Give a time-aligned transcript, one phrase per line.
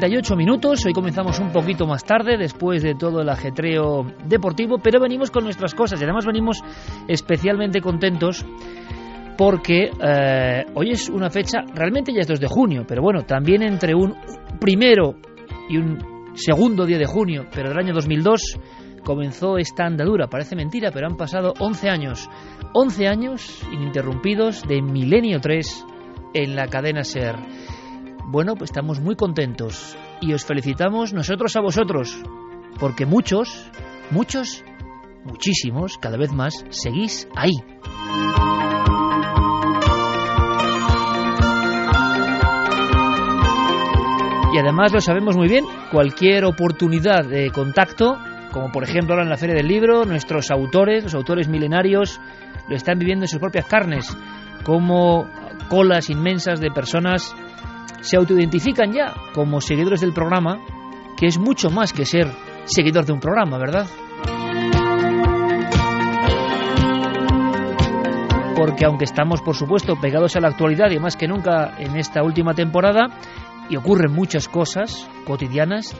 [0.00, 4.98] 38 minutos, hoy comenzamos un poquito más tarde después de todo el ajetreo deportivo, pero
[4.98, 6.00] venimos con nuestras cosas.
[6.00, 6.62] Y además venimos
[7.06, 8.46] especialmente contentos
[9.36, 13.62] porque eh, hoy es una fecha, realmente ya es 2 de junio, pero bueno, también
[13.62, 14.14] entre un
[14.58, 15.16] primero
[15.68, 18.58] y un segundo día de junio, pero del año 2002
[19.04, 22.30] comenzó esta andadura, parece mentira, pero han pasado 11 años,
[22.72, 25.84] 11 años ininterrumpidos de Milenio 3
[26.32, 27.36] en la cadena SER.
[28.32, 32.16] Bueno, pues estamos muy contentos y os felicitamos nosotros a vosotros,
[32.78, 33.68] porque muchos,
[34.12, 34.62] muchos,
[35.24, 37.50] muchísimos, cada vez más, seguís ahí.
[44.54, 48.16] Y además lo sabemos muy bien, cualquier oportunidad de contacto,
[48.52, 52.20] como por ejemplo ahora en la Feria del Libro, nuestros autores, los autores milenarios,
[52.68, 54.16] lo están viviendo en sus propias carnes,
[54.62, 55.28] como
[55.68, 57.34] colas inmensas de personas
[58.00, 60.58] se autoidentifican ya como seguidores del programa,
[61.16, 62.28] que es mucho más que ser
[62.64, 63.86] seguidor de un programa, ¿verdad?
[68.56, 72.22] Porque aunque estamos, por supuesto, pegados a la actualidad y más que nunca en esta
[72.22, 73.08] última temporada,
[73.70, 75.96] y ocurren muchas cosas cotidianas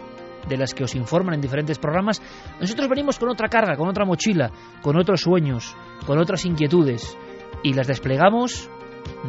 [0.49, 2.21] de las que os informan en diferentes programas,
[2.61, 4.51] nosotros venimos con otra carga, con otra mochila,
[4.83, 7.17] con otros sueños, con otras inquietudes,
[7.63, 8.69] y las desplegamos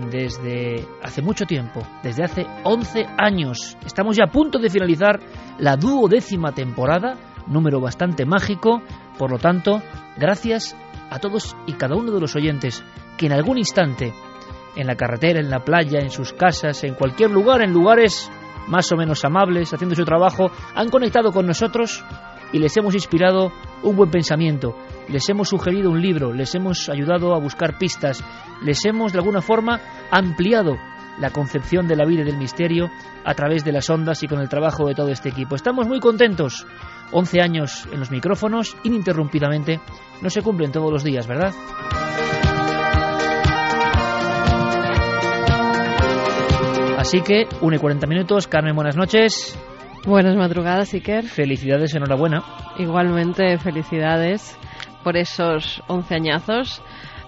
[0.10, 3.78] desde hace mucho tiempo, desde hace 11 años.
[3.86, 5.20] Estamos ya a punto de finalizar
[5.58, 7.18] la duodécima temporada,
[7.48, 8.82] número bastante mágico,
[9.18, 9.82] por lo tanto,
[10.18, 10.76] gracias
[11.10, 12.84] a todos y cada uno de los oyentes
[13.18, 14.14] que en algún instante,
[14.76, 18.32] en la carretera, en la playa, en sus casas, en cualquier lugar, en lugares
[18.68, 22.04] más o menos amables, haciendo su trabajo, han conectado con nosotros
[22.54, 23.52] y les hemos inspirado
[23.84, 24.76] un buen pensamiento,
[25.08, 28.24] les hemos sugerido un libro, les hemos ayudado a buscar pistas,
[28.62, 29.80] les hemos de alguna forma
[30.12, 30.78] ampliado
[31.20, 32.90] la concepción de la vida y del misterio
[33.24, 35.56] a través de las ondas y con el trabajo de todo este equipo.
[35.56, 36.66] Estamos muy contentos.
[37.12, 39.82] 11 años en los micrófonos, ininterrumpidamente,
[40.22, 41.54] no se cumplen todos los días, ¿verdad?
[46.98, 49.58] Así que, 1 y 40 minutos, Carmen, buenas noches.
[50.06, 51.26] Buenas madrugadas, Iker.
[51.26, 52.44] Felicidades, enhorabuena.
[52.80, 54.58] Igualmente, felicidades
[55.04, 56.82] por esos once añazos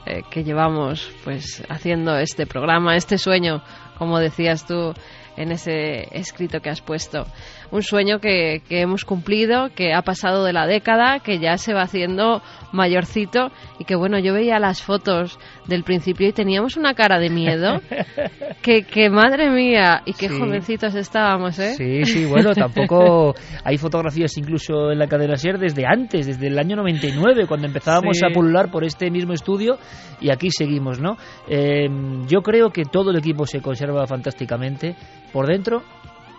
[0.07, 3.61] eh, que llevamos pues haciendo este programa, este sueño,
[3.99, 4.91] como decías tú
[5.37, 7.27] en ese escrito que has puesto.
[7.73, 11.73] Un sueño que, que, hemos cumplido, que ha pasado de la década, que ya se
[11.73, 16.93] va haciendo mayorcito y que bueno, yo veía las fotos del principio y teníamos una
[16.93, 17.81] cara de miedo.
[18.61, 20.39] que, que madre mía, y qué Sí.
[20.39, 21.73] jovencitos estábamos, ¿eh?
[21.73, 23.33] Sí, sí, bueno, tampoco
[23.65, 28.17] hay fotografías incluso en la cadena SER desde antes, desde el año 99, cuando empezábamos
[28.19, 28.23] Sí.
[28.23, 29.79] a pulular por este mismo estudio
[30.21, 31.17] y aquí seguimos, ¿no?
[31.49, 31.89] Eh,
[32.27, 34.95] yo creo que todo el equipo se conserva fantásticamente
[35.31, 35.81] por dentro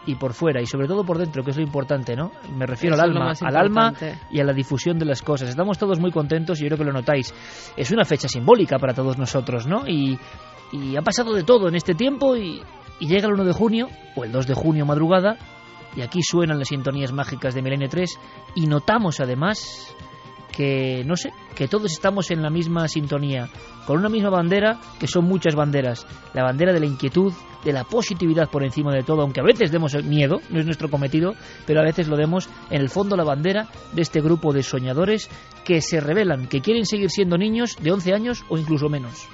[0.06, 2.32] y por fuera y sobre todo por dentro, que es lo importante, ¿no?
[2.56, 3.92] Me refiero Eso al alma, al alma
[4.30, 5.48] y a la difusión de las cosas.
[5.48, 7.34] Estamos todos muy contentos y yo creo que lo notáis.
[7.76, 9.86] Es una fecha simbólica para todos nosotros, ¿no?
[9.86, 10.18] Y,
[10.72, 12.62] y ha pasado de todo en este tiempo y,
[13.00, 15.36] y llega el 1 de junio o el 2 de junio madrugada
[15.96, 18.18] y aquí suenan las sintonías mágicas de Milenio 3
[18.56, 19.94] y notamos además
[20.54, 23.48] que, no sé, que todos estamos en la misma sintonía,
[23.86, 26.06] con una misma bandera, que son muchas banderas.
[26.32, 27.32] La bandera de la inquietud,
[27.64, 30.88] de la positividad por encima de todo, aunque a veces demos miedo, no es nuestro
[30.88, 31.34] cometido,
[31.66, 35.28] pero a veces lo demos en el fondo la bandera de este grupo de soñadores
[35.64, 39.26] que se revelan, que quieren seguir siendo niños de 11 años o incluso menos.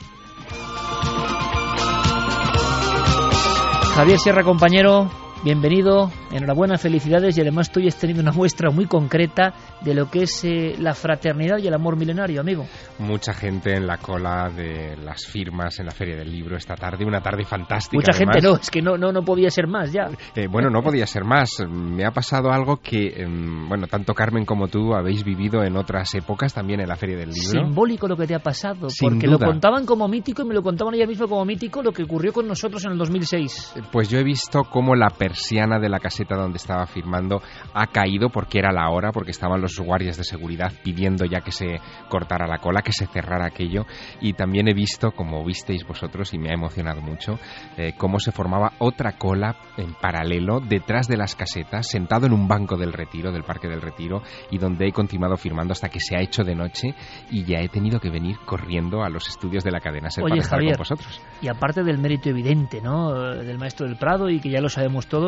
[3.94, 5.10] Javier Sierra, compañero,
[5.42, 10.44] Bienvenido, enhorabuena, felicidades y además estoy teniendo una muestra muy concreta de lo que es
[10.44, 12.66] eh, la fraternidad y el amor milenario, amigo.
[12.98, 17.06] Mucha gente en la cola de las firmas en la Feria del Libro esta tarde,
[17.06, 17.96] una tarde fantástica.
[17.96, 20.10] Mucha gente no, es que no, no, no podía ser más ya.
[20.34, 21.48] Eh, bueno, no podía ser más.
[21.66, 26.14] Me ha pasado algo que, em, bueno, tanto Carmen como tú habéis vivido en otras
[26.16, 27.64] épocas también en la Feria del Libro.
[27.64, 30.92] Simbólico lo que te ha pasado, porque lo contaban como mítico y me lo contaban
[30.92, 33.76] ayer mismo como mítico lo que ocurrió con nosotros en el 2006.
[33.90, 37.40] Pues yo he visto cómo la persiana de la caseta donde estaba firmando
[37.72, 41.52] ha caído porque era la hora, porque estaban los guardias de seguridad pidiendo ya que
[41.52, 41.76] se
[42.08, 43.86] cortara la cola, que se cerrara aquello.
[44.20, 47.38] Y también he visto, como visteis vosotros, y me ha emocionado mucho,
[47.76, 52.48] eh, cómo se formaba otra cola en paralelo detrás de las casetas, sentado en un
[52.48, 56.16] banco del retiro, del Parque del Retiro, y donde he continuado firmando hasta que se
[56.16, 56.96] ha hecho de noche
[57.30, 60.34] y ya he tenido que venir corriendo a los estudios de la cadena Ser para
[60.34, 61.20] estar con vosotros.
[61.40, 63.12] Y aparte del mérito evidente, ¿no?
[63.12, 65.19] Del maestro del Prado y que ya lo sabemos todos,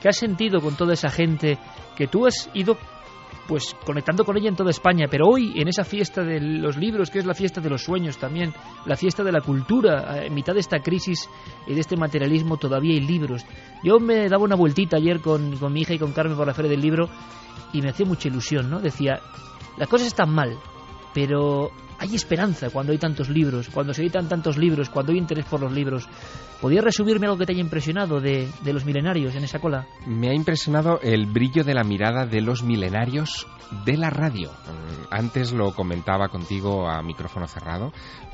[0.00, 1.58] ¿Qué has sentido con toda esa gente
[1.96, 2.76] que tú has ido
[3.46, 7.10] pues conectando con ella en toda España, pero hoy en esa fiesta de los libros,
[7.10, 8.54] que es la fiesta de los sueños también,
[8.86, 11.28] la fiesta de la cultura, en mitad de esta crisis
[11.66, 13.44] y de este materialismo todavía hay libros.
[13.82, 16.54] Yo me daba una vueltita ayer con, con mi hija y con Carmen por la
[16.54, 17.08] feria del libro
[17.72, 18.78] y me hacía mucha ilusión, ¿no?
[18.78, 19.20] Decía,
[19.76, 20.56] las cosas están mal,
[21.12, 25.44] pero hay esperanza cuando hay tantos libros, cuando se editan tantos libros, cuando hay interés
[25.46, 26.08] por los libros.
[26.60, 29.86] ¿Podrías resumirme algo que te haya impresionado de, de, los milenarios en esa cola?
[30.06, 33.46] Me ha impresionado el brillo de la mirada de los milenarios
[33.86, 34.50] de la radio.
[34.50, 37.92] Mm, antes lo comentaba contigo a micrófono cerrado,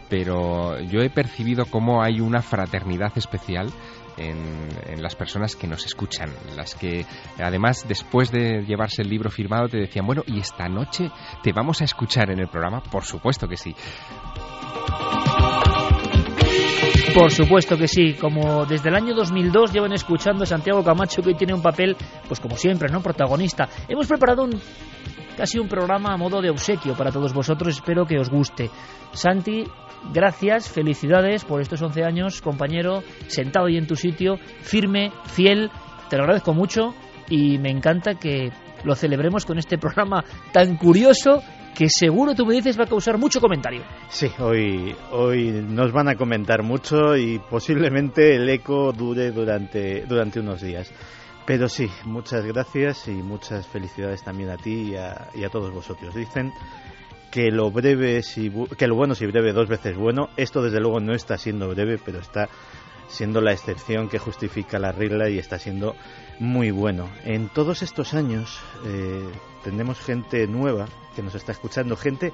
[0.09, 3.73] pero yo he percibido cómo hay una fraternidad especial
[4.17, 7.05] en, las personas que nos escuchan, las que
[7.39, 11.11] además después de llevarse el libro firmado te decían, bueno, ¿y esta noche
[11.43, 12.83] te vamos a escuchar en el programa?
[12.83, 13.75] Por supuesto que sí.
[17.17, 21.31] Por supuesto que sí, como desde el año 2002 llevan escuchando a Santiago Camacho que
[21.31, 21.97] hoy tiene un papel,
[22.29, 23.01] pues como siempre, ¿no?
[23.01, 23.71] Protagonista.
[23.89, 24.61] Hemos preparado un
[25.35, 28.69] casi un programa a modo de obsequio para todos vosotros, espero que os guste.
[29.13, 29.65] Santi,
[30.13, 35.71] gracias, felicidades por estos 11 años, compañero, sentado ahí en tu sitio, firme, fiel,
[36.11, 36.95] te lo agradezco mucho
[37.31, 38.53] y me encanta que
[38.85, 40.23] lo celebremos con este programa
[40.53, 41.43] tan curioso
[41.77, 43.83] que seguro tú me dices va a causar mucho comentario.
[44.09, 50.41] Sí, hoy, hoy nos van a comentar mucho y posiblemente el eco dure durante, durante
[50.41, 50.91] unos días.
[51.45, 55.71] Pero sí, muchas gracias y muchas felicidades también a ti y a, y a todos
[55.71, 56.15] vosotros.
[56.15, 56.51] Dicen
[57.31, 61.01] que lo breve si que lo bueno si breve dos veces bueno esto desde luego
[61.01, 62.49] no está siendo breve pero está
[63.09, 65.97] siendo la excepción que justifica la regla y está siendo
[66.39, 69.29] muy bueno en todos estos años eh,
[69.65, 70.87] tenemos gente nueva
[71.17, 72.33] que nos está escuchando gente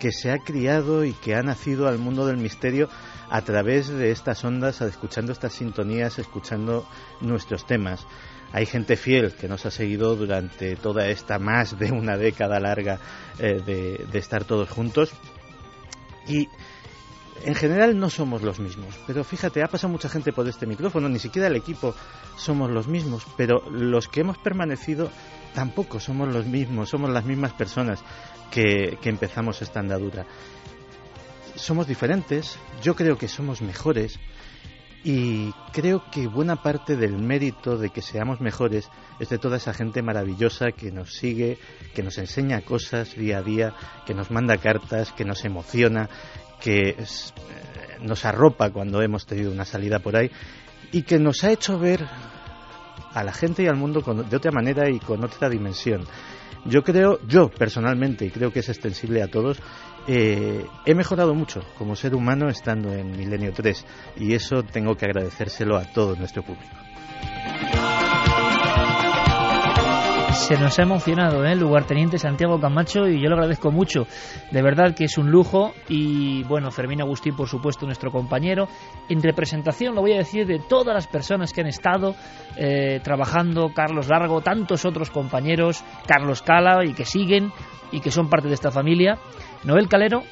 [0.00, 2.90] que se ha criado y que ha nacido al mundo del misterio
[3.30, 6.86] a través de estas ondas escuchando estas sintonías escuchando
[7.22, 8.06] nuestros temas
[8.54, 13.00] hay gente fiel que nos ha seguido durante toda esta más de una década larga
[13.40, 15.12] eh, de, estar todos juntos.
[16.28, 16.48] Y
[17.44, 21.08] en general no somos los mismos, pero fíjate, ha pasado mucha gente por este micrófono,
[21.08, 21.96] ni siquiera el equipo
[22.36, 25.10] somos los mismos, pero los que hemos permanecido
[25.54, 28.02] tampoco somos los mismos, somos las mismas personas
[28.50, 30.26] que, que empezamos esta andadura.
[31.54, 34.18] Somos diferentes, yo creo que somos mejores,
[35.04, 38.88] y creo que buena parte del mérito de que seamos mejores
[39.20, 41.58] es de toda esa gente maravillosa que nos sigue,
[41.94, 43.74] que nos enseña cosas día a día,
[44.06, 46.08] que nos manda cartas, que nos emociona,
[46.58, 47.04] que eh,
[48.00, 50.30] nos arropa cuando hemos tenido una salida por ahí
[50.90, 52.06] y que nos ha hecho ver
[53.14, 56.04] a la gente y al mundo de otra manera y con otra dimensión.
[56.66, 59.60] Yo creo, yo personalmente, y creo que es extensible a todos,
[60.06, 65.06] eh, he mejorado mucho como ser humano estando en Milenio 3 y eso tengo que
[65.06, 66.74] agradecérselo a todo nuestro público.
[70.34, 71.54] Se nos ha emocionado ¿eh?
[71.54, 74.06] lugarteniente Santiago Camacho y yo lo agradezco mucho.
[74.50, 78.68] De verdad que es un lujo y bueno, Fermín Agustín por supuesto nuestro compañero.
[79.08, 82.14] En representación lo voy a decir de todas las personas que han estado
[82.56, 87.52] eh, trabajando, Carlos Largo, tantos otros compañeros, Carlos Cala y que siguen
[87.92, 89.18] y que son parte de esta familia.
[89.62, 90.24] Noel Calero,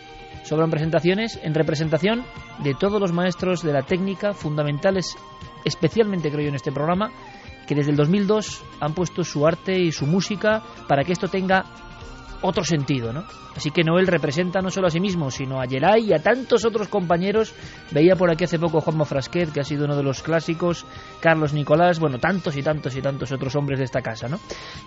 [0.43, 2.25] sobran presentaciones en representación
[2.59, 5.17] de todos los maestros de la técnica fundamentales,
[5.65, 7.11] especialmente creo yo en este programa,
[7.67, 11.65] que desde el 2002 han puesto su arte y su música para que esto tenga
[12.43, 13.25] otro sentido, ¿no?
[13.57, 16.65] Así que Noel representa no solo a sí mismo, sino a Yeray y a tantos
[16.65, 17.55] otros compañeros.
[17.91, 20.85] Veía por aquí hace poco Juanma Frasquet, que ha sido uno de los clásicos,
[21.21, 24.41] Carlos Nicolás, bueno, tantos y tantos y tantos otros hombres de esta casa, ¿no?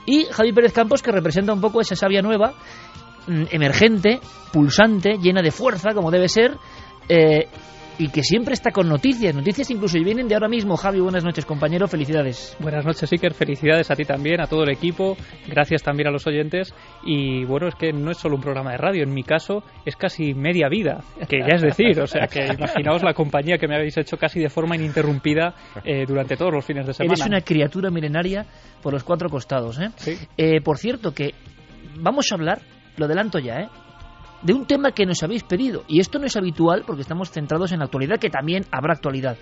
[0.06, 2.54] Y Javi Pérez Campos, que representa un poco esa sabia nueva,
[3.28, 4.20] mm, emergente,
[4.52, 6.58] pulsante, llena de fuerza, como debe ser,
[7.08, 7.48] eh,
[7.98, 10.76] y que siempre está con noticias, noticias incluso y vienen de ahora mismo.
[10.76, 12.56] Javi, buenas noches, compañero, felicidades.
[12.60, 15.16] Buenas noches, Iker, felicidades a ti también, a todo el equipo,
[15.48, 16.74] gracias también a los oyentes.
[17.06, 19.96] Y bueno, es que no es solo un programa de radio, en mi caso es
[19.96, 23.76] casi media vida, que ya es decir, o sea, que imaginaos la compañía que me
[23.76, 27.14] habéis hecho casi de forma ininterrumpida eh, durante todos los fines de semana.
[27.14, 28.46] Eres una criatura milenaria
[28.82, 29.90] por los cuatro costados, ¿eh?
[29.96, 30.18] Sí.
[30.38, 31.34] Eh, por cierto, que
[31.98, 32.62] vamos a hablar,
[32.98, 33.70] lo adelanto ya, ¿eh?
[34.46, 35.84] De un tema que nos habéis pedido.
[35.88, 39.38] Y esto no es habitual porque estamos centrados en la actualidad, que también habrá actualidad.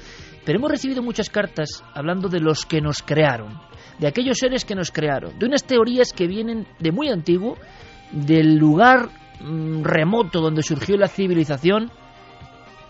[0.45, 3.59] Pero hemos recibido muchas cartas hablando de los que nos crearon,
[3.99, 7.57] de aquellos seres que nos crearon, de unas teorías que vienen de muy antiguo,
[8.11, 9.09] del lugar
[9.41, 11.91] mm, remoto donde surgió la civilización.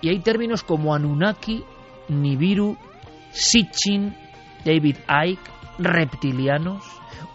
[0.01, 1.63] Y hay términos como Anunnaki,
[2.10, 2.77] Nibiru,
[3.32, 4.15] Sitchin,
[4.63, 6.84] David Icke, reptilianos.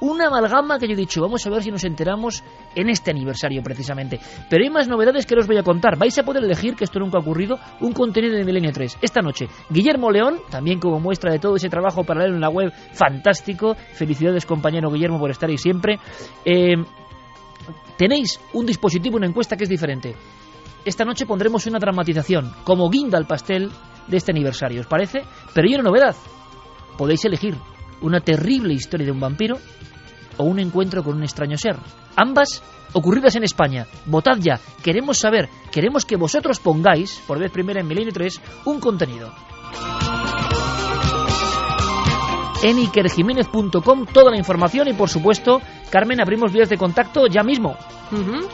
[0.01, 3.63] Una amalgama que yo he dicho, vamos a ver si nos enteramos en este aniversario
[3.63, 4.21] precisamente.
[4.49, 5.99] Pero hay más novedades que os voy a contar.
[5.99, 8.99] Vais a poder elegir, que esto nunca ha ocurrido, un contenido de Milenio 3.
[9.03, 12.73] Esta noche, Guillermo León, también como muestra de todo ese trabajo paralelo en la web,
[12.93, 13.75] fantástico.
[13.75, 15.99] Felicidades compañero Guillermo por estar ahí siempre.
[16.45, 16.77] Eh,
[17.97, 20.15] tenéis un dispositivo, una encuesta que es diferente.
[20.85, 23.71] Esta noche pondremos una dramatización, como guinda al pastel
[24.07, 25.23] de este aniversario, ¿os parece?
[25.55, 26.15] Pero hay una novedad.
[26.97, 27.57] Podéis elegir
[28.01, 29.59] una terrible historia de un vampiro
[30.37, 31.77] o un encuentro con un extraño ser.
[32.17, 32.63] Ambas
[32.93, 33.87] ocurridas en España.
[34.07, 34.59] Votad ya.
[34.83, 39.33] Queremos saber, queremos que vosotros pongáis, por vez primera en Milenio 3, un contenido.
[42.61, 47.77] En ikerjiménez.com toda la información y por supuesto, Carmen, abrimos vías de contacto ya mismo.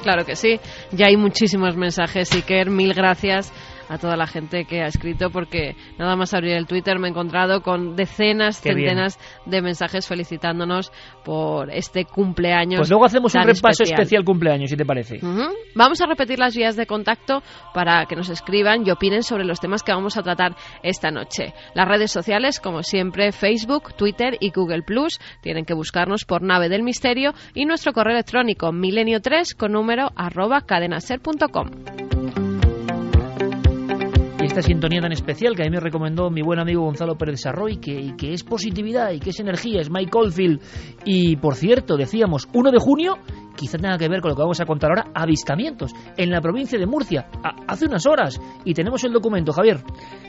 [0.02, 0.60] Claro que sí.
[0.92, 2.68] Ya hay muchísimos mensajes, Iker.
[2.70, 3.50] Mil gracias
[3.88, 7.10] a toda la gente que ha escrito porque nada más abrir el Twitter me he
[7.10, 8.88] encontrado con decenas, Qué bien.
[8.90, 10.92] centenas de mensajes felicitándonos
[11.24, 12.80] por este cumpleaños.
[12.80, 14.00] Pues luego hacemos un repaso especial.
[14.00, 15.20] especial cumpleaños, si te parece.
[15.74, 19.60] Vamos a repetir las vías de contacto para que nos escriban y opinen sobre los
[19.60, 21.52] temas que vamos a tratar esta noche.
[21.74, 25.18] Las redes sociales, como siempre, Facebook, Twitter y Google Plus.
[25.40, 30.60] Tienen que buscarnos por Nave del Misterio y nuestro correo electrónico milenio3 con número arroba
[30.62, 32.43] cadenaser.com.
[34.44, 37.40] Y esta sintonía tan especial que a mí me recomendó mi buen amigo Gonzalo Pérez
[37.40, 40.60] Sarroy, que, y que es positividad y que es energía, es Mike Oldfield.
[41.06, 43.14] Y por cierto, decíamos, 1 de junio,
[43.56, 46.78] quizá tenga que ver con lo que vamos a contar ahora, avistamientos en la provincia
[46.78, 48.38] de Murcia, a- hace unas horas.
[48.66, 49.78] Y tenemos el documento, Javier.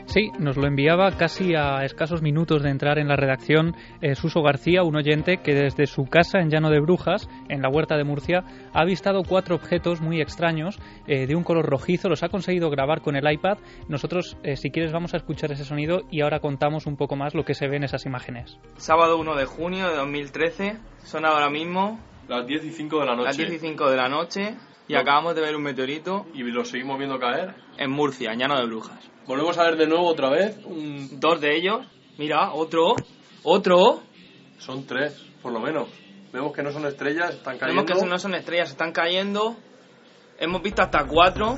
[0.06, 4.40] Sí, nos lo enviaba casi a escasos minutos de entrar en la redacción eh, Suso
[4.42, 8.04] García, un oyente que desde su casa en Llano de Brujas, en la huerta de
[8.04, 12.08] Murcia, ha avistado cuatro objetos muy extraños eh, de un color rojizo.
[12.08, 13.58] Los ha conseguido grabar con el iPad.
[14.06, 17.34] Nosotros, eh, si quieres, vamos a escuchar ese sonido y ahora contamos un poco más
[17.34, 18.56] lo que se ve en esas imágenes.
[18.76, 21.98] Sábado 1 de junio de 2013, son ahora mismo
[22.28, 23.24] Las 10 y 5 de la noche.
[23.26, 24.54] las 10 y 5 de la noche
[24.86, 25.00] y No.
[25.00, 27.56] acabamos de ver un meteorito Y lo seguimos viendo caer.
[27.78, 29.10] en Murcia, en Llano de Brujas.
[29.26, 30.56] Volvemos a ver de nuevo otra vez.
[30.64, 31.84] un- Dos de ellos,
[32.16, 32.94] mira, otro,
[33.42, 34.02] otro,
[34.58, 35.88] Son tres, por lo menos.
[36.32, 37.82] Vemos que no son estrellas, están cayendo.
[37.82, 39.56] vemos que no son estrellas, están cayendo,
[40.38, 41.56] hemos visto hasta cuatro,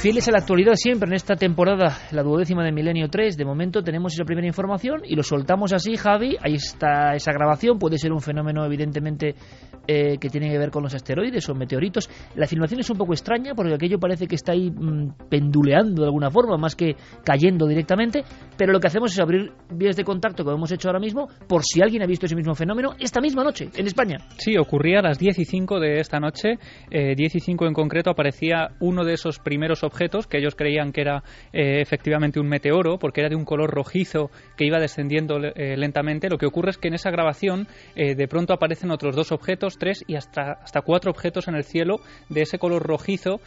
[0.00, 3.36] Fieles a la actualidad siempre en esta temporada, la duodécima de Milenio 3.
[3.36, 6.38] De momento tenemos esa primera información y lo soltamos así, Javi.
[6.40, 7.78] Ahí está esa grabación.
[7.78, 9.34] Puede ser un fenómeno, evidentemente,
[9.86, 12.08] eh, que tiene que ver con los asteroides o meteoritos.
[12.34, 16.08] La filmación es un poco extraña porque aquello parece que está ahí mm, penduleando de
[16.08, 18.24] alguna forma, más que cayendo directamente.
[18.56, 21.62] Pero lo que hacemos es abrir vías de contacto, como hemos hecho ahora mismo, por
[21.62, 24.16] si alguien ha visto ese mismo fenómeno esta misma noche en España.
[24.38, 26.54] Sí, ocurría a las 10 y 5 de esta noche.
[26.90, 30.92] Eh, 10 y 5 en concreto aparecía uno de esos primeros objetos que ellos creían
[30.92, 35.38] que era eh, efectivamente un meteoro porque era de un color rojizo que iba descendiendo
[35.38, 36.28] eh, lentamente.
[36.30, 37.66] Lo que ocurre es que en esa grabación
[37.96, 41.64] eh, de pronto aparecen otros dos objetos, tres y hasta, hasta cuatro objetos en el
[41.64, 41.96] cielo
[42.28, 43.40] de ese color rojizo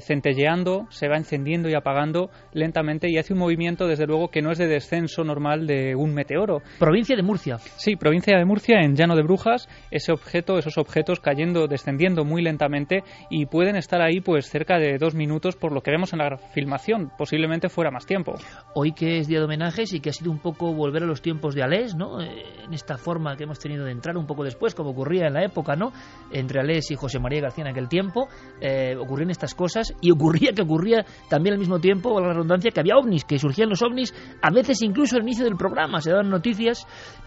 [0.00, 4.50] centelleando, se va encendiendo y apagando lentamente y hace un movimiento desde luego que no
[4.50, 6.62] es de descenso normal de un meteoro.
[6.78, 7.58] Provincia de Murcia.
[7.58, 12.42] Sí, provincia de Murcia, en Llano de Brujas, ese objeto, esos objetos cayendo, descendiendo muy
[12.42, 16.18] lentamente y pueden estar ahí pues cerca de dos minutos por lo que vemos en
[16.18, 18.34] la filmación, posiblemente fuera más tiempo.
[18.74, 21.22] Hoy que es día de homenajes y que ha sido un poco volver a los
[21.22, 22.20] tiempos de Alés, ¿no?
[22.20, 25.34] Eh, En esta forma que hemos tenido de entrar un poco después, como ocurría en
[25.34, 25.92] la época, ¿no?
[26.32, 28.28] Entre Alés y José María García en aquel tiempo,
[28.60, 32.70] eh, ocurrían estas cosas y ocurría que ocurría también al mismo tiempo, valga la redundancia,
[32.70, 36.10] que había ovnis, que surgían los ovnis, a veces incluso al inicio del programa, se
[36.10, 36.86] daban noticias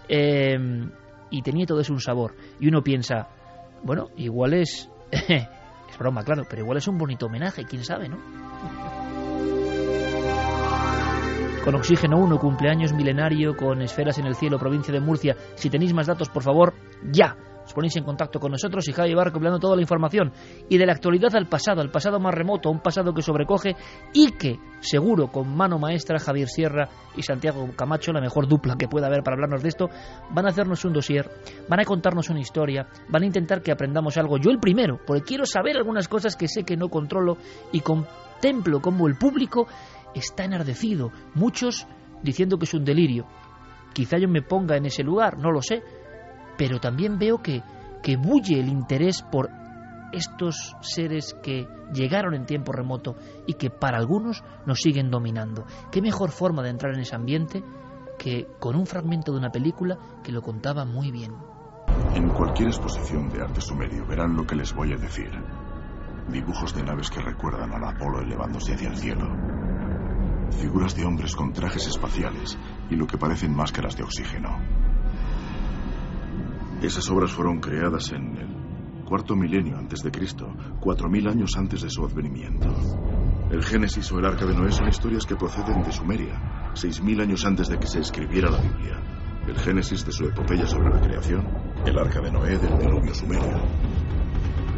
[0.09, 0.57] eh,
[1.29, 2.35] y tenía todo eso un sabor.
[2.59, 3.27] Y uno piensa,
[3.83, 4.89] Bueno, igual es...
[5.97, 8.17] broma, claro, pero igual es un bonito homenaje, quién sabe, ¿no?
[11.63, 15.35] Con Oxígeno 1, cumpleaños milenario, con Esferas en el Cielo, provincia de Murcia.
[15.55, 16.73] Si tenéis más datos, por favor,
[17.11, 17.35] ya.
[17.67, 20.31] Os ponéis en contacto con nosotros y Javi va recopilando toda la información.
[20.69, 23.75] Y de la actualidad al pasado, al pasado más remoto, un pasado que sobrecoge
[24.13, 28.87] y que, seguro, con mano maestra, Javier Sierra y Santiago Camacho, la mejor dupla que
[28.87, 29.89] pueda haber para hablarnos de esto,
[30.31, 31.29] van a hacernos un dossier,
[31.67, 34.37] van a contarnos una historia, van a intentar que aprendamos algo.
[34.37, 37.35] Yo el primero, porque quiero saber algunas cosas que sé que no controlo
[37.73, 39.67] y contemplo como el público
[40.15, 41.85] está enardecido, muchos
[42.23, 43.25] diciendo que es un delirio.
[43.93, 45.81] Quizá yo me ponga en ese lugar, no lo sé,
[46.57, 47.63] pero también veo que,
[48.01, 49.49] que bulle el interés por
[50.11, 55.65] estos seres que llegaron en tiempo remoto y que para algunos nos siguen dominando.
[55.91, 57.63] ¿Qué mejor forma de entrar en ese ambiente
[58.17, 61.33] que con un fragmento de una película que lo contaba muy bien?
[62.15, 65.31] En cualquier exposición de arte sumerio verán lo que les voy a decir.
[66.29, 69.27] Dibujos de naves que recuerdan al Apolo elevándose hacia el cielo.
[70.51, 72.57] Figuras de hombres con trajes espaciales
[72.89, 74.49] y lo que parecen máscaras de oxígeno.
[76.81, 81.81] Esas obras fueron creadas en el cuarto milenio antes de Cristo, cuatro mil años antes
[81.81, 82.67] de su advenimiento.
[83.49, 87.19] El Génesis o el Arca de Noé son historias que proceden de Sumeria, seis mil
[87.19, 89.01] años antes de que se escribiera la Biblia.
[89.47, 91.47] El Génesis de su epopeya sobre la creación,
[91.85, 93.61] el Arca de Noé del diluvio sumerio.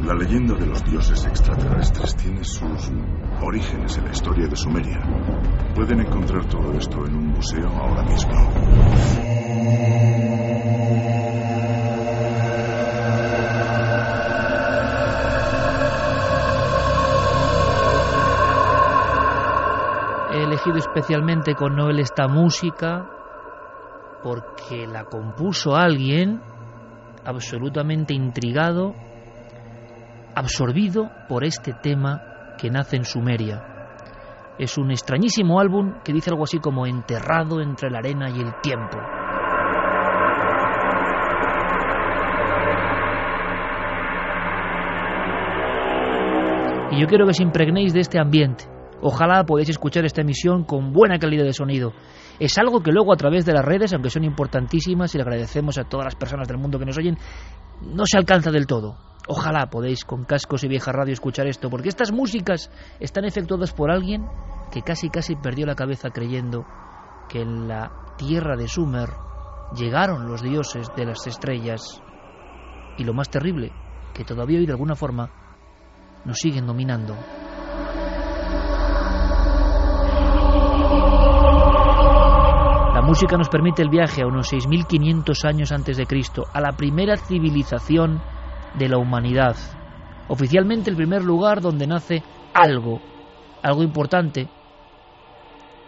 [0.06, 2.90] La leyenda de los dioses extraterrestres tiene sus
[3.42, 5.02] orígenes en la historia de Sumeria.
[5.76, 9.29] Pueden encontrar todo esto en un museo ahora mismo.
[20.60, 23.08] Elegido especialmente con Noel esta música
[24.22, 26.42] porque la compuso alguien
[27.26, 28.94] absolutamente intrigado,
[30.36, 33.64] absorbido por este tema que nace en Sumeria.
[34.58, 38.54] Es un extrañísimo álbum que dice algo así como enterrado entre la arena y el
[38.62, 38.98] tiempo.
[46.92, 48.79] Y yo quiero que os impregnéis de este ambiente.
[49.02, 51.94] Ojalá podáis escuchar esta emisión con buena calidad de sonido.
[52.40, 55.78] Es algo que luego a través de las redes, aunque son importantísimas y le agradecemos
[55.78, 57.18] a todas las personas del mundo que nos oyen,
[57.82, 58.98] no se alcanza del todo.
[59.28, 63.92] Ojalá podéis con cascos y vieja radio escuchar esto, porque estas músicas están efectuadas por
[63.92, 64.26] alguien
[64.72, 66.66] que casi casi perdió la cabeza creyendo
[67.30, 69.10] que en la tierra de Sumer
[69.76, 72.02] llegaron los dioses de las estrellas
[72.98, 73.72] y lo más terrible,
[74.14, 75.30] que todavía hoy de alguna forma
[76.26, 77.16] nos siguen dominando.
[83.10, 87.18] Música nos permite el viaje a unos 6.500 años antes de Cristo, a la primera
[87.18, 88.22] civilización
[88.78, 89.56] de la humanidad.
[90.28, 92.22] Oficialmente el primer lugar donde nace
[92.54, 93.02] algo,
[93.64, 94.48] algo importante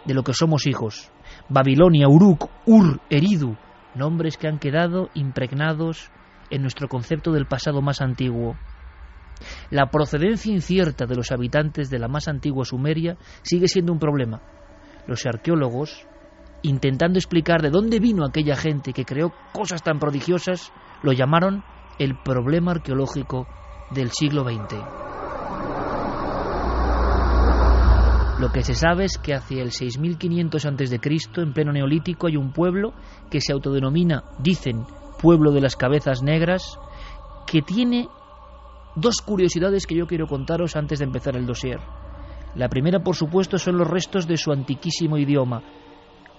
[0.04, 1.12] de lo que somos hijos.
[1.48, 3.56] Babilonia, Uruk, Ur, Eridu,
[3.94, 6.10] nombres que han quedado impregnados
[6.50, 8.56] en nuestro concepto del pasado más antiguo.
[9.70, 14.42] La procedencia incierta de los habitantes de la más antigua Sumeria sigue siendo un problema.
[15.06, 16.08] Los arqueólogos,
[16.62, 20.72] intentando explicar de dónde vino aquella gente que creó cosas tan prodigiosas,
[21.02, 21.64] lo llamaron
[21.98, 23.46] el problema arqueológico
[23.90, 25.02] del siglo XX.
[28.40, 31.00] Lo que se sabe es que hacia el 6500 a.C.,
[31.36, 32.92] en pleno neolítico, hay un pueblo
[33.30, 34.84] que se autodenomina, dicen,
[35.20, 36.76] pueblo de las cabezas negras,
[37.46, 38.08] que tiene
[38.96, 41.78] dos curiosidades que yo quiero contaros antes de empezar el dossier.
[42.54, 45.62] La primera, por supuesto, son los restos de su antiquísimo idioma.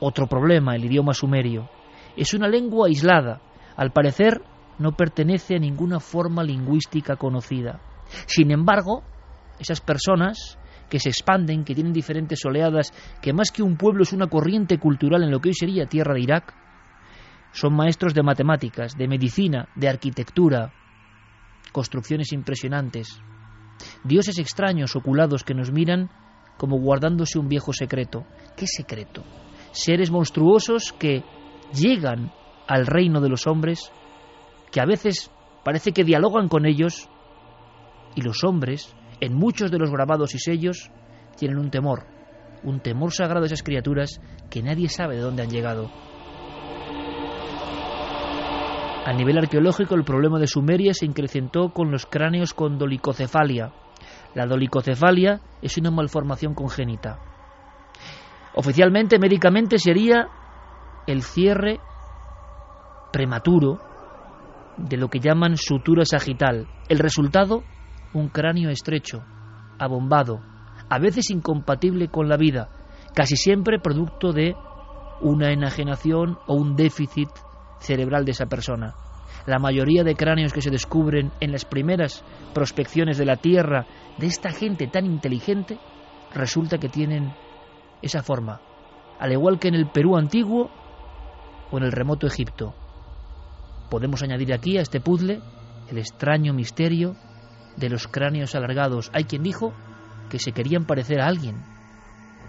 [0.05, 1.69] Otro problema, el idioma sumerio.
[2.17, 3.39] Es una lengua aislada.
[3.77, 4.41] Al parecer,
[4.77, 7.79] no pertenece a ninguna forma lingüística conocida.
[8.25, 9.01] Sin embargo,
[9.59, 14.11] esas personas que se expanden, que tienen diferentes oleadas, que más que un pueblo es
[14.11, 16.53] una corriente cultural en lo que hoy sería tierra de Irak,
[17.53, 20.73] son maestros de matemáticas, de medicina, de arquitectura,
[21.71, 23.21] construcciones impresionantes,
[24.03, 26.09] dioses extraños oculados que nos miran
[26.57, 28.25] como guardándose un viejo secreto.
[28.57, 29.23] ¿Qué secreto?
[29.73, 31.23] Seres monstruosos que
[31.73, 32.31] llegan
[32.67, 33.91] al reino de los hombres,
[34.71, 35.31] que a veces
[35.63, 37.09] parece que dialogan con ellos,
[38.15, 40.91] y los hombres, en muchos de los grabados y sellos,
[41.37, 42.05] tienen un temor,
[42.63, 45.89] un temor sagrado a esas criaturas que nadie sabe de dónde han llegado.
[49.05, 53.73] A nivel arqueológico, el problema de Sumeria se incrementó con los cráneos con dolicocefalia.
[54.33, 57.32] La dolicocefalia es una malformación congénita.
[58.55, 60.27] Oficialmente, médicamente, sería
[61.07, 61.79] el cierre
[63.11, 63.79] prematuro
[64.77, 66.67] de lo que llaman sutura sagital.
[66.89, 67.63] El resultado,
[68.13, 69.23] un cráneo estrecho,
[69.79, 70.41] abombado,
[70.89, 72.69] a veces incompatible con la vida,
[73.15, 74.55] casi siempre producto de
[75.21, 77.29] una enajenación o un déficit
[77.79, 78.95] cerebral de esa persona.
[79.45, 83.85] La mayoría de cráneos que se descubren en las primeras prospecciones de la Tierra
[84.17, 85.79] de esta gente tan inteligente
[86.33, 87.33] resulta que tienen
[88.03, 88.61] esa forma,
[89.19, 90.69] al igual que en el Perú antiguo
[91.71, 92.75] o en el remoto Egipto.
[93.89, 95.41] Podemos añadir aquí a este puzzle
[95.89, 97.15] el extraño misterio
[97.77, 99.09] de los cráneos alargados.
[99.13, 99.73] Hay quien dijo
[100.29, 101.63] que se querían parecer a alguien,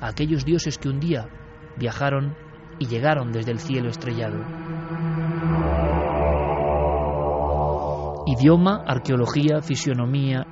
[0.01, 1.29] a aquellos dioses que un día
[1.77, 2.35] viajaron
[2.79, 4.45] y llegaron desde el cielo estrellado.
[8.27, 10.47] Idioma, arqueología, fisionomía,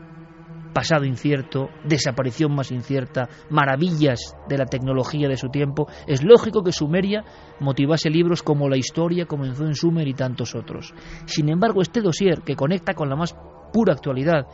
[0.72, 6.72] pasado incierto, desaparición más incierta, maravillas de la tecnología de su tiempo, es lógico que
[6.72, 7.24] Sumeria
[7.60, 10.94] motivase libros como La historia comenzó en Sumer y tantos otros.
[11.26, 13.36] Sin embargo, este dossier, que conecta con la más
[13.72, 14.46] pura actualidad,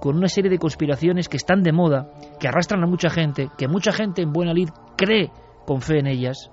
[0.00, 3.68] con una serie de conspiraciones que están de moda, que arrastran a mucha gente, que
[3.68, 5.30] mucha gente en buena lid cree
[5.66, 6.50] con fe en ellas,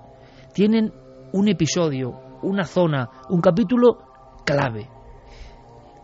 [0.52, 0.92] tienen
[1.32, 3.98] un episodio, una zona, un capítulo
[4.44, 4.88] clave.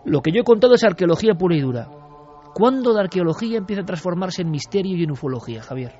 [0.05, 2.02] Lo que yo he contado es arqueología pura y dura.
[2.55, 5.93] ¿Cuándo la arqueología empieza a transformarse en misterio y en ufología, Javier?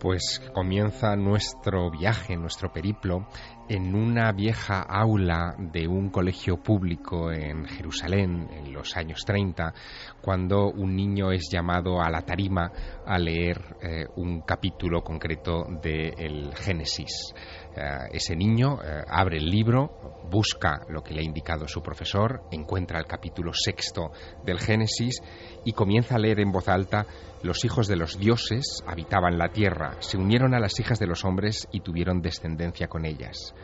[0.00, 3.28] Pues comienza nuestro viaje, nuestro periplo,
[3.68, 9.72] en una vieja aula de un colegio público en Jerusalén en los años 30,
[10.20, 12.72] cuando un niño es llamado a la tarima
[13.06, 17.32] a leer eh, un capítulo concreto del Génesis.
[17.74, 22.42] Eh, ese niño eh, abre el libro, busca lo que le ha indicado su profesor,
[22.50, 24.12] encuentra el capítulo sexto
[24.44, 25.22] del Génesis
[25.64, 27.06] y comienza a leer en voz alta
[27.42, 31.24] los hijos de los dioses habitaban la tierra, se unieron a las hijas de los
[31.24, 33.54] hombres y tuvieron descendencia con ellas.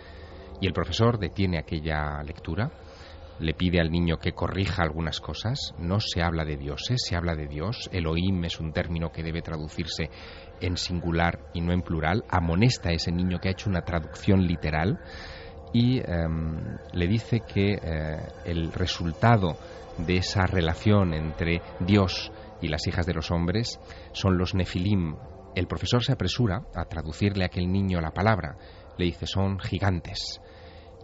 [0.61, 2.73] Y el profesor detiene aquella lectura,
[3.39, 7.37] le pide al niño que corrija algunas cosas, no se habla de dioses, se habla
[7.37, 10.11] de Dios, Elohim es un término que debe traducirse
[10.61, 14.47] en singular y no en plural, amonesta a ese niño que ha hecho una traducción
[14.47, 14.99] literal
[15.73, 19.57] y em, le dice que eh, el resultado
[19.99, 23.79] de esa relación entre Dios y las hijas de los hombres
[24.13, 25.17] son los nefilim.
[25.55, 28.57] El profesor se apresura a traducirle a aquel niño la palabra.
[28.97, 30.41] Le dice, son gigantes.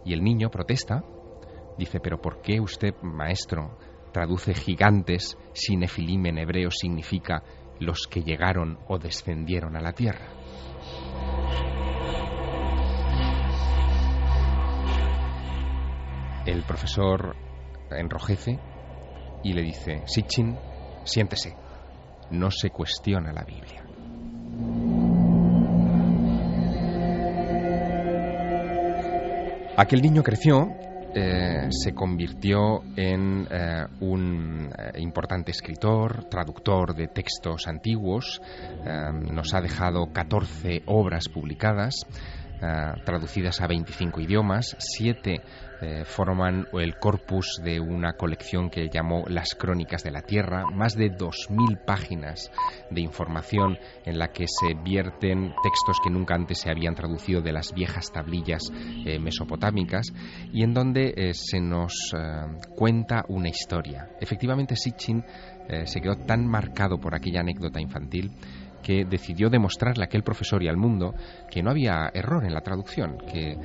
[0.05, 1.03] Y el niño protesta.
[1.77, 3.77] Dice, pero ¿por qué usted, maestro,
[4.13, 7.43] traduce gigantes si nefilim en hebreo significa
[7.79, 10.27] los que llegaron o descendieron a la tierra?
[16.45, 17.35] El profesor
[17.91, 18.59] enrojece
[19.43, 20.57] y le dice, Sitchin,
[21.03, 21.55] siéntese,
[22.31, 23.83] no se cuestiona la Biblia.
[29.77, 30.69] Aquel niño creció,
[31.17, 38.41] eh, se convirtió en eh, un eh, importante escritor, traductor de textos antiguos,
[39.31, 42.05] nos ha dejado 14 obras publicadas,
[43.05, 45.41] traducidas a 25 idiomas, 7
[45.81, 50.95] eh, forman el corpus de una colección que llamó Las Crónicas de la Tierra, más
[50.95, 52.51] de 2.000 páginas
[52.89, 57.53] de información en la que se vierten textos que nunca antes se habían traducido de
[57.53, 58.63] las viejas tablillas
[59.05, 60.07] eh, mesopotámicas
[60.53, 61.93] y en donde eh, se nos
[62.75, 64.09] cuenta una historia.
[64.19, 65.23] Efectivamente, Sitchin
[65.85, 68.31] se quedó tan marcado por aquella anécdota infantil
[68.85, 71.15] que decidió demostrarle a aquel profesor y al mundo
[71.49, 73.57] que no había error en la traducción, que eh,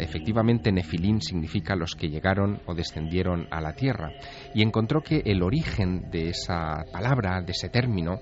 [0.00, 4.10] efectivamente Nefilín significa los que llegaron o descendieron a la tierra,
[4.52, 8.18] y encontró que el origen de esa palabra, de ese término,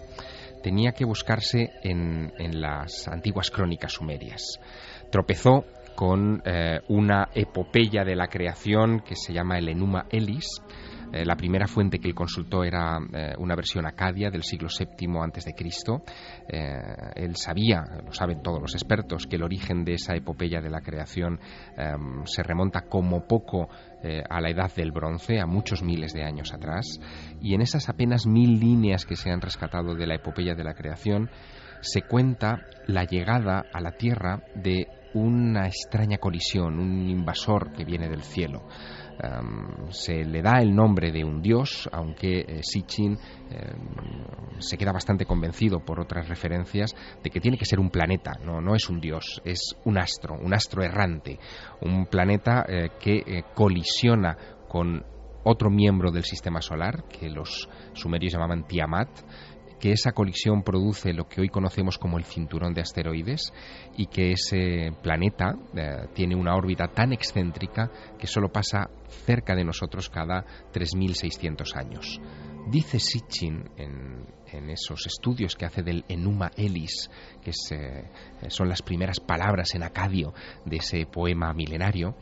[0.62, 4.60] tenía que buscarse en, las antiguas crónicas sumerias.
[5.10, 5.64] Tropezó
[5.96, 10.60] con eh, una epopeya de la creación que se llama el Enuma Elis,
[11.12, 15.54] eh, la primera fuente que él consultó era eh, una versión acadia del siglo VII
[15.54, 16.02] Cristo.
[16.48, 16.72] Eh,
[17.16, 20.80] él sabía, lo saben todos los expertos, que el origen de esa epopeya de la
[20.80, 21.38] creación
[21.76, 23.68] em, se remonta como poco
[24.28, 26.98] a la edad del bronce, a muchos miles de años atrás.
[27.40, 30.74] Y en esas apenas mil líneas que se han rescatado de la epopeya de la
[30.74, 31.30] creación,
[31.82, 38.08] se cuenta la llegada a la Tierra de una extraña colisión, un invasor que viene
[38.08, 38.66] del cielo
[39.90, 43.16] se le da el nombre de un dios, aunque eh, Sitchin
[44.58, 48.60] se queda bastante convencido por otras referencias de que tiene que ser un planeta, no,
[48.60, 51.38] no es un dios, es un astro, un astro errante,
[51.80, 54.36] un planeta eh, que eh, colisiona
[54.68, 55.04] con
[55.44, 59.08] otro miembro del sistema solar, que los sumerios llamaban Tiamat,
[59.82, 63.52] que esa colisión produce lo que hoy conocemos como el cinturón de asteroides
[63.96, 68.88] y que ese planeta eh, tiene una órbita tan excéntrica que solo pasa
[69.26, 72.20] cerca de nosotros cada 3.600 años.
[72.70, 77.10] Dice Sitchin en, esos estudios que hace del Enuma Elis,
[77.42, 78.04] que eh,
[78.46, 80.32] son las primeras palabras en acadio
[80.64, 82.14] de ese poema milenario,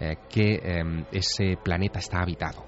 [0.00, 2.66] eh, que em, ese planeta está habitado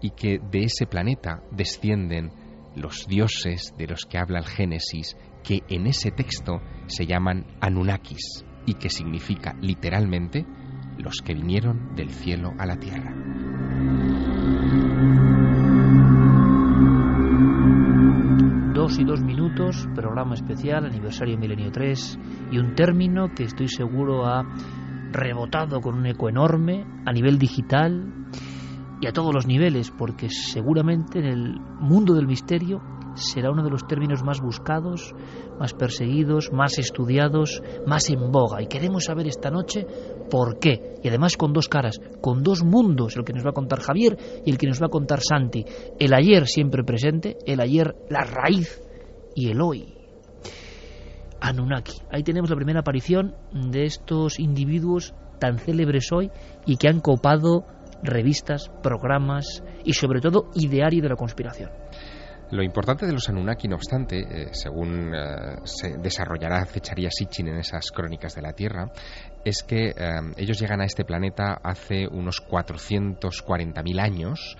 [0.00, 2.43] y que de ese planeta descienden
[2.76, 8.44] los dioses de los que habla el Génesis, que en ese texto se llaman Anunnakis
[8.66, 10.46] y que significa literalmente
[10.98, 13.14] los que vinieron del cielo a la tierra.
[18.74, 22.18] Dos y dos minutos, programa especial, aniversario Milenio 3
[22.50, 24.44] y un término que estoy seguro ha
[25.12, 28.12] rebotado con un eco enorme a nivel digital
[29.00, 32.80] y a todos los niveles, porque seguramente en el mundo del misterio
[33.14, 35.14] será uno de los términos más buscados,
[35.58, 38.62] más perseguidos, más estudiados, más en boga.
[38.62, 39.86] Y queremos saber esta noche
[40.30, 40.96] por qué.
[41.02, 44.16] Y además con dos caras, con dos mundos, el que nos va a contar Javier
[44.44, 45.64] y el que nos va a contar Santi.
[45.98, 48.80] El ayer siempre presente, el ayer la raíz
[49.34, 49.94] y el hoy.
[51.40, 51.98] Anunnaki.
[52.10, 56.30] Ahí tenemos la primera aparición de estos individuos tan célebres hoy
[56.64, 57.66] y que han copado
[58.04, 61.70] revistas, programas y sobre todo ideario de la conspiración.
[62.50, 67.56] Lo importante de los Anunnaki, no obstante, eh, según eh, se desarrollará Fecharía Sitchin en
[67.56, 68.92] esas crónicas de la Tierra,
[69.44, 69.92] es que eh,
[70.36, 74.56] ellos llegan a este planeta hace unos 440.000 años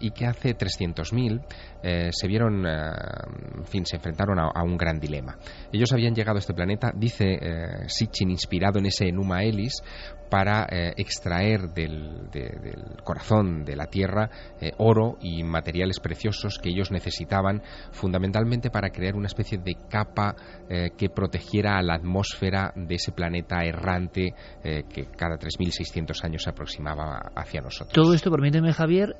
[0.00, 5.36] y que hace 300.000 se vieron, en fin, se enfrentaron a, un gran dilema.
[5.70, 7.38] Ellos habían llegado a este planeta, dice
[7.86, 9.82] Sitchin, inspirado en ese Enuma Elis,
[10.28, 12.28] para eh, extraer del,
[13.04, 17.62] corazón de la Tierra eh, oro y materiales preciosos que ellos necesitaban
[17.92, 20.34] fundamentalmente para crear una especie de capa
[20.68, 26.50] eh, que protegiera a la atmósfera de ese planeta errante que cada 3.600 años se
[26.50, 27.92] aproximaba hacia nosotros.
[27.92, 29.16] Todo esto, permíteme Javier,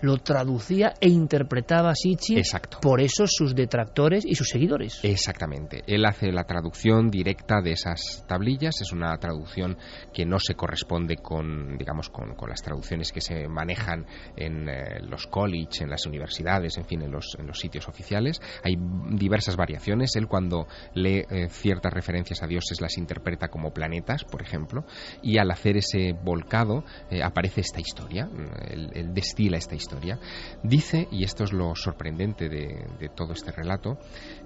[0.00, 2.78] lo traducía e interpretaba Sitchin Exacto.
[2.80, 5.00] por eso sus detractores y sus seguidores.
[5.02, 5.82] Exactamente.
[5.86, 9.76] Él hace la traducción directa de esas tablillas, es una traducción
[10.12, 14.06] que no se corresponde con, digamos, con, las traducciones que se manejan
[14.36, 18.40] en eh, los college, en las universidades, en fin, en los, en los sitios oficiales.
[18.64, 18.76] Hay
[19.10, 20.16] diversas variaciones.
[20.16, 24.84] Él cuando lee eh, ciertas referencias a dioses las interpreta como planetas, por ejemplo,
[25.22, 28.28] y al hacer ese volcado eh, aparece esta historia,
[28.68, 30.18] él, destila esta historia.
[30.62, 33.98] Dice, y esto es lo sorprendente de, de todo este relato,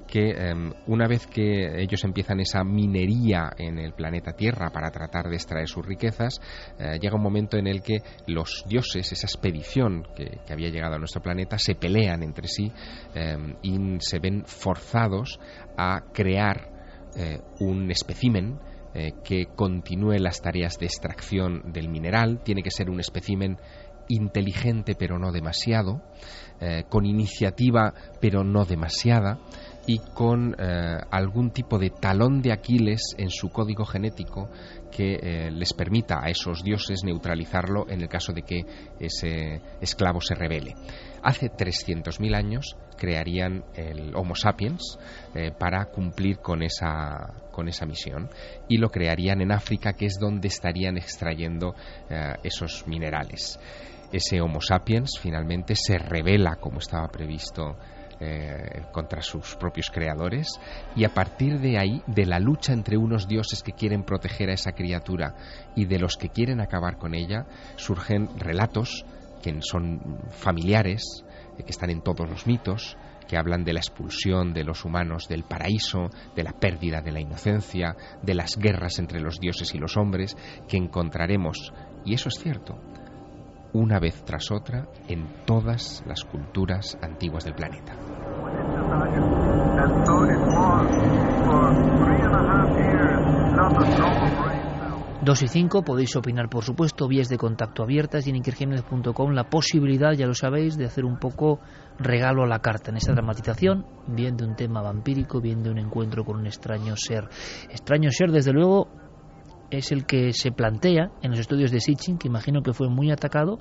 [0.06, 5.28] que em, una vez que ellos empiezan esa minería en el planeta Tierra para tratar
[5.28, 6.40] de extraer sus riquezas,
[6.78, 10.98] eh, llega un momento en el que los dioses, esa expedición que, había llegado a
[10.98, 12.72] nuestro planeta, se pelean entre sí
[13.14, 15.40] em, y se ven forzados
[15.76, 16.70] a crear
[17.16, 18.58] eh, un espécimen
[18.94, 22.40] eh, que continúe las tareas de extracción del mineral.
[22.42, 23.58] Tiene que ser un espécimen
[24.08, 26.00] inteligente pero no demasiado,
[26.88, 29.40] con iniciativa pero no demasiada,
[29.86, 34.50] y con eh, algún tipo de talón de Aquiles en su código genético
[34.90, 38.64] que eh, les permita a esos dioses neutralizarlo en el caso de que
[38.98, 40.74] ese esclavo se revele.
[41.22, 44.98] Hace 300.000 años crearían el Homo sapiens
[45.34, 48.28] eh, para cumplir con esa, con esa misión
[48.68, 51.74] y lo crearían en África, que es donde estarían extrayendo
[52.42, 53.58] esos minerales.
[54.12, 57.76] Ese Homo sapiens finalmente se revela como estaba previsto
[58.20, 60.48] eh, contra sus propios creadores
[60.94, 64.54] y a partir de ahí, de la lucha entre unos dioses que quieren proteger a
[64.54, 65.34] esa criatura
[65.74, 69.04] y de los que quieren acabar con ella, surgen relatos
[69.42, 71.24] que son familiares,
[71.58, 72.96] eh, que están en todos los mitos,
[73.28, 77.20] que hablan de la expulsión de los humanos del paraíso, de la pérdida de la
[77.20, 80.36] inocencia, de las guerras entre los dioses y los hombres,
[80.68, 81.72] que encontraremos,
[82.04, 82.80] y eso es cierto,
[83.72, 87.96] una vez tras otra en todas las culturas antiguas del planeta.
[95.22, 99.50] Dos y cinco, podéis opinar por supuesto, vías de contacto abiertas y en ikerjiménez.com la
[99.50, 101.58] posibilidad, ya lo sabéis, de hacer un poco
[101.98, 105.78] regalo a la carta en esa dramatización, bien de un tema vampírico, bien de un
[105.78, 107.28] encuentro con un extraño ser.
[107.70, 108.88] Extraño ser, desde luego,
[109.70, 113.10] es el que se plantea en los estudios de Sitchin, que imagino que fue muy
[113.10, 113.58] atacado,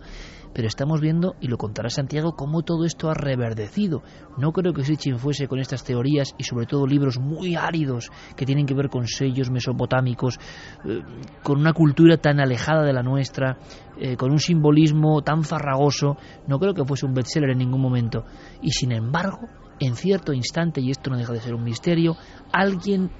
[0.53, 4.03] pero estamos viendo, y lo contará Santiago, cómo todo esto ha reverdecido.
[4.37, 8.45] No creo que Sitchin fuese con estas teorías y sobre todo libros muy áridos que
[8.45, 10.39] tienen que ver con sellos mesopotámicos,
[10.85, 11.01] eh,
[11.43, 13.57] con una cultura tan alejada de la nuestra,
[13.99, 18.23] eh, con un simbolismo tan farragoso, no creo que fuese un bestseller en ningún momento.
[18.61, 22.15] Y sin embargo, en cierto instante, y esto no deja de ser un misterio,
[22.51, 23.11] alguien,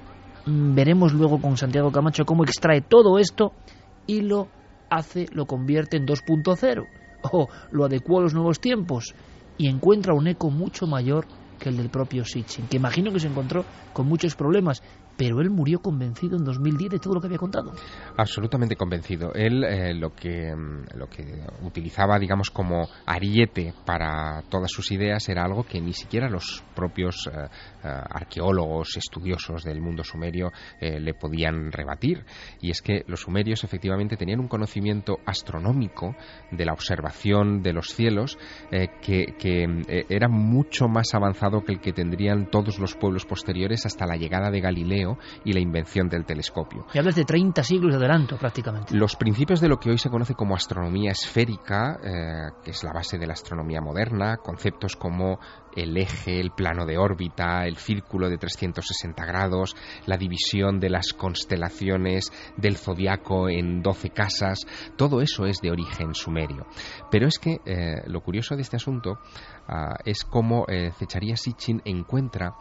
[0.46, 3.52] veremos luego con Santiago Camacho cómo extrae todo esto
[4.06, 4.48] y lo
[4.88, 6.86] hace, lo convierte en 2.0
[7.32, 9.14] o lo adecuó a los nuevos tiempos
[9.58, 11.26] y encuentra un eco mucho mayor
[11.58, 14.82] que el del propio Sitchin, que imagino que se encontró con muchos problemas,
[15.16, 17.72] pero él murió convencido en 2010 de todo lo que había contado.
[18.16, 19.32] Absolutamente convencido.
[19.34, 21.24] Él eh, lo, que, mm, lo que
[21.62, 27.26] utilizaba, digamos, como ariete para todas sus ideas era algo que ni siquiera los propios
[27.26, 27.48] eh,
[27.84, 32.24] eh, arqueólogos, estudiosos del mundo sumerio le podían rebatir.
[32.60, 36.14] Y es que los sumerios efectivamente tenían un conocimiento astronómico
[36.50, 38.38] de la observación de los cielos
[38.70, 44.06] que, que era mucho más avanzado que el que tendrían todos los pueblos posteriores hasta
[44.06, 45.05] la llegada de Galileo
[45.44, 46.86] y la invención del telescopio.
[46.92, 48.96] Y hablas de 30 siglos de adelanto prácticamente.
[48.96, 52.92] Los principios de lo que hoy se conoce como astronomía esférica, eh, que es la
[52.92, 55.38] base de la astronomía moderna, conceptos como
[55.76, 61.12] el eje, el plano de órbita, el círculo de 360 grados, la división de las
[61.12, 64.60] constelaciones del zodiaco en 12 casas,
[64.96, 66.66] todo eso es de origen sumerio.
[67.10, 69.18] Pero es que eh, lo curioso de este asunto
[69.68, 72.54] ah, es cómo eh, Zecharia Sitchin encuentra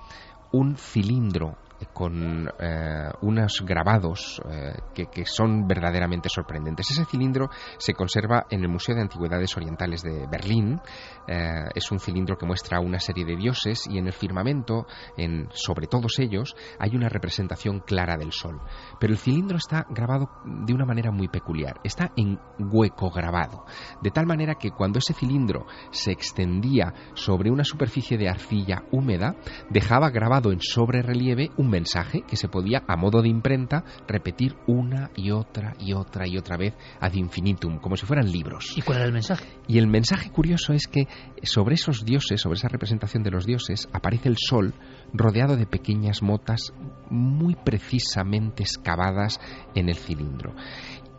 [0.51, 1.57] un cilindro
[1.93, 6.91] con eh, unos grabados eh, que, son verdaderamente sorprendentes.
[6.91, 10.79] Ese cilindro se conserva en el Museo de Antigüedades Orientales de Berlín.
[11.27, 14.85] Eh, es un cilindro que muestra una serie de dioses y en el firmamento,
[15.17, 18.61] en, sobre todos ellos, hay una representación clara del Sol.
[18.99, 21.79] Pero el cilindro está grabado de una manera muy peculiar.
[21.83, 23.65] Está en hueco grabado.
[24.01, 29.35] De tal manera que cuando ese cilindro se extendía sobre una superficie de arcilla húmeda,
[29.69, 34.55] dejaba grabado en sobre relieve un mensaje que se podía, a modo de imprenta, repetir
[34.67, 38.73] una y otra y otra y otra vez ad infinitum, como si fueran libros.
[38.77, 39.45] ¿Y cuál era el mensaje?
[39.67, 41.07] Y el mensaje curioso es que
[41.43, 44.73] sobre esos dioses, sobre esa representación de los dioses, aparece el sol
[45.13, 46.73] rodeado de pequeñas motas
[47.09, 49.39] muy precisamente excavadas
[49.73, 50.53] en el cilindro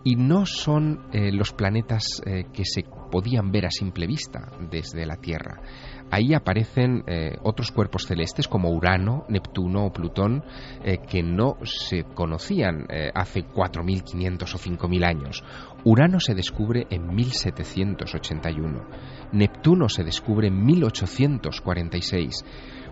[0.06, 5.04] y no son eh, los planetas eh, que se podían ver a simple vista desde
[5.04, 5.60] la Tierra.
[6.10, 10.44] Ahí aparecen eh, otros cuerpos celestes como Urano, Neptuno o Plutón
[11.08, 15.42] que no se conocían hace 4.500 o 5.000 años.
[15.84, 18.86] Urano se descubre en 1781,
[19.32, 22.44] Neptuno se descubre en 1846.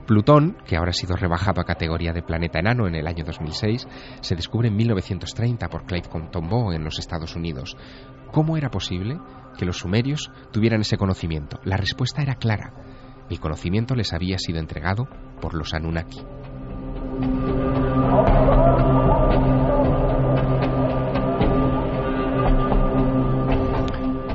[0.07, 3.89] Plutón, que ahora ha sido rebajado a categoría de planeta enano en el año 2006,
[4.21, 7.77] se descubre en 1930 por Clive Tombaugh en los Estados Unidos.
[8.31, 9.19] ¿Cómo era posible
[9.57, 11.59] que los sumerios tuvieran ese conocimiento?
[11.65, 12.75] La respuesta era clara.
[13.31, 15.09] El conocimiento les había sido entregado
[15.41, 16.21] por los Anunnaki.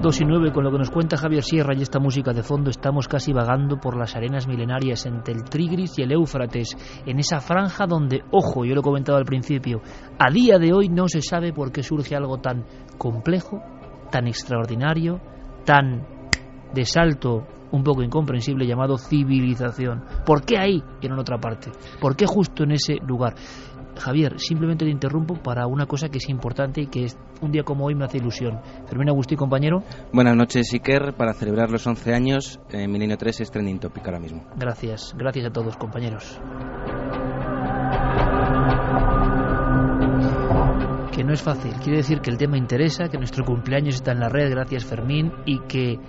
[0.01, 2.69] 2 y 9, con lo que nos cuenta Javier Sierra y esta música de fondo,
[2.69, 7.41] estamos casi vagando por las arenas milenarias entre el Tigris y el Éufrates, en esa
[7.41, 9.81] franja donde, ojo, yo lo he comentado al principio,
[10.17, 12.65] a día de hoy no se sabe por qué surge algo tan
[12.97, 13.61] complejo,
[14.09, 15.19] tan extraordinario,
[15.65, 16.07] tan
[16.73, 20.03] de salto un poco incomprensible llamado civilización.
[20.25, 21.71] ¿Por qué ahí y no en otra parte?
[21.99, 23.35] ¿Por qué justo en ese lugar?
[23.99, 27.63] Javier, simplemente te interrumpo para una cosa que es importante y que es, un día
[27.63, 28.59] como hoy me hace ilusión.
[28.87, 29.83] Fermín Agustí, compañero.
[30.13, 31.13] Buenas noches, Iker.
[31.13, 34.45] Para celebrar los 11 años, eh, Milenio 3 es trending topic ahora mismo.
[34.55, 36.39] Gracias, gracias a todos, compañeros.
[41.11, 44.19] Que no es fácil, quiere decir que el tema interesa, que nuestro cumpleaños está en
[44.19, 45.99] la red, gracias Fermín, y que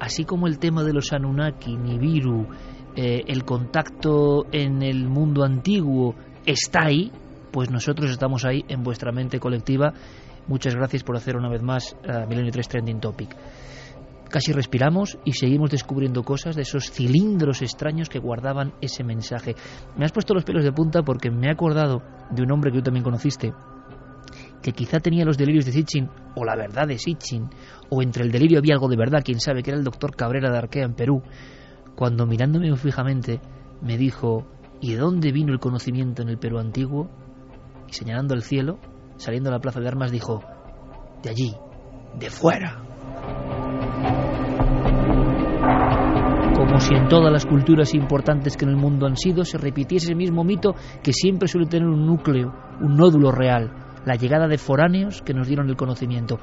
[0.00, 2.46] así como el tema de los Anunnaki, Nibiru,
[2.96, 7.12] eh, el contacto en el mundo antiguo está ahí,
[7.52, 9.92] pues nosotros estamos ahí en vuestra mente colectiva.
[10.48, 13.36] Muchas gracias por hacer una vez más uh, Milenio 3 Trending Topic.
[14.28, 19.56] Casi respiramos y seguimos descubriendo cosas de esos cilindros extraños que guardaban ese mensaje.
[19.96, 22.78] Me has puesto los pelos de punta porque me he acordado de un hombre que
[22.78, 23.52] tú también conociste,
[24.62, 27.48] que quizá tenía los delirios de Sitchin, o la verdad de Sitchin,
[27.88, 30.50] o entre el delirio había algo de verdad, quién sabe, que era el doctor Cabrera
[30.50, 31.22] de Arquea en Perú,
[31.96, 33.40] cuando mirándome fijamente
[33.82, 34.46] me dijo,
[34.80, 37.10] ¿y de dónde vino el conocimiento en el Perú antiguo?
[37.90, 38.78] y señalando el cielo,
[39.16, 40.42] saliendo a la plaza de armas, dijo,
[41.22, 41.54] de allí,
[42.18, 42.82] de fuera.
[46.54, 50.12] Como si en todas las culturas importantes que en el mundo han sido se repitiese
[50.12, 54.58] el mismo mito que siempre suele tener un núcleo, un nódulo real, la llegada de
[54.58, 56.38] foráneos que nos dieron el conocimiento.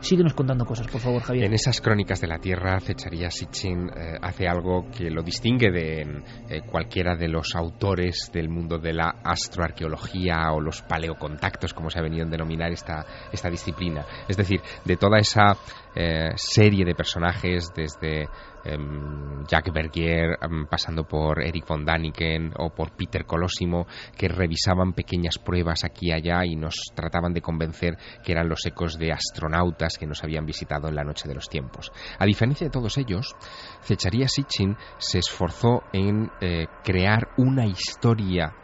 [0.00, 1.44] Síguenos contando cosas, por favor, Javier.
[1.44, 6.22] En esas crónicas de la Tierra, Fecharía Sitchin eh, hace algo que lo distingue de
[6.48, 11.98] eh, cualquiera de los autores del mundo de la astroarqueología o los paleocontactos, como se
[11.98, 14.06] ha venido a denominar esta, esta disciplina.
[14.26, 15.54] Es decir, de toda esa
[15.94, 18.28] eh, serie de personajes desde
[18.64, 23.86] em, Jack Bergier, em, pasando por Eric von Daniken o por Peter Colosimo,
[24.16, 28.64] que revisaban pequeñas pruebas aquí y allá y nos trataban de convencer que eran los
[28.66, 31.92] ecos de astronautas que nos habían visitado en la noche de los tiempos.
[32.18, 33.34] A diferencia de todos ellos,
[33.82, 38.54] Zecharia Sitchin se esforzó en eh, crear una historia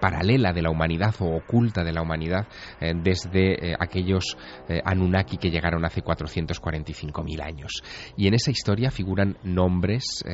[0.00, 2.46] paralela de la humanidad o oculta de la humanidad
[2.80, 4.36] eh, desde eh, aquellos
[4.68, 7.82] eh, Anunnaki que llegaron hace 445.000 años.
[8.16, 10.24] Y en esa historia figuran nombres,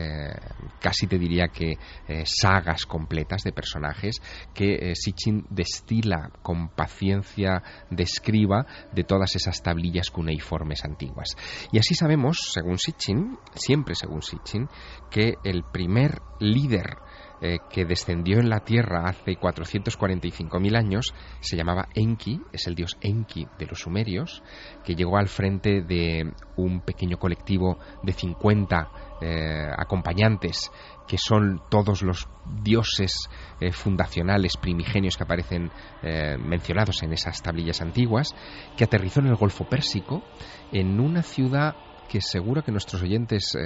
[0.80, 1.76] casi te diría que
[2.24, 4.20] sagas completas de personajes
[4.54, 11.36] que Sitchin destila con paciencia, describa de todas esas tablillas cuneiformes antiguas.
[11.72, 14.68] Y así sabemos, según Sitchin, siempre según Sitchin,
[15.10, 16.98] que el primer líder
[17.40, 22.96] eh, que descendió en la Tierra hace 445.000 años, se llamaba Enki, es el dios
[23.00, 24.42] Enki de los sumerios,
[24.84, 30.72] que llegó al frente de un pequeño colectivo de 50 eh, acompañantes,
[31.06, 32.28] que son todos los
[32.60, 33.28] dioses
[33.60, 35.70] eh, fundacionales primigenios que aparecen
[36.02, 38.34] mencionados en esas tablillas antiguas,
[38.76, 40.24] que aterrizó en el Golfo Pérsico,
[40.72, 41.76] en una ciudad
[42.08, 43.56] que seguro que a nuestros oyentes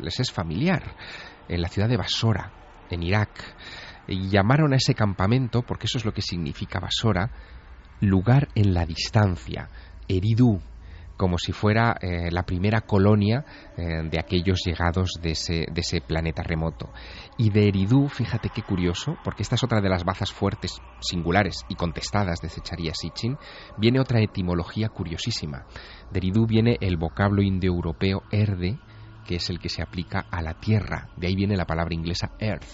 [0.00, 0.96] les es familiar,
[1.48, 2.63] en la ciudad de Basora,
[2.94, 3.30] en Irak,
[4.06, 7.30] y llamaron a ese campamento, porque eso es lo que significa Basora,
[8.00, 9.68] lugar en la distancia,
[10.08, 10.60] Eridú,
[11.16, 13.44] como si fuera eh, la primera colonia
[13.76, 16.90] eh, de aquellos llegados de ese, de ese, planeta remoto.
[17.38, 21.64] Y de Eridú, fíjate qué curioso, porque esta es otra de las bazas fuertes, singulares
[21.68, 23.38] y contestadas de Zecharia Sitchin,
[23.78, 25.66] viene otra etimología curiosísima.
[26.10, 28.78] De Eridú viene el vocablo indoeuropeo erde,
[29.24, 31.08] que es el que se aplica a la tierra.
[31.16, 32.66] De ahí viene la palabra inglesa earth.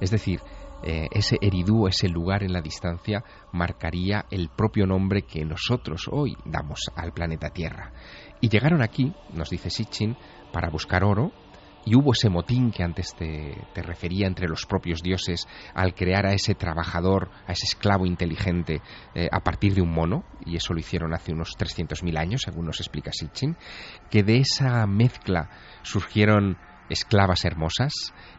[0.00, 0.40] Es decir,
[0.84, 3.22] eh, ese eridú, ese lugar en la distancia,
[3.52, 7.92] marcaría el propio nombre que nosotros hoy damos al planeta Tierra.
[8.40, 10.16] Y llegaron aquí, nos dice Sitchin,
[10.52, 11.30] para buscar oro,
[11.84, 16.32] y hubo ese motín que antes te, refería entre los propios dioses al crear a
[16.32, 18.80] ese trabajador, a ese esclavo inteligente
[19.14, 22.66] eh, a partir de un mono, y eso lo hicieron hace unos 300.000 años, según
[22.66, 23.56] nos explica Sitchin,
[24.10, 25.50] que de esa mezcla
[25.82, 26.56] surgieron
[26.88, 27.92] esclavas hermosas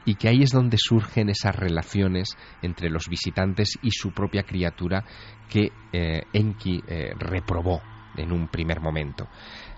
[0.06, 5.04] y que ahí es donde surgen esas relaciones entre los visitantes y su propia criatura
[5.50, 7.82] que eh, Enki eh, reprobó
[8.16, 9.28] en un primer momento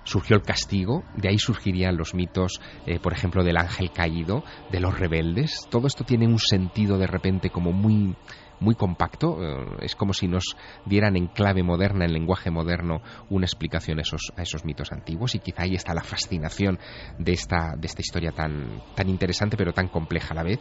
[0.06, 4.80] surgió el castigo, de ahí surgirían los mitos, eh, por ejemplo, del ángel caído, de
[4.80, 5.68] los rebeldes.
[5.70, 8.16] Todo esto tiene un sentido de repente como muy
[8.60, 13.46] muy compacto, eh, es como si nos dieran en clave moderna, en lenguaje moderno, una
[13.46, 16.80] explicación a esos, a esos mitos antiguos y quizá ahí está la fascinación
[17.20, 20.60] de esta, de esta historia tan, tan interesante pero tan compleja a la vez.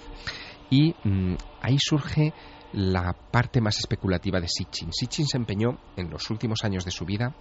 [0.70, 2.32] Y mm, ahí surge
[2.72, 4.92] la parte más especulativa de Sitchin.
[4.92, 7.36] Sitchin se empeñó en los últimos años de su vida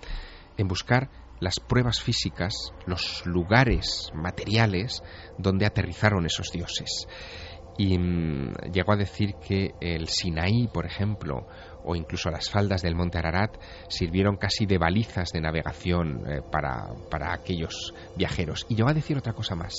[0.57, 1.09] en buscar
[1.39, 2.53] las pruebas físicas,
[2.85, 5.01] los lugares materiales
[5.37, 7.07] donde aterrizaron esos dioses.
[7.77, 11.47] Y mm, llegó a decir que el Sinaí, por ejemplo,
[11.83, 13.57] o incluso las faldas del monte Ararat
[13.87, 18.65] sirvieron casi de balizas de navegación eh, para, para aquellos viajeros.
[18.69, 19.73] Y llegó a decir otra cosa más,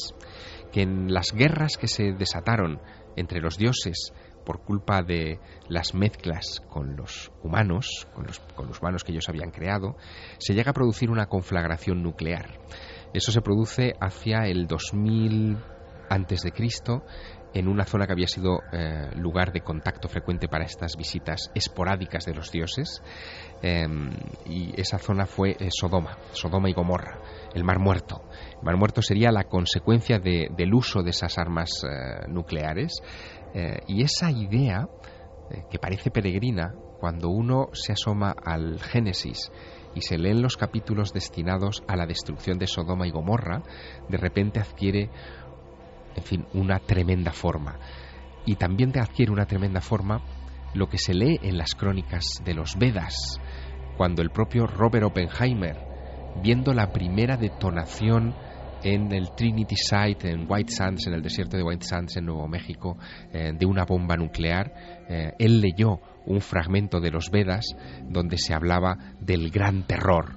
[0.73, 2.81] que en las guerras que se desataron
[3.17, 4.13] entre los dioses
[4.45, 5.39] por culpa de
[5.69, 9.97] las mezclas con los humanos, con los, humanos que ellos habían creado,
[10.39, 12.59] se llega a producir una conflagración nuclear.
[13.13, 15.57] Eso se produce hacia el 2000
[16.11, 17.05] antes de Cristo
[17.55, 22.27] en una zona que había sido eh, lugar de contacto frecuente para estas visitas esporádicas
[22.27, 23.01] de los dioses
[23.63, 24.11] em,
[24.45, 27.21] y esa zona fue eh, Sodoma, Sodoma y Gomorra,
[27.55, 28.23] el Mar Muerto.
[28.59, 33.01] El Mar Muerto sería la consecuencia del uso de esas armas eh, nucleares
[33.55, 34.89] eh, y esa idea,
[35.51, 39.53] eh, que parece peregrina, cuando uno se asoma al Génesis
[39.95, 43.63] y se leen los capítulos destinados a la destrucción de Sodoma y Gomorra,
[44.09, 45.09] de repente adquiere,
[46.17, 47.79] en fin, una tremenda forma.
[48.45, 50.21] Y también te adquiere una tremenda forma
[50.75, 53.41] lo que se lee en las crónicas de los Vedas,
[53.97, 55.77] cuando el propio Robert Oppenheimer,
[56.43, 58.35] viendo la primera detonación
[58.85, 62.47] en el Trinity Site en White Sands, en el desierto de White Sands en Nuevo
[62.47, 62.99] México,
[63.33, 64.73] eh, de una bomba nuclear.
[65.09, 67.75] Eh, él leyó un fragmento de los Vedas
[68.09, 70.37] donde se hablaba del gran terror.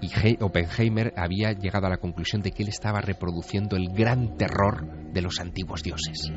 [0.00, 0.10] Y
[0.42, 5.22] Oppenheimer había llegado a la conclusión de que él estaba reproduciendo el gran terror de
[5.22, 6.30] los antiguos dioses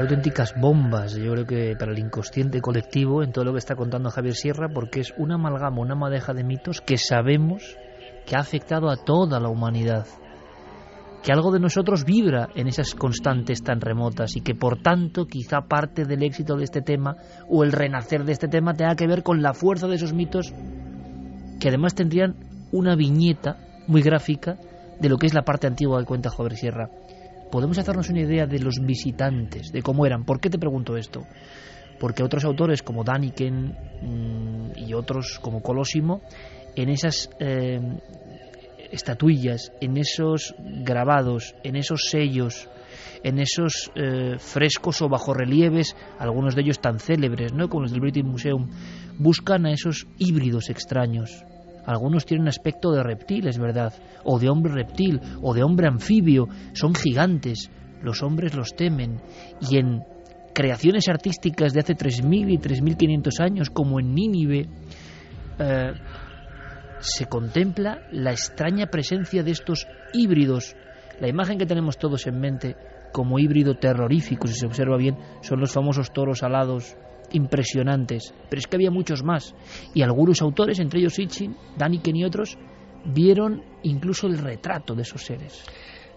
[0.00, 3.74] hay auténticas bombas, yo creo que para el inconsciente colectivo en todo lo que está
[3.74, 7.76] contando Javier Sierra, porque es una amalgama, una madeja de mitos que sabemos
[8.26, 10.06] que ha afectado a toda la humanidad.
[11.22, 15.60] que algo de nosotros vibra en esas constantes tan remotas y que por tanto quizá
[15.68, 19.22] parte del éxito de este tema o el renacer de este tema tenga que ver
[19.22, 20.50] con la fuerza de esos mitos
[21.60, 22.36] que además tendrían
[22.72, 24.56] una viñeta muy gráfica
[24.98, 26.88] de lo que es la parte antigua del cuenta Jover Sierra.
[27.50, 30.24] Podemos hacernos una idea de los visitantes, de cómo eran.
[30.24, 31.26] ¿Por qué te pregunto esto?
[31.98, 36.22] Porque otros autores como Daniken mm, y otros como Colosimo,
[36.76, 37.80] en esas eh,
[38.90, 42.68] estatuillas, en esos grabados, en esos sellos,
[43.22, 47.68] en esos eh, frescos o bajorrelieves, algunos de ellos tan célebres, ¿no?
[47.68, 48.70] como los del British Museum,
[49.18, 51.44] buscan a esos híbridos extraños.
[51.90, 56.46] Algunos tienen aspecto de reptil, es verdad, o de hombre reptil, o de hombre anfibio,
[56.72, 57.68] son gigantes,
[58.00, 59.20] los hombres los temen,
[59.60, 60.04] y en
[60.54, 64.68] creaciones artísticas de hace 3.000 y 3.500 años, como en Nínive,
[65.58, 65.92] eh,
[67.00, 70.76] se contempla la extraña presencia de estos híbridos.
[71.18, 72.76] La imagen que tenemos todos en mente
[73.12, 76.96] como híbrido terrorífico, si se observa bien, son los famosos toros alados
[77.32, 78.34] impresionantes.
[78.48, 79.54] Pero es que había muchos más.
[79.94, 82.58] Y algunos autores, entre ellos Sitchin, Daniken y otros,
[83.04, 85.64] vieron incluso el retrato de esos seres.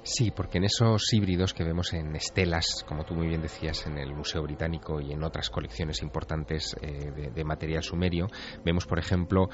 [0.05, 3.97] Sí, porque en esos híbridos que vemos en estelas, como tú muy bien decías, en
[3.97, 8.27] el Museo Británico y en otras colecciones importantes eh, de, material sumerio,
[8.65, 9.47] vemos, por ejemplo,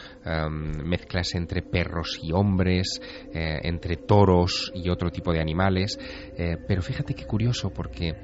[0.84, 3.00] mezclas entre perros y hombres,
[3.32, 6.00] eh, entre toros y otro tipo de animales.
[6.36, 8.16] Eh, pero fíjate qué curioso, porque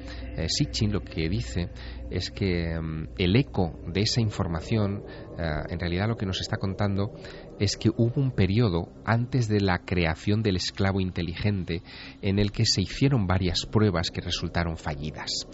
[0.48, 1.70] Sitchin lo que dice
[2.10, 2.76] es que
[3.20, 5.04] el eco de esa información,
[5.38, 7.14] en realidad lo que nos está contando
[7.60, 11.82] es que hubo un periodo antes de la creación del esclavo inteligente
[12.22, 15.48] en el que se hicieron varias pruebas que resultaron fallidas.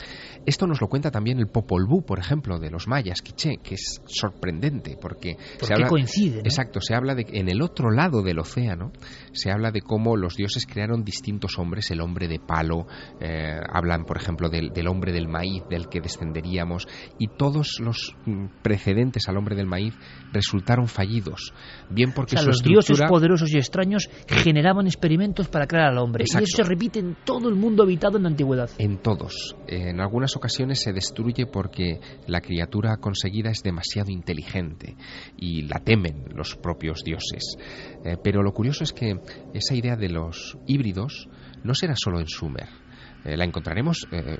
[0.45, 3.75] Esto nos lo cuenta también el Popol Vuh, por ejemplo, de los mayas, Quiché, que
[3.75, 6.39] es sorprendente porque se habla, coincide.
[6.39, 8.91] Exacto, se habla de que en el otro lado del océano
[9.33, 12.87] se habla de cómo los dioses crearon distintos hombres, el hombre de palo,
[13.19, 16.87] eh, hablan, por ejemplo, del, hombre del maíz, del que descenderíamos,
[17.19, 19.93] y todos los mm, precedentes al hombre del maíz
[20.33, 21.53] resultaron fallidos,
[21.89, 26.43] bien porque los dioses poderosos y extraños generaban experimentos para crear al hombre, y eso
[26.45, 28.69] se repite en todo el mundo habitado en la antigüedad.
[28.77, 34.95] En todos, en algunas ocasiones se destruye porque la criatura conseguida es demasiado inteligente
[35.38, 37.57] y la temen los propios dioses.
[38.03, 39.19] Eh, pero lo curioso es que
[39.53, 41.27] esa idea de los híbridos
[41.63, 42.67] no será solo en Sumer.
[43.24, 44.38] Eh, la encontraremos eh,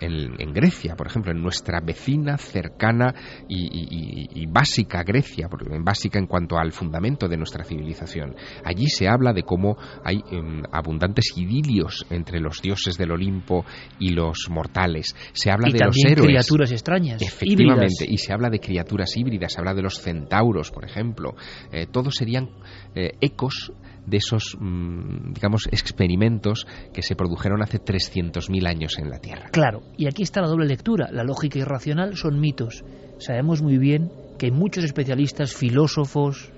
[0.00, 3.14] en, Grecia, por ejemplo, en nuestra vecina, cercana
[3.48, 5.48] y, básica Grecia,
[5.80, 8.34] básica en cuanto al fundamento de nuestra civilización.
[8.64, 13.64] Allí se habla de cómo hay em, abundantes idilios entre los dioses del Olimpo
[13.98, 15.14] y los mortales.
[15.32, 16.26] Se habla de los héroes.
[16.26, 17.20] criaturas extrañas.
[17.20, 21.34] Efectivamente, y se habla de criaturas híbridas, se habla de los centauros, por ejemplo.
[21.70, 22.50] Eh, todos serían
[22.94, 23.72] ecos
[24.06, 29.50] de esos, mm, digamos, experimentos que se produjeron hace 300.000 años en la Tierra.
[29.52, 31.08] Claro, y aquí está la doble lectura.
[31.12, 32.84] La lógica irracional son mitos.
[33.18, 36.50] Sabemos muy bien que hay muchos especialistas, filósofos,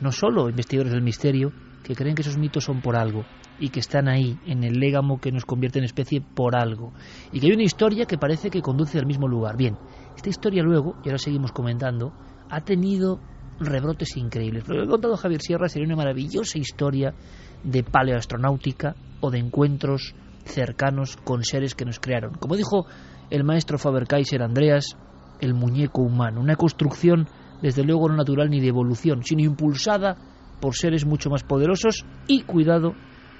[0.00, 3.24] no solo investigadores del misterio, que creen que esos mitos son por algo
[3.58, 6.92] y que están ahí, en el légamo que nos convierte en especie por algo.
[7.32, 9.56] Y que hay una historia que parece que conduce al mismo lugar.
[9.56, 9.76] Bien,
[10.16, 12.12] esta historia luego, y ahora seguimos comentando,
[12.50, 13.20] ha tenido
[13.60, 14.68] rebrotes increíbles.
[14.68, 17.14] Lo que ha contado Javier Sierra sería una maravillosa historia
[17.62, 22.34] de paleoastronáutica o de encuentros cercanos con seres que nos crearon.
[22.34, 22.86] Como dijo
[23.30, 24.96] el maestro Faber-Kaiser Andreas,
[25.40, 27.28] el muñeco humano, una construcción
[27.62, 30.16] desde luego no natural ni de evolución, sino impulsada
[30.60, 32.94] por seres mucho más poderosos y, cuidado,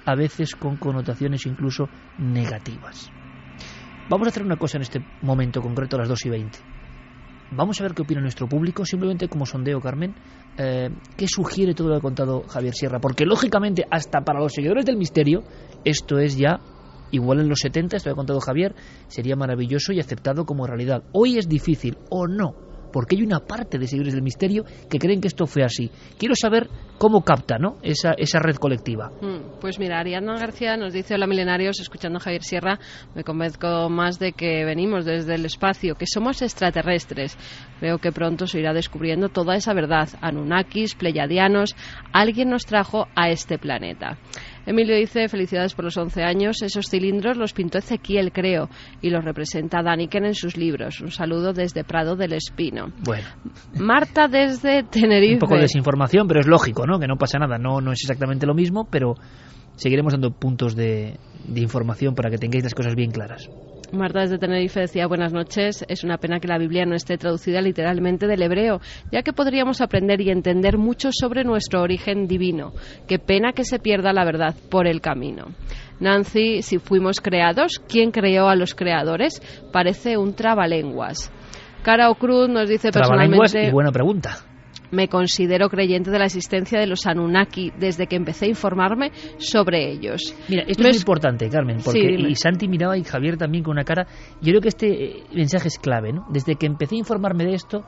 [0.05, 3.09] a veces con connotaciones incluso negativas.
[4.09, 6.74] Vamos a hacer una cosa en este momento concreto a las 2 y 20.
[7.51, 10.15] Vamos a ver qué opina nuestro público, simplemente como sondeo, Carmen.
[10.57, 12.99] Eh, ¿Qué sugiere todo lo que ha contado Javier Sierra?
[12.99, 15.43] Porque lógicamente, hasta para los seguidores del misterio,
[15.83, 16.59] esto es ya,
[17.11, 18.75] igual en los 70, esto que ha contado Javier,
[19.07, 21.03] sería maravilloso y aceptado como realidad.
[21.11, 22.55] Hoy es difícil, o no,
[22.95, 25.91] porque hay una parte de seguidores del misterio que creen que esto fue así.
[26.17, 27.75] Quiero saber cómo capta ¿no?
[27.83, 29.11] esa, esa red colectiva.
[29.21, 32.79] Mm, pues mira, Ariana García nos dice, hola milenarios, escuchando a Javier Sierra,
[33.13, 37.37] me convenzco más de que venimos desde el espacio, que somos extraterrestres.
[37.81, 40.07] Creo que pronto se irá descubriendo toda esa verdad.
[40.21, 41.75] Anunnakis, pleyadianos,
[42.13, 44.17] alguien nos trajo a este planeta.
[44.65, 46.61] Emilio dice, felicidades por los 11 años.
[46.61, 48.69] Esos cilindros los pintó Ezequiel, creo,
[49.01, 51.01] y los representa Daniken en sus libros.
[51.01, 52.91] Un saludo desde Prado del Espino.
[53.03, 53.27] Bueno.
[53.79, 55.35] Marta desde Tenerife.
[55.35, 56.99] Un poco de desinformación, pero es lógico, ¿no?
[56.99, 57.57] Que no pasa nada.
[57.57, 59.15] No, no es exactamente lo mismo, pero
[59.75, 63.49] seguiremos dando puntos de, de información para que tengáis las cosas bien claras.
[63.91, 65.85] Marta desde Tenerife decía buenas noches.
[65.87, 68.81] Es una pena que la Biblia no esté traducida literalmente del hebreo,
[69.11, 72.73] ya que podríamos aprender y entender mucho sobre nuestro origen divino.
[73.07, 75.47] Qué pena que se pierda la verdad por el camino.
[75.99, 79.41] Nancy, si fuimos creados, ¿quién creó a los creadores?
[79.71, 81.31] Parece un trabalenguas.
[81.83, 83.69] Cara o Cruz nos dice Trabalenguas personalmente...
[83.69, 84.37] y buena pregunta.
[84.95, 89.91] Me considero creyente de la existencia de los Anunnaki desde que empecé a informarme sobre
[89.91, 90.33] ellos.
[90.47, 93.73] Mira, esto No es importante, Carmen, porque Sí, y Santi miraba y Javier también con
[93.73, 94.07] una cara.
[94.41, 96.25] Yo creo que este eh, mensaje es clave, ¿no?
[96.29, 97.83] Desde que empecé a informarme de esto,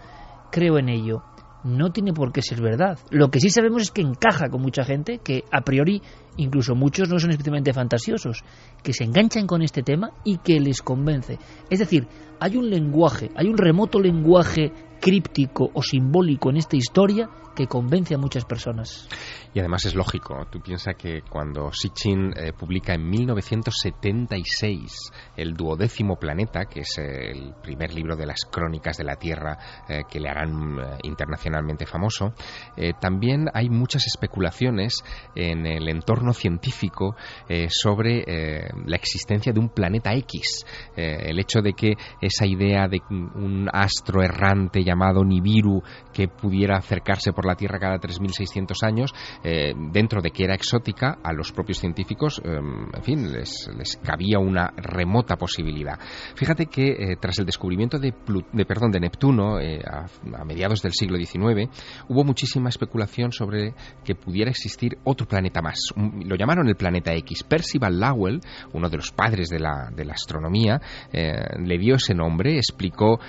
[0.51, 1.23] creo en ello.
[1.63, 2.99] No tiene por qué ser verdad.
[3.09, 6.01] Lo que sí sabemos es que encaja con mucha gente, que a priori
[6.37, 8.43] incluso muchos no son especialmente fantasiosos,
[8.83, 11.39] que se enganchan con este tema y que les convence.
[11.69, 12.07] Es decir,
[12.39, 18.13] hay un lenguaje, hay un remoto lenguaje críptico o simbólico en esta historia que convence
[18.13, 19.09] a muchas personas.
[19.51, 20.45] Y además es lógico.
[20.51, 27.55] Tú piensas que cuando Sitchin eh, publica en 1976 el duodécimo planeta, que es el
[27.63, 29.57] primer libro de las crónicas de la Tierra
[29.89, 32.35] eh, que le harán eh, internacionalmente famoso,
[32.75, 35.03] eh, también hay muchas especulaciones
[35.33, 37.15] en el entorno científico
[37.49, 38.23] eh, sobre
[38.85, 40.63] la existencia de un planeta X.
[40.95, 45.81] El hecho de que esa idea de un astro errante llamado Nibiru
[46.13, 51.17] que pudiera acercarse por la Tierra cada 3.600 años, eh, dentro de que era exótica,
[51.23, 55.99] a los propios científicos, eh, en fin, les, les cabía una remota posibilidad.
[56.35, 60.93] Fíjate que eh, tras el descubrimiento de, Plu- de, perdón, de Neptuno a, mediados del
[60.93, 61.69] siglo XIX,
[62.09, 63.73] hubo muchísima especulación sobre
[64.03, 65.77] que pudiera existir otro planeta más.
[65.95, 67.43] Lo llamaron el planeta X.
[67.43, 68.41] Percival Lowell,
[68.73, 70.79] uno de los padres de la, de la astronomía,
[71.11, 73.19] le dio ese nombre, explicó,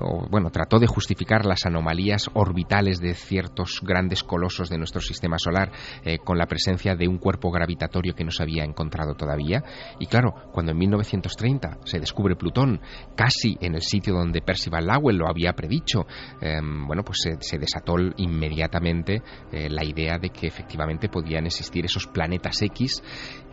[0.00, 5.36] o, bueno, trató de justificar las anomalías orbitales de ciertos grandes colosos de nuestro sistema
[5.38, 5.70] solar
[6.04, 9.62] eh, con la presencia de un cuerpo gravitatorio que no se había encontrado todavía.
[9.98, 12.80] Y claro, cuando en 1930 se descubre Plutón,
[13.16, 16.06] casi en el sitio donde Percival Lowell lo había predicho,
[16.40, 21.84] eh, bueno, pues se, se desató inmediatamente eh, la idea de que efectivamente podían existir
[21.84, 23.02] esos planetas X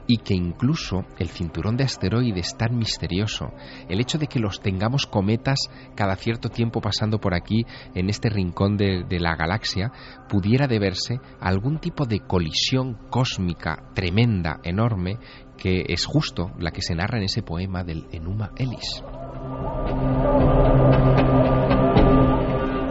[0.08, 3.52] y que incluso el cinturón de asteroides tan misterioso,
[3.90, 8.30] el hecho de que los tengamos cometas cada cierto tiempo pasando por aquí en este
[8.30, 9.92] rincón de, la galaxia,
[10.30, 15.18] pudiera deberse a algún tipo de colisión cósmica tremenda, enorme,
[15.58, 19.04] que es justo la que se narra en ese poema del Enuma Elis.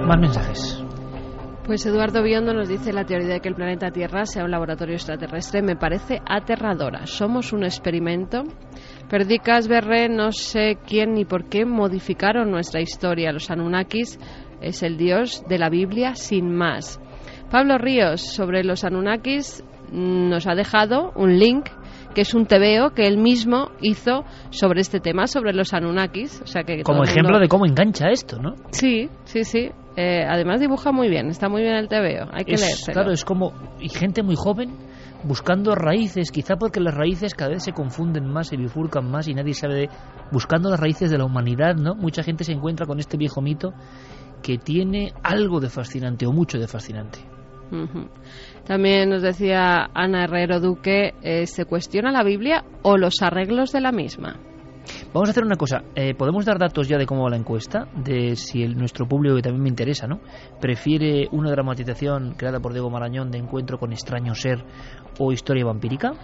[0.07, 0.84] Más mensajes.
[1.67, 4.95] Pues Eduardo Biondo nos dice la teoría de que el planeta Tierra sea un laboratorio
[4.97, 7.07] extraterrestre me parece aterradora.
[7.07, 8.43] Somos un experimento.
[9.09, 13.33] Perdicas Berre, no sé quién ni por qué modificaron nuestra historia.
[13.33, 14.19] Los Anunnakis
[14.61, 17.01] es el dios de la Biblia sin más.
[17.51, 21.67] Pablo Ríos, sobre los Anunnakis, nos ha dejado un link
[22.15, 26.43] que es un tebeo que él mismo hizo sobre este tema, sobre los Anunnakis.
[26.43, 28.55] O sea que Como ejemplo mundo- de cómo engancha esto, ¿no?
[28.71, 29.71] Sí, sí, sí.
[29.97, 32.93] Eh, además dibuja muy bien, está muy bien el TVO, hay que Es, leérselo.
[32.95, 34.71] claro, es como y gente muy joven
[35.23, 39.35] buscando raíces, quizá porque las raíces cada vez se confunden más, se bifurcan más y
[39.35, 39.89] nadie sabe de
[40.33, 41.95] buscando las raíces de la humanidad, ¿no?
[41.95, 43.73] Mucha gente se encuentra con este viejo mito
[44.43, 47.21] que tiene algo de fascinante o mucho de fascinante.
[48.65, 53.81] También nos decía Ana Herrero Duque, eh, ¿se cuestiona la Biblia o los arreglos de
[53.81, 54.37] la misma?
[55.15, 57.87] Vamos a hacer una cosa, eh, podemos dar datos ya de cómo va la encuesta,
[57.95, 60.19] de si el, nuestro público, que también me interesa, ¿no?
[60.61, 64.65] Prefiere una dramatización creada por Diego Marañón de encuentro con extraño ser
[65.21, 66.15] o historia vampírica.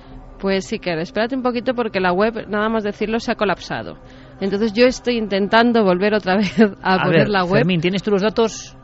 [0.41, 3.97] Pues sí, que espérate un poquito porque la web, nada más decirlo, se ha colapsado.
[4.41, 7.59] Entonces yo estoy intentando volver otra vez a, poner ver, la web.
[7.59, 8.76] Fermín, ¿tienes tú los datos?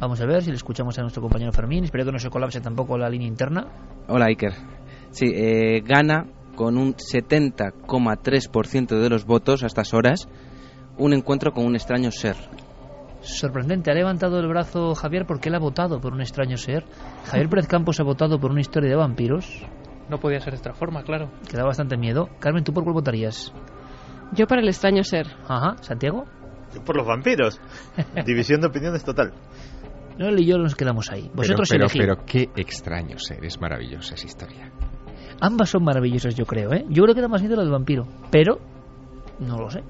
[0.00, 1.84] Vamos a ver si le escuchamos a nuestro compañero Fermín.
[1.84, 3.68] Espero que no se colapse tampoco la línea interna.
[4.08, 4.54] Hola Iker.
[5.10, 10.28] Sí, eh, gana con un 70,3% de los votos a estas horas
[10.96, 12.36] un encuentro con un extraño ser.
[13.20, 16.84] Sorprendente, ha levantado el brazo Javier porque él ha votado por un extraño ser.
[17.24, 19.66] Javier Pérez Campos ha votado por una historia de vampiros,
[20.08, 21.32] No podía ser de otra forma, claro.
[21.50, 22.28] que da bastante miedo.
[22.38, 23.52] Carmen, ¿tú por cuál votarías?
[24.32, 25.26] Yo para el extraño ser.
[25.48, 26.26] Ajá, ¿Santiago?
[26.86, 27.60] Por los vampiros.
[28.24, 29.32] División de opiniones total.
[30.16, 31.22] No, él y yo nos quedamos ahí.
[31.22, 32.00] Pero, Vosotros pero, elegid.
[32.00, 34.70] pero qué extraño ser, es maravillosa esa historia.
[35.44, 36.86] Ambas son maravillosas, yo creo, ¿eh?
[36.88, 38.60] Yo creo que da más miedo lo del vampiro, pero
[39.40, 39.82] no lo sé.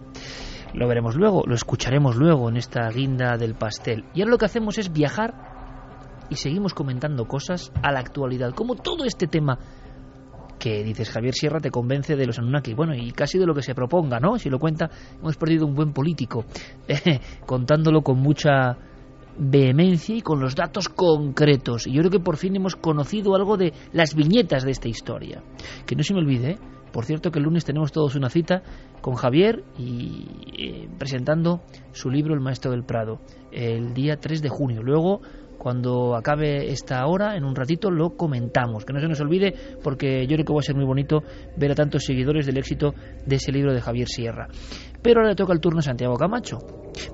[0.72, 4.06] Lo veremos luego, lo escucharemos luego en esta guinda del pastel.
[4.14, 8.76] Y ahora lo que hacemos es viajar y seguimos comentando cosas a la actualidad, como
[8.76, 9.58] todo este tema
[10.58, 13.60] que dices Javier Sierra te convence de los Anunnaki, bueno, y casi de lo que
[13.60, 14.38] se proponga, ¿no?
[14.38, 14.88] Si lo cuenta,
[15.20, 16.46] hemos perdido un buen político,
[16.88, 18.78] eh, contándolo con mucha
[19.38, 21.86] vehemencia y con los datos concretos.
[21.86, 25.42] Y yo creo que por fin hemos conocido algo de las viñetas de esta historia.
[25.86, 26.58] Que no se me olvide, ¿eh?
[26.92, 28.62] por cierto que el lunes tenemos todos una cita
[29.00, 30.26] con Javier y
[30.58, 31.62] eh, presentando
[31.92, 33.20] su libro El Maestro del Prado,
[33.50, 34.82] el día 3 de junio.
[34.82, 35.20] Luego
[35.62, 38.84] Cuando acabe esta hora, en un ratito, lo comentamos.
[38.84, 39.54] Que no se nos olvide,
[39.84, 41.22] porque yo creo que va a ser muy bonito
[41.56, 44.48] ver a tantos seguidores del éxito de ese libro de Javier Sierra.
[45.02, 46.58] Pero ahora le toca el turno a Santiago Camacho.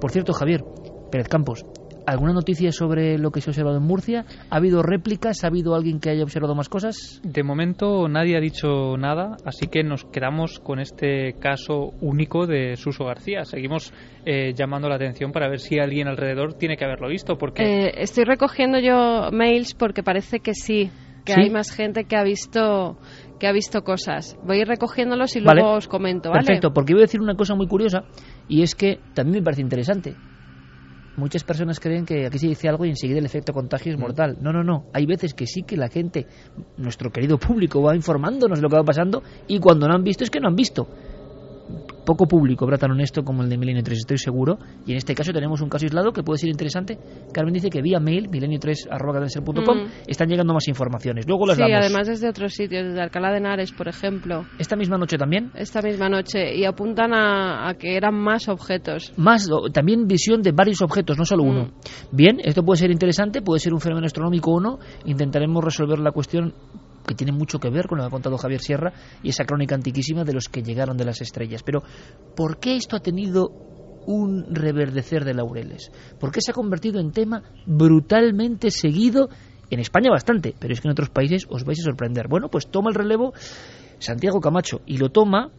[0.01, 0.65] Por cierto, Javier,
[1.11, 1.67] Pérez Campos,
[2.09, 4.25] ¿Alguna noticia sobre lo que se ha observado en Murcia?
[4.49, 5.45] ¿Ha habido réplicas?
[5.45, 7.21] ¿Ha habido alguien que haya observado más cosas?
[7.23, 12.77] De momento nadie ha dicho nada, así que nos quedamos con este caso único de
[12.77, 13.45] Suso García.
[13.45, 13.93] Seguimos
[14.25, 17.37] eh, llamando la atención para ver si alguien alrededor tiene que haberlo visto.
[17.37, 17.63] Porque...
[17.63, 20.91] Eh, estoy recogiendo yo mails porque parece que sí,
[21.27, 22.97] que hay más gente que ha visto
[23.39, 24.39] que ha visto cosas.
[24.47, 26.47] Voy a ir recogiéndolos y luego os comento, ¿vale?
[26.47, 28.05] Perfecto, porque iba a decir una cosa muy curiosa
[28.49, 30.17] y es que también me parece interesante
[31.19, 34.39] muchas personas creen que aquí se dice algo y enseguida el efecto contagio es mortal.
[34.41, 34.87] No, no, no.
[34.93, 36.27] Hay veces que sí que la gente,
[36.77, 40.25] nuestro querido público, va informándonos de lo que va pasando y cuando no han visto
[40.25, 40.89] es que no han visto
[42.09, 44.59] poco público habrá tan honesto como el de Milenio 3, estoy seguro.
[44.87, 46.99] Y en este caso tenemos un caso aislado que puede ser interesante.
[47.35, 49.89] Carmen dice que vía mail, milenio3.com, mm.
[50.07, 51.27] están llegando más informaciones.
[51.29, 54.47] Luego las sí, además desde otros sitios, desde Alcalá de Henares, por ejemplo.
[54.59, 55.51] ¿Esta misma noche también?
[55.55, 56.57] Esta misma noche.
[56.57, 59.13] Y apuntan a, que eran más objetos.
[59.19, 61.65] Más, también visión de varios objetos, no solo uno.
[61.65, 62.17] Mm.
[62.17, 64.79] Bien, esto puede ser interesante, puede ser un fenómeno astronómico o no.
[65.05, 66.55] Intentaremos resolver la cuestión
[67.09, 68.93] que tiene mucho que ver con lo que ha contado Javier Sierra
[69.23, 71.63] y esa crónica antiquísima de los que llegaron de las estrellas.
[71.65, 71.83] Pero,
[72.37, 73.49] ¿por qué esto ha tenido
[74.07, 75.91] un reverdecer de laureles?
[76.21, 79.31] ¿Por qué se ha convertido en tema brutalmente seguido?
[79.71, 82.29] En España bastante, pero es que en otros países os vais a sorprender.
[82.29, 83.33] Bueno, pues toma el relevo
[83.99, 85.51] Santiago Camacho y lo toma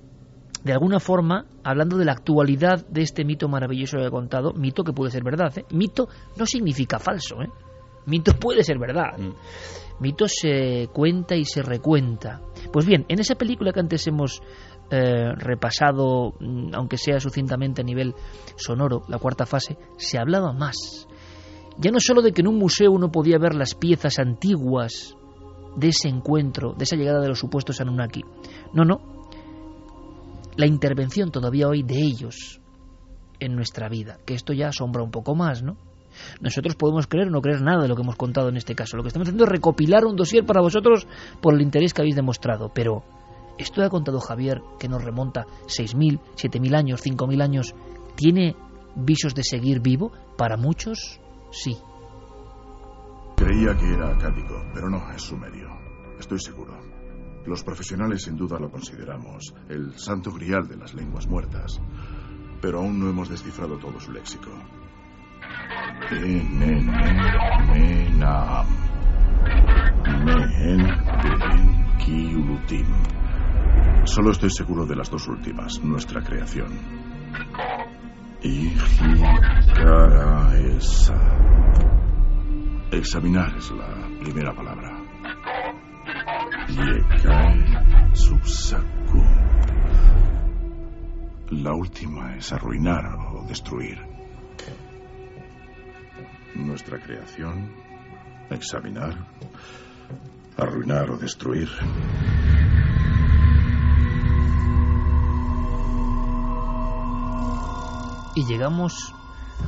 [0.63, 4.83] de alguna forma, hablando de la actualidad de este mito maravilloso que he contado, mito
[4.83, 5.65] que puede ser verdad, ¿eh?
[5.71, 7.49] mito no significa falso, ¿eh?
[8.07, 9.17] mito puede ser verdad.
[9.17, 9.33] Mm
[9.99, 12.41] mito se cuenta y se recuenta.
[12.71, 14.41] Pues bien, en esa película que antes hemos
[14.91, 18.15] eh, repasado, mm, aunque sea sucintamente a nivel
[18.55, 21.07] sonoro, la cuarta fase, se hablaba más.
[21.77, 25.15] Ya no solo de que en un museo uno podía ver las piezas antiguas
[25.75, 28.23] de ese encuentro, de esa llegada de los supuestos Anunnaki.
[28.73, 28.99] No, no.
[30.57, 32.59] La intervención todavía hoy de ellos
[33.39, 35.77] en nuestra vida, que esto ya asombra un poco más, ¿no?
[36.41, 38.97] Nosotros podemos creer o no creer nada de lo que hemos contado en este caso.
[38.97, 41.07] Lo que estamos haciendo es recopilar un dossier para vosotros
[41.41, 42.71] por el interés que habéis demostrado.
[42.73, 43.03] Pero
[43.57, 47.75] esto ha contado Javier, que nos remonta 6.000, 7.000 años, 5.000 años,
[48.15, 48.55] ¿tiene
[48.95, 50.11] visos de seguir vivo?
[50.37, 51.19] Para muchos,
[51.51, 51.77] sí.
[53.35, 55.67] Creía que era acádico, pero no, es sumerio.
[56.19, 56.77] Estoy seguro.
[57.45, 61.81] Los profesionales sin duda lo consideramos el santo grial de las lenguas muertas,
[62.61, 64.51] pero aún no hemos descifrado todo su léxico.
[74.05, 76.67] Solo estoy seguro de las dos últimas, nuestra creación.
[82.91, 84.99] Examinar es la primera palabra.
[91.51, 94.08] La última es arruinar o destruir
[96.55, 97.71] nuestra creación,
[98.49, 99.15] examinar,
[100.57, 101.69] arruinar o destruir.
[108.35, 109.13] Y llegamos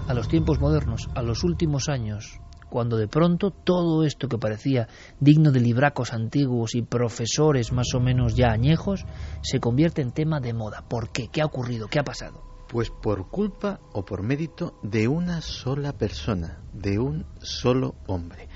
[0.07, 4.88] a los tiempos modernos, a los últimos años, cuando de pronto todo esto que parecía
[5.19, 9.05] digno de libracos antiguos y profesores más o menos ya añejos,
[9.41, 10.84] se convierte en tema de moda.
[10.88, 11.27] ¿Por qué?
[11.27, 11.88] ¿Qué ha ocurrido?
[11.89, 12.51] ¿Qué ha pasado?
[12.72, 18.47] Pues por culpa o por mérito de una sola persona, de un solo hombre.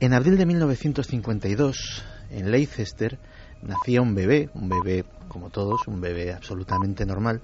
[0.00, 3.18] En abril de 1952, en Leicester,
[3.60, 7.40] nacía un bebé, un bebé como todos, un bebé absolutamente normal,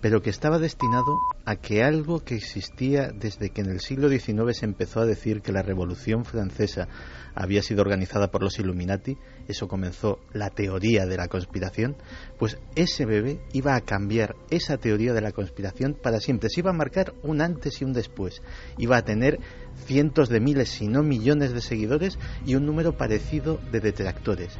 [0.00, 4.56] pero que estaba destinado a que algo que existía desde que en el siglo XIX
[4.56, 6.88] se empezó a decir que la Revolución Francesa
[7.34, 9.16] había sido organizada por los Illuminati,
[9.46, 11.96] eso comenzó la teoría de la conspiración,
[12.38, 16.70] pues ese bebé iba a cambiar esa teoría de la conspiración para siempre, se iba
[16.70, 18.42] a marcar un antes y un después,
[18.76, 19.38] iba a tener
[19.86, 24.58] cientos de miles, si no millones de seguidores y un número parecido de detractores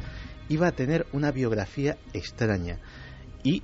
[0.49, 2.79] iba a tener una biografía extraña
[3.43, 3.63] y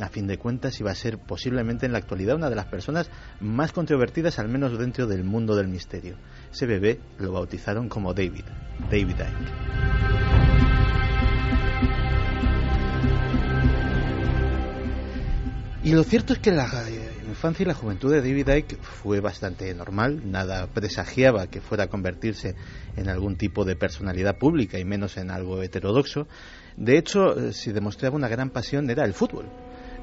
[0.00, 3.10] a fin de cuentas iba a ser posiblemente en la actualidad una de las personas
[3.40, 6.16] más controvertidas al menos dentro del mundo del misterio.
[6.50, 8.44] Ese bebé lo bautizaron como David,
[8.90, 9.52] David Icke.
[15.84, 16.68] Y lo cierto es que la
[17.42, 21.86] infancia y la juventud de David Icke fue bastante normal, nada presagiaba que fuera a
[21.88, 22.54] convertirse
[22.96, 26.28] en algún tipo de personalidad pública y menos en algo heterodoxo.
[26.76, 29.46] De hecho, eh, si demostraba una gran pasión era el fútbol.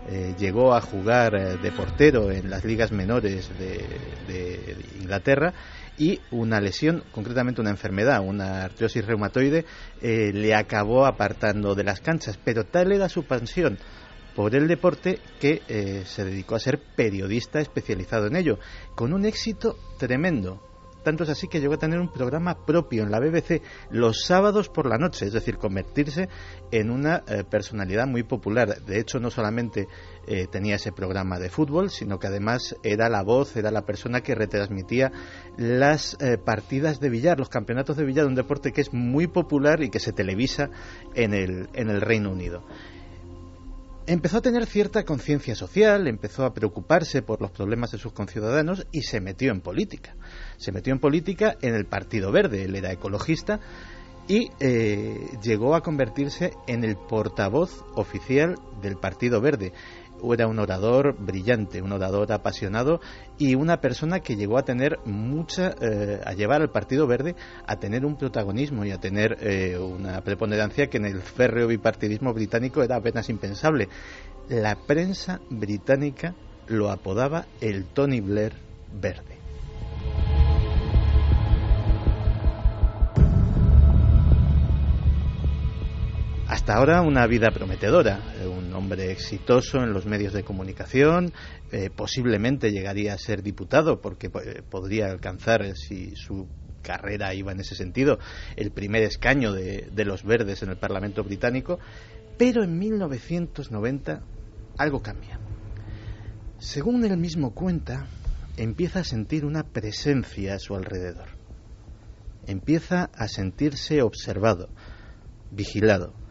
[0.09, 5.53] eh, llegó a jugar eh, de portero en las ligas menores de, Inglaterra
[5.97, 9.65] y una lesión, concretamente una enfermedad, una artrosis reumatoide,
[10.01, 12.37] le acabó apartando de las canchas.
[12.43, 13.77] Pero tal era su pasión
[14.35, 18.59] por el deporte que eh, se dedicó a ser periodista especializado en ello,
[18.95, 20.63] con un éxito tremendo.
[21.03, 24.67] Tanto es así que llegó a tener un programa propio en la BBC los sábados
[24.67, 26.27] por la noche, es decir, convertirse
[26.71, 28.81] en una eh, personalidad muy popular.
[28.81, 29.87] De hecho, no solamente
[30.27, 34.19] eh, tenía ese programa de fútbol, sino que además era la voz, era la persona
[34.21, 35.11] que retransmitía
[35.57, 39.89] las partidas de billar, los campeonatos de billar, un deporte que es muy popular y
[39.89, 40.69] que se televisa
[41.15, 42.61] en el, en el Reino Unido
[44.09, 48.87] empezó a tener cierta conciencia social, empezó a preocuparse por los problemas de sus conciudadanos
[48.91, 50.15] y se metió en política.
[50.57, 53.59] Se metió en política en el Partido Verde, él era ecologista
[54.27, 59.73] y eh, llegó a convertirse en el portavoz oficial del Partido Verde
[60.33, 62.99] era un orador brillante, un orador apasionado
[63.37, 67.77] y una persona que llegó a tener mucha, eh, a llevar al Partido Verde a
[67.77, 72.83] tener un protagonismo y a tener eh, una preponderancia que en el férreo bipartidismo británico
[72.83, 73.89] era apenas impensable.
[74.49, 76.33] La prensa británica
[76.67, 78.53] lo apodaba el Tony Blair
[78.93, 79.38] verde.
[86.69, 91.33] Hasta ahora una vida prometedora, un hombre exitoso en los medios de comunicación,
[91.71, 96.47] eh, posiblemente llegaría a ser diputado porque eh, podría alcanzar, eh, si su
[96.83, 98.19] carrera iba en ese sentido,
[98.55, 101.79] el primer escaño de, de los verdes en el Parlamento británico,
[102.37, 104.21] pero en 1990
[104.77, 105.39] algo cambia.
[106.59, 108.05] Según él mismo cuenta,
[108.57, 111.29] empieza a sentir una presencia a su alrededor.
[112.45, 114.69] Empieza a sentirse observado,
[115.49, 116.28] vigilado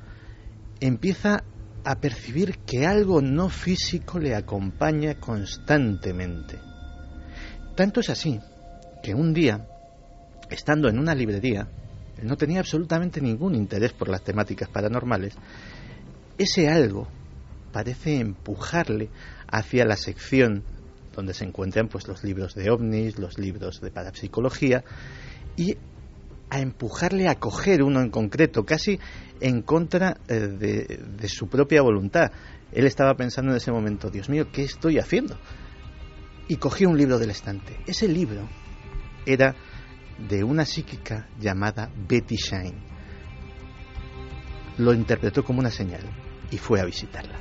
[0.81, 1.45] empieza
[1.85, 6.59] a percibir que algo no físico le acompaña constantemente.
[7.75, 8.41] Tanto es así
[9.03, 9.67] que un día,
[10.51, 11.69] estando en una librería,
[12.23, 15.35] no tenía absolutamente ningún interés por las temáticas paranormales,
[16.37, 17.09] ese algo
[17.73, 19.11] parece empujarle
[19.47, 20.65] hacia la sección
[21.15, 24.85] donde se encuentran pues los libros de ovnis, los libros de parapsicología
[25.57, 25.77] y
[26.51, 28.99] a empujarle a coger uno en concreto, casi
[29.41, 32.31] en contra eh, de, su propia voluntad.
[32.73, 35.39] Él estaba pensando en ese momento, Dios mío, ¿qué estoy haciendo?
[36.49, 37.79] Y cogió un libro del estante.
[37.87, 38.49] Ese libro
[39.27, 39.55] era
[40.29, 42.83] de una psíquica llamada Betty Shine.
[44.79, 46.03] Lo interpretó como una señal
[46.51, 47.39] y fue a visitarla.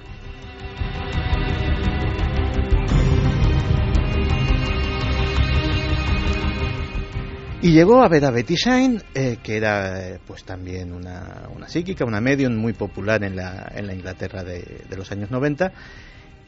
[7.59, 11.67] Y llegó a ver a Betty Shine, eh, que era eh, pues también una, una,
[11.67, 15.73] psíquica, una medium muy popular en la, en la Inglaterra de, los años 90,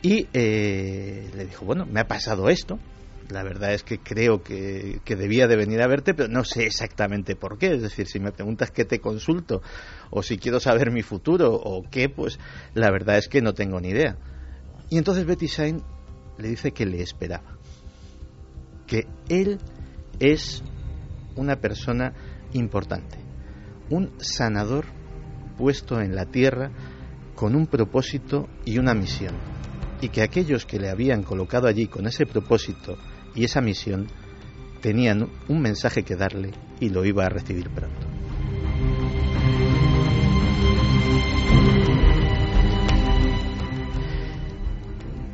[0.03, 2.77] y eh, le dijo, bueno, me ha pasado esto,
[3.27, 6.65] la verdad es que creo que, que, debía de venir a verte, pero no sé
[6.65, 7.73] exactamente por qué.
[7.73, 9.63] Es decir, si me preguntas qué te consulto
[10.11, 12.39] o si quiero saber mi futuro o qué, pues
[12.75, 14.17] la verdad es que no tengo ni idea.
[14.89, 15.81] Y entonces Betty Shine
[16.37, 17.57] le dice que le esperaba,
[18.87, 19.59] que él
[20.19, 20.63] es
[21.35, 22.13] una persona
[22.53, 23.17] importante,
[23.89, 24.85] un sanador
[25.57, 26.71] puesto en la tierra
[27.35, 29.35] con un propósito y una misión,
[30.01, 32.97] y que aquellos que le habían colocado allí con ese propósito
[33.35, 34.07] y esa misión
[34.81, 38.07] tenían un mensaje que darle y lo iba a recibir pronto.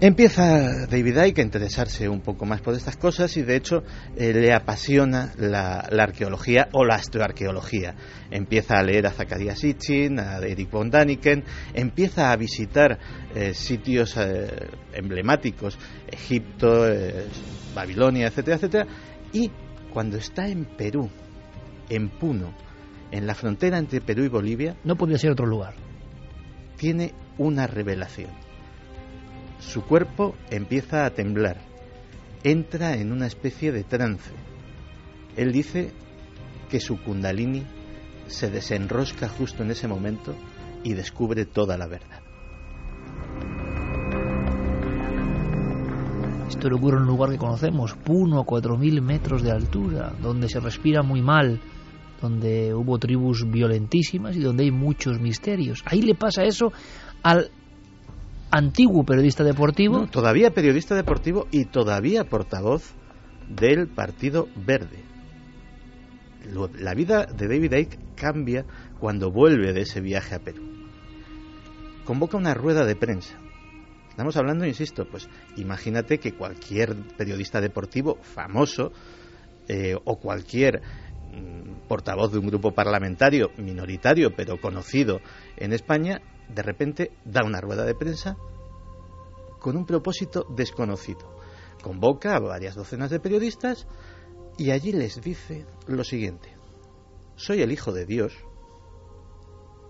[0.01, 3.81] Empieza David Icke a interesarse un poco más por estas cosas y de hecho
[4.17, 7.95] eh, le apasiona la, arqueología o la astroarqueología.
[8.29, 12.99] Empieza a leer a Zacharias Sitchin, a Eric von Daniken, empieza a visitar
[13.33, 15.79] eh, sitios eh, emblemáticos,
[16.11, 16.87] Egipto,
[17.73, 18.87] Babilonia, etcétera, etcétera,
[19.31, 19.49] y
[19.93, 21.09] cuando está en Perú,
[21.87, 22.53] en Puno,
[23.11, 25.73] en la frontera entre Perú y Bolivia, no podía ser otro lugar.
[26.75, 28.44] Tiene una revelación
[29.59, 31.57] su cuerpo empieza a temblar,
[32.43, 34.31] entra en una especie de trance.
[35.35, 35.91] Él dice
[36.69, 37.63] que su kundalini
[38.27, 40.35] se desenrosca justo en ese momento
[40.83, 42.21] y descubre toda la verdad.
[46.47, 50.47] Esto le ocurre en un lugar que conocemos, Puno, a 4.000 metros de altura, donde
[50.47, 51.59] se respira muy mal,
[52.21, 55.83] donde hubo tribus violentísimas y donde hay muchos misterios.
[55.85, 56.71] Ahí le pasa eso
[57.23, 57.51] al
[58.51, 60.07] antiguo periodista deportivo.
[60.07, 62.93] todavía periodista deportivo y todavía portavoz
[63.49, 65.03] del Partido Verde.
[66.79, 68.65] la vida de David Icke cambia
[68.99, 70.63] cuando vuelve de ese viaje a Perú.
[72.05, 73.39] Convoca una rueda de prensa
[74.15, 75.27] Estamos hablando, insisto, pues
[75.57, 78.93] imagínate que cualquier periodista deportivo famoso
[79.67, 80.81] eh, o cualquier
[81.33, 85.19] mm, portavoz de un grupo parlamentario minoritario pero conocido
[85.57, 88.37] en España, de repente da una rueda de prensa
[89.59, 91.35] con un propósito desconocido.
[91.81, 93.87] Convoca a varias docenas de periodistas
[94.57, 96.55] y allí les dice lo siguiente.
[97.35, 98.33] Soy el Hijo de Dios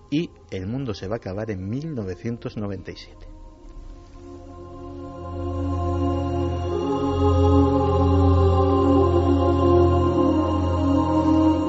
[0.10, 3.28] y el mundo se va a acabar en 1997.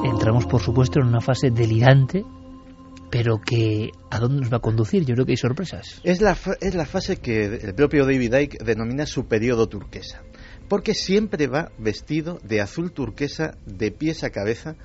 [0.03, 2.25] Entramos, por supuesto, en una fase delirante,
[3.09, 5.05] pero que ¿a dónde nos va a conducir?
[5.05, 6.01] Yo creo que hay sorpresas.
[6.03, 10.23] Es la, es la fase que el propio David Icke denomina su periodo turquesa,
[10.67, 14.75] porque siempre va vestido de azul turquesa de pies a cabeza,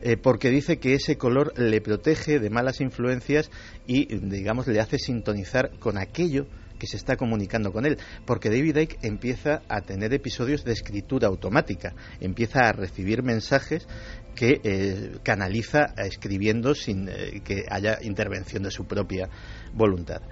[0.00, 3.50] eh, porque dice que ese color le protege de malas influencias
[3.86, 6.46] y, digamos, le hace sintonizar con aquello
[6.82, 11.28] que se está comunicando con él, porque David Icke empieza a tener episodios de escritura
[11.28, 13.86] automática, empieza a recibir mensajes
[14.34, 19.28] que eh, canaliza escribiendo sin eh, que haya intervención de su propia
[19.72, 20.22] voluntad.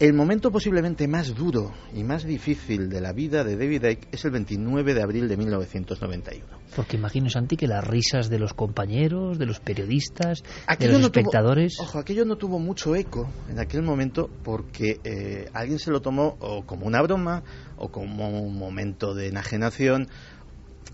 [0.00, 4.24] El momento posiblemente más duro y más difícil de la vida de David Icke es
[4.24, 6.44] el 29 de abril de 1991.
[6.74, 10.42] Porque imagino, Santi, que las risas de los compañeros, de los periodistas,
[10.78, 11.78] de los espectadores...
[11.80, 16.36] ojo, aquello no tuvo mucho eco en aquel momento porque eh, alguien se lo tomó
[16.40, 17.42] o como una broma
[17.76, 20.08] o como un momento de enajenación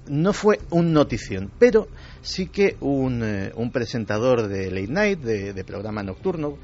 [0.08, 1.88] no fue un notición, pero
[2.22, 6.58] sí que un, eh, un presentador de late night, de, de, programa nocturno,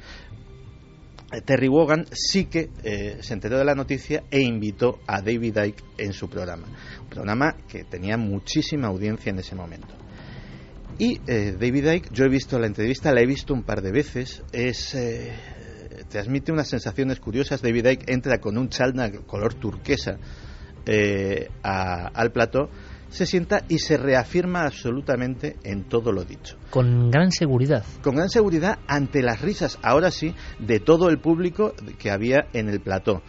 [1.42, 5.84] Terry Wogan, sí que eh, se enteró de la noticia e invitó a David Icke
[5.98, 6.66] en su programa.
[7.02, 9.94] Un programa que tenía muchísima audiencia en ese momento.
[10.98, 13.92] Y eh, David Icke, yo he visto la entrevista, la he visto un par de
[13.92, 14.96] veces, es
[16.08, 17.62] transmite unas sensaciones curiosas.
[17.62, 20.18] David Icke entra con un chalna color turquesa
[21.62, 22.68] a, al plató
[23.14, 26.56] se sienta y se reafirma absolutamente en todo lo dicho.
[26.70, 27.84] Con gran seguridad.
[28.02, 32.68] Con gran seguridad ante las risas, ahora sí, de todo el público que había en
[32.68, 33.22] el plató.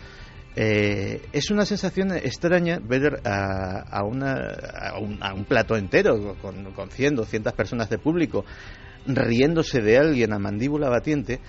[0.56, 6.36] Eh, es una sensación extraña ver a, a, una, a, un, a un, plato entero
[6.42, 8.44] con, con 100, 200 personas de público
[9.06, 11.42] riéndose de alguien a mandíbula batiente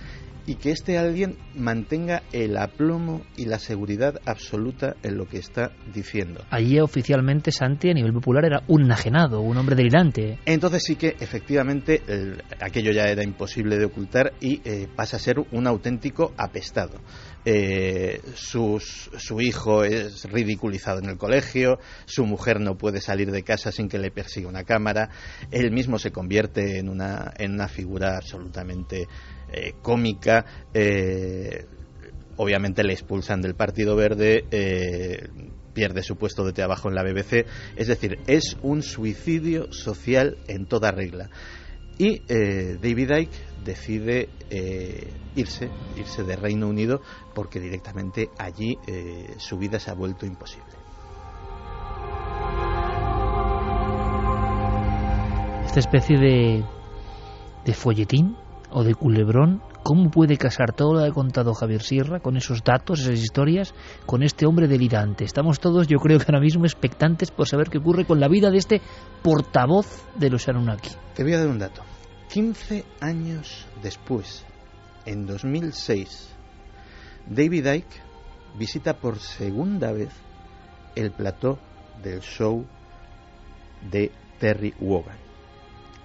[0.47, 5.73] y que este alguien mantenga el aplomo y la seguridad absoluta en lo que está
[5.93, 6.43] diciendo.
[6.49, 10.39] Allí oficialmente Santi a nivel popular era un enajenado, un hombre delirante.
[10.45, 15.19] Entonces sí que efectivamente el, aquello ya era imposible de ocultar y eh, pasa a
[15.19, 17.01] ser un auténtico apestado.
[17.43, 23.43] Eh, sus, su hijo es ridiculizado en el colegio, su mujer no puede salir de
[23.43, 25.09] casa sin que le persiga una cámara,
[25.51, 29.07] él mismo se convierte en una, en una figura absolutamente
[29.51, 30.45] eh, cómica.
[30.73, 31.65] Eh,
[32.35, 35.29] obviamente le expulsan del Partido Verde, eh,
[35.73, 37.45] pierde su puesto de trabajo en la BBC.
[37.75, 41.29] Es decir, es un suicidio social en toda regla.
[41.99, 44.29] Y David Icke decide
[45.35, 47.01] irse, irse de Reino Unido,
[47.33, 48.77] porque directamente allí
[49.39, 50.73] su vida se ha vuelto imposible.
[55.65, 56.63] Esta especie de,
[57.65, 58.35] de folletín
[58.71, 62.63] o de Culebrón, ¿cómo puede casar todo lo que ha contado Javier Sierra con esos
[62.63, 63.73] datos, esas historias,
[64.05, 65.23] con este hombre delirante?
[65.23, 68.49] Estamos todos, yo creo que ahora mismo, expectantes por saber qué ocurre con la vida
[68.51, 68.81] de este
[69.21, 70.89] portavoz de los Anunnaki.
[71.15, 71.83] Te voy a dar un dato.
[72.29, 74.45] 15 años después,
[75.05, 76.29] en 2006,
[77.29, 78.01] David Icke
[78.57, 80.09] visita por segunda vez
[80.95, 81.59] el plató
[82.03, 82.65] del show
[83.89, 85.26] de Terry Wogan.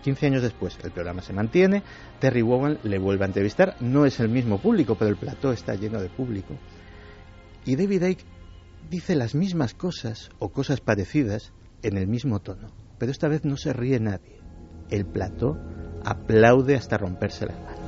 [0.03, 1.82] 15 años después, el programa se mantiene,
[2.18, 5.74] Terry Wogan le vuelve a entrevistar, no es el mismo público, pero el plató está
[5.74, 6.57] lleno de público.
[7.64, 8.24] Y David Icke
[8.90, 13.57] dice las mismas cosas o cosas parecidas en el mismo tono, pero esta vez no
[13.57, 14.40] se ríe nadie.
[14.90, 15.57] El plató
[16.05, 17.82] aplaude hasta romperse las manos.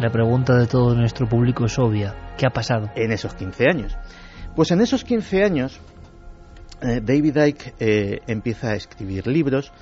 [0.00, 2.34] La pregunta de todo nuestro público es obvia.
[2.36, 2.90] ¿Qué ha pasado?
[2.96, 3.96] En esos 15 años.
[4.54, 5.80] Pues en esos 15 años,
[6.82, 9.72] eh, David Icke eh, empieza a escribir libros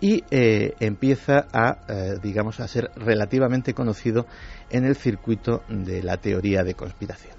[0.00, 1.78] y eh, empieza a,
[2.22, 4.26] digamos, a ser relativamente conocido
[4.70, 7.34] en el circuito de la teoría de conspiración.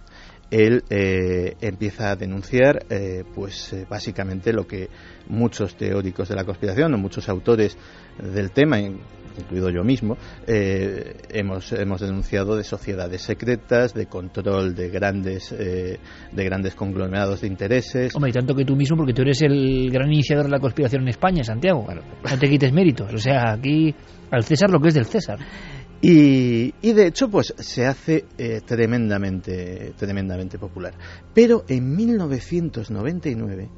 [0.51, 2.85] Él empieza a denunciar,
[3.33, 4.89] pues básicamente lo que
[5.27, 7.77] muchos teóricos de la conspiración o muchos autores
[8.19, 8.77] del tema,
[9.37, 10.17] incluido yo mismo,
[10.47, 15.99] eh, hemos, hemos denunciado de sociedades secretas, de control de grandes, eh,
[16.31, 18.15] de grandes conglomerados de intereses.
[18.15, 21.03] Hombre, y tanto que tú mismo, porque tú eres el gran iniciador de la conspiración
[21.03, 21.85] en España, Santiago.
[21.87, 23.13] No te quites méritos.
[23.13, 23.93] O sea, aquí
[24.31, 25.39] al César lo que es del César.
[26.01, 30.93] Y, y, de hecho, pues se hace eh, tremendamente, tremendamente popular.
[31.33, 33.69] Pero en 1999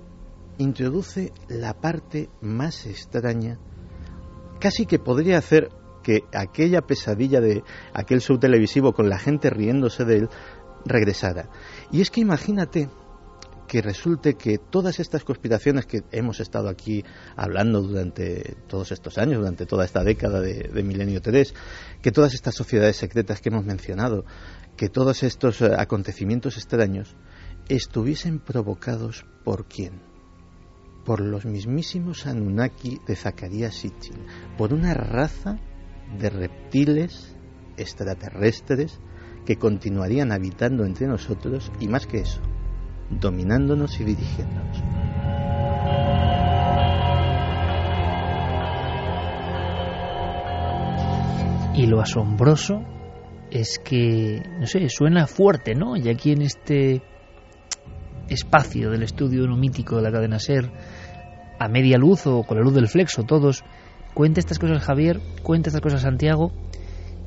[0.57, 3.59] introduce la parte más extraña,
[4.59, 5.69] casi que podría hacer
[6.03, 10.29] que aquella pesadilla de aquel show televisivo con la gente riéndose de él
[10.85, 11.49] regresara.
[11.91, 12.89] Y es que imagínate
[13.67, 17.03] que resulte que todas estas conspiraciones que hemos estado aquí
[17.35, 21.53] hablando durante todos estos años, durante toda esta década de, de Milenio 3,
[22.01, 24.25] que todas estas sociedades secretas que hemos mencionado,
[24.77, 27.15] que todos estos eh, acontecimientos extraños
[27.67, 30.16] estuviesen provocados por quién?
[31.07, 34.17] Por los mismísimos Anunnaki de Zacarías Sitchin,
[34.57, 35.57] por una raza
[36.19, 37.33] de reptiles
[37.77, 38.99] extraterrestres
[39.45, 42.41] que continuarían habitando entre nosotros y más que eso,
[43.09, 44.83] dominándonos y dirigiéndonos.
[51.73, 52.83] Y lo asombroso
[53.49, 55.95] es que, no sé, suena fuerte, ¿no?
[55.95, 57.01] Y aquí en este
[58.29, 60.69] espacio del estudio mítico de la cadena Ser,
[61.59, 63.63] a media luz o con la luz del flexo, todos,
[64.13, 66.51] cuenta estas cosas Javier, cuenta estas cosas Santiago,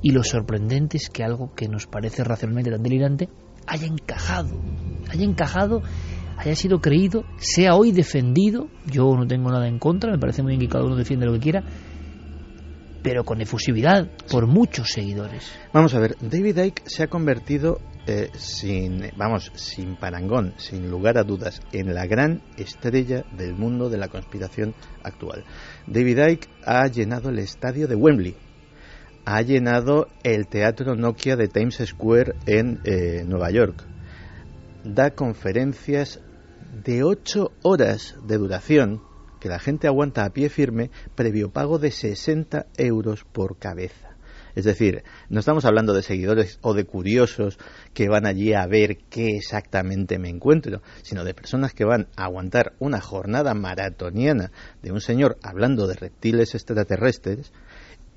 [0.03, 3.29] y lo sorprendente es que algo que nos parece racionalmente tan delirante
[3.67, 4.61] haya encajado,
[5.11, 5.83] haya encajado,
[6.37, 10.53] haya sido creído, sea hoy defendido, yo no tengo nada en contra, me parece muy
[10.53, 11.63] bien que cada uno defiende lo que quiera,
[13.03, 15.53] pero con efusividad por muchos seguidores.
[15.73, 21.19] Vamos a ver, David Icke se ha convertido eh, sin, vamos, sin parangón, sin lugar
[21.19, 25.45] a dudas, en la gran estrella del mundo de la conspiración actual.
[25.87, 28.37] David Icke ha llenado el estadio de Wembley,
[29.25, 33.85] ha llenado el teatro Nokia de Times Square en eh, Nueva York,
[34.83, 36.21] da conferencias
[36.85, 39.03] de ocho horas de duración
[39.41, 44.10] que la gente aguanta a pie firme previo pago de 60 euros por cabeza.
[44.55, 47.59] Es decir, no estamos hablando de seguidores o de curiosos
[47.95, 52.25] que van allí a ver qué exactamente me encuentro, sino de personas que van a
[52.25, 54.51] aguantar una jornada maratoniana
[54.83, 57.53] de un señor hablando de reptiles extraterrestres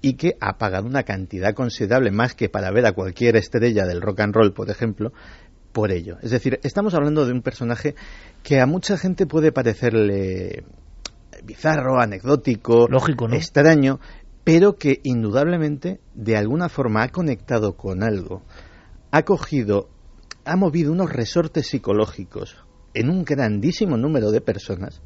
[0.01, 4.01] y que ha pagado una cantidad considerable más que para ver a cualquier estrella del
[4.01, 5.13] rock and roll, por ejemplo,
[5.71, 6.17] por ello.
[6.21, 7.95] Es decir, estamos hablando de un personaje
[8.43, 10.65] que a mucha gente puede parecerle
[11.43, 13.35] bizarro, anecdótico, Lógico, ¿no?
[13.35, 13.99] extraño,
[14.43, 18.43] pero que indudablemente de alguna forma ha conectado con algo,
[19.11, 19.89] ha cogido,
[20.45, 22.57] ha movido unos resortes psicológicos
[22.93, 25.01] en un grandísimo número de personas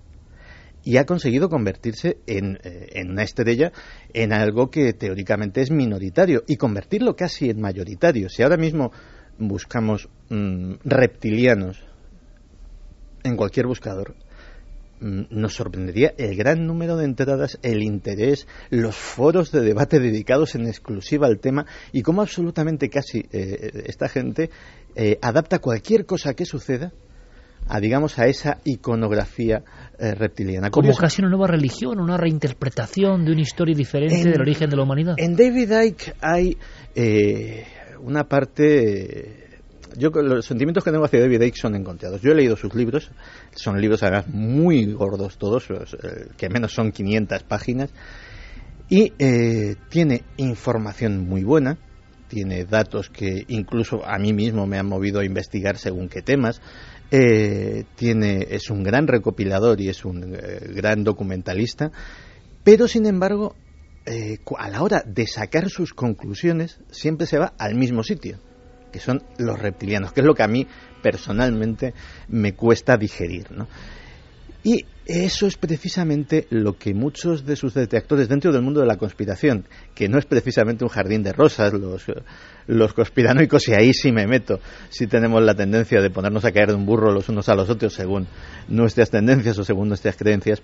[0.84, 3.72] y ha conseguido convertirse en, eh, una estrella
[4.14, 8.30] en algo que teóricamente es minoritario y convertirlo casi en mayoritario.
[8.30, 8.92] Si ahora mismo
[9.38, 11.84] buscamos mmm, reptilianos
[13.24, 14.16] en cualquier buscador,
[15.00, 20.66] nos sorprendería el gran número de entradas, el interés, los foros de debate dedicados en
[20.68, 24.50] exclusiva al tema y cómo absolutamente casi eh, esta gente
[24.96, 26.92] eh, adapta cualquier cosa que suceda
[27.70, 29.62] a digamos a esa iconografía
[30.00, 30.70] eh, reptiliana.
[30.70, 31.02] Como Curioso.
[31.02, 34.84] casi una nueva religión, una reinterpretación de una historia diferente En- del origen de la
[34.84, 35.16] humanidad.
[35.18, 36.58] En David Icke hay
[36.96, 37.66] eh,
[38.02, 39.47] una parte.
[39.96, 42.22] Yo los sentimientos que tengo hacia David Icke son encontrados.
[42.22, 43.12] Yo he leído sus libros,
[43.56, 47.92] son libros además muy gordos todos, los, eh, que menos son 500 páginas,
[48.90, 51.78] y eh, tiene información muy buena,
[52.28, 56.62] tiene datos que incluso a mí mismo me han movido a investigar según qué temas.
[57.10, 61.92] Eh, tiene, es un gran recopilador y es un eh, gran documentalista,
[62.64, 63.56] pero sin embargo,
[64.58, 68.40] a la hora de sacar sus conclusiones, siempre se va al mismo sitio,
[68.98, 70.66] que son los reptilianos, que es lo que a mí
[71.02, 71.94] personalmente
[72.30, 73.52] me cuesta digerir.
[73.52, 73.68] ¿no?
[74.64, 78.98] Y eso es precisamente lo que muchos de sus detractores dentro del mundo de la
[78.98, 84.26] conspiración, que no es precisamente un jardín de rosas, los, conspiranoicos, y ahí sí me
[84.26, 84.60] meto,
[84.90, 87.70] sí tenemos la tendencia de ponernos a caer de un burro los unos a los
[87.70, 88.28] otros según
[88.68, 90.62] nuestras tendencias o según nuestras creencias,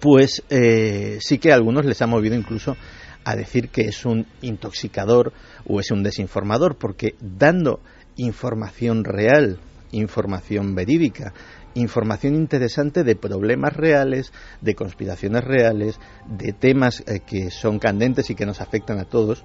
[0.00, 2.76] pues eh, sí que a algunos les ha movido incluso
[3.24, 5.32] a decir que es un intoxicador
[5.66, 7.80] o es un desinformador, porque dando
[8.16, 9.58] información real,
[9.92, 11.32] información verídica,
[11.74, 18.34] información interesante de problemas reales, de conspiraciones reales, de temas eh, que son candentes y
[18.34, 19.44] que nos afectan a todos,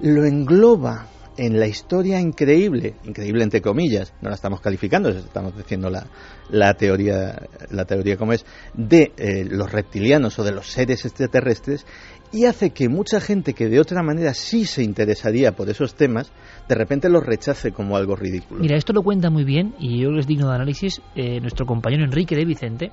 [0.00, 1.06] lo engloba
[1.36, 6.06] en la historia increíble, increíble entre comillas, no la estamos calificando, estamos diciendo la,
[6.50, 8.44] la teoría, la teoría como es,
[8.74, 11.86] de eh, los reptilianos o de los seres extraterrestres
[12.32, 16.32] y hace que mucha gente que de otra manera sí se interesaría por esos temas,
[16.68, 18.60] de repente los rechace como algo ridículo.
[18.60, 22.04] Mira, esto lo cuenta muy bien y yo les digno de análisis eh, nuestro compañero
[22.04, 22.90] Enrique de Vicente.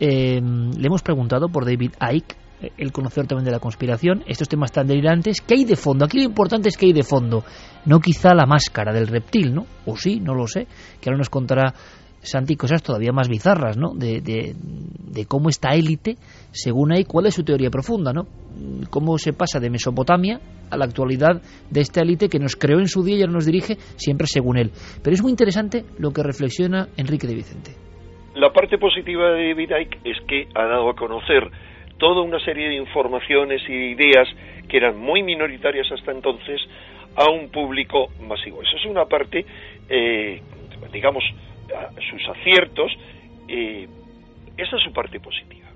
[0.00, 2.34] Eh, le hemos preguntado por David Icke,
[2.76, 6.04] el conocedor también de la conspiración, estos temas tan delirantes, ¿qué hay de fondo?
[6.04, 7.44] Aquí lo importante es que hay de fondo,
[7.86, 9.66] no quizá la máscara del reptil, ¿no?
[9.86, 10.66] O sí, no lo sé,
[11.00, 11.74] que ahora nos contará
[12.24, 13.94] Santi cosas todavía más bizarras, ¿no?
[13.94, 16.16] De, de, cómo esta élite,
[16.50, 18.26] según hay, cuál es su teoría profunda, ¿no?
[18.90, 22.88] Cómo se pasa de Mesopotamia a la actualidad de esta élite que nos creó en
[22.88, 24.70] su día y ahora nos dirige siempre según él.
[25.02, 27.72] Pero es muy interesante lo que reflexiona Enrique de Vicente.
[28.34, 29.70] La parte positiva de David
[30.04, 31.50] es que ha dado a conocer
[31.98, 34.28] toda una serie de informaciones y ideas
[34.68, 36.60] que eran muy minoritarias hasta entonces
[37.16, 38.62] a un público masivo.
[38.62, 39.44] Esa es una parte,
[39.88, 40.40] eh,
[40.92, 41.24] digamos,
[42.10, 42.92] sus aciertos,
[43.48, 43.88] eh,
[44.56, 45.68] esa es su parte positiva.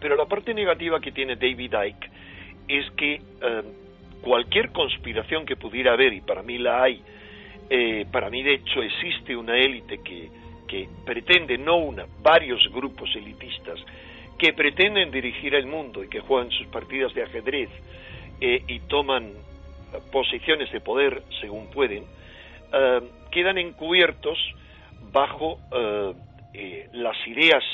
[0.00, 2.10] Pero la parte negativa que tiene David Icke
[2.68, 3.20] es que eh,
[4.22, 7.02] cualquier conspiración que pudiera haber, y para mí la hay,
[8.10, 13.78] para mí de hecho existe una élite que pretende, no una, varios grupos elitistas,
[14.40, 17.68] que pretenden dirigir el mundo y que juegan sus partidas de ajedrez
[18.40, 19.34] y toman
[20.10, 22.04] posiciones de poder según pueden,
[23.30, 24.38] quedan encubiertos
[25.12, 26.12] bajo eh,
[26.54, 27.64] eh, las ideas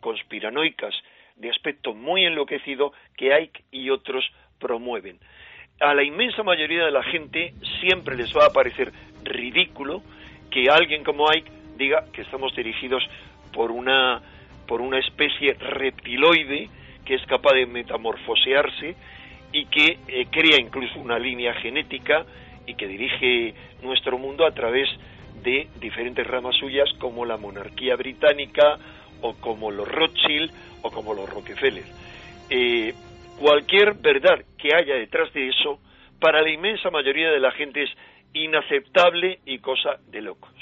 [0.00, 0.94] conspiranoicas
[1.36, 4.24] de aspecto muy enloquecido que Ike y otros
[4.58, 5.18] promueven.
[5.80, 8.92] A la inmensa mayoría de la gente siempre les va a parecer
[9.24, 10.02] ridículo
[10.50, 13.02] que alguien como Ike diga que estamos dirigidos
[13.52, 14.20] por una
[14.70, 16.70] por una especie reptiloide
[17.04, 18.94] que es capaz de metamorfosearse
[19.52, 22.24] y que eh, crea incluso una línea genética
[22.68, 23.52] y que dirige
[23.82, 24.88] nuestro mundo a través
[25.42, 28.78] de diferentes ramas suyas como la monarquía británica
[29.22, 30.52] o como los Rothschild
[30.82, 31.86] o como los Rockefeller.
[32.48, 32.94] Eh,
[33.40, 35.80] cualquier verdad que haya detrás de eso,
[36.20, 37.90] para la inmensa mayoría de la gente es
[38.34, 40.54] inaceptable y cosa de locos.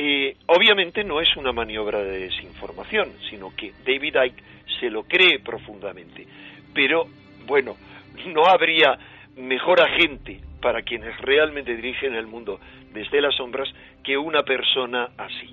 [0.00, 4.42] Eh, obviamente no es una maniobra de desinformación, sino que David Icke
[4.78, 6.24] se lo cree profundamente.
[6.72, 7.06] Pero,
[7.48, 7.74] bueno,
[8.32, 8.96] no habría
[9.36, 12.60] mejor agente para quienes realmente dirigen el mundo
[12.92, 13.68] desde las sombras
[14.04, 15.52] que una persona así.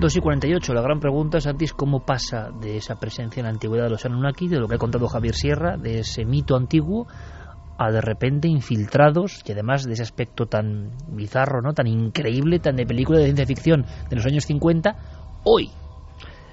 [0.00, 3.50] 2 y 48, la gran pregunta, Santi, es cómo pasa de esa presencia en la
[3.50, 7.06] antigüedad de los Anunnaki, de lo que ha contado Javier Sierra, de ese mito antiguo,
[7.78, 11.72] a de repente infiltrados, y además de ese aspecto tan bizarro, ¿no?
[11.72, 14.96] tan increíble, tan de película de ciencia ficción de los años 50,
[15.44, 15.70] hoy.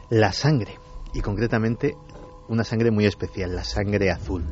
[0.10, 0.76] La sangre,
[1.14, 1.96] y concretamente
[2.48, 4.46] una sangre muy especial, la sangre azul.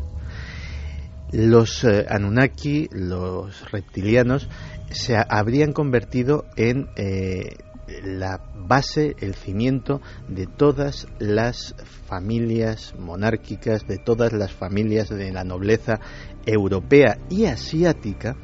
[1.31, 4.49] Los eh, Anunnaki, los reptilianos,
[4.89, 7.55] se habrían convertido en eh,
[7.87, 11.75] la base, el cimiento de todas las
[12.07, 15.99] familias monárquicas, de todas las familias de la nobleza
[16.45, 18.35] europea y asiática,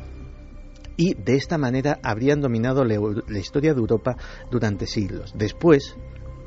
[0.97, 4.17] y de esta manera habrían dominado la historia de Europa
[4.51, 5.33] durante siglos.
[5.33, 5.95] Después,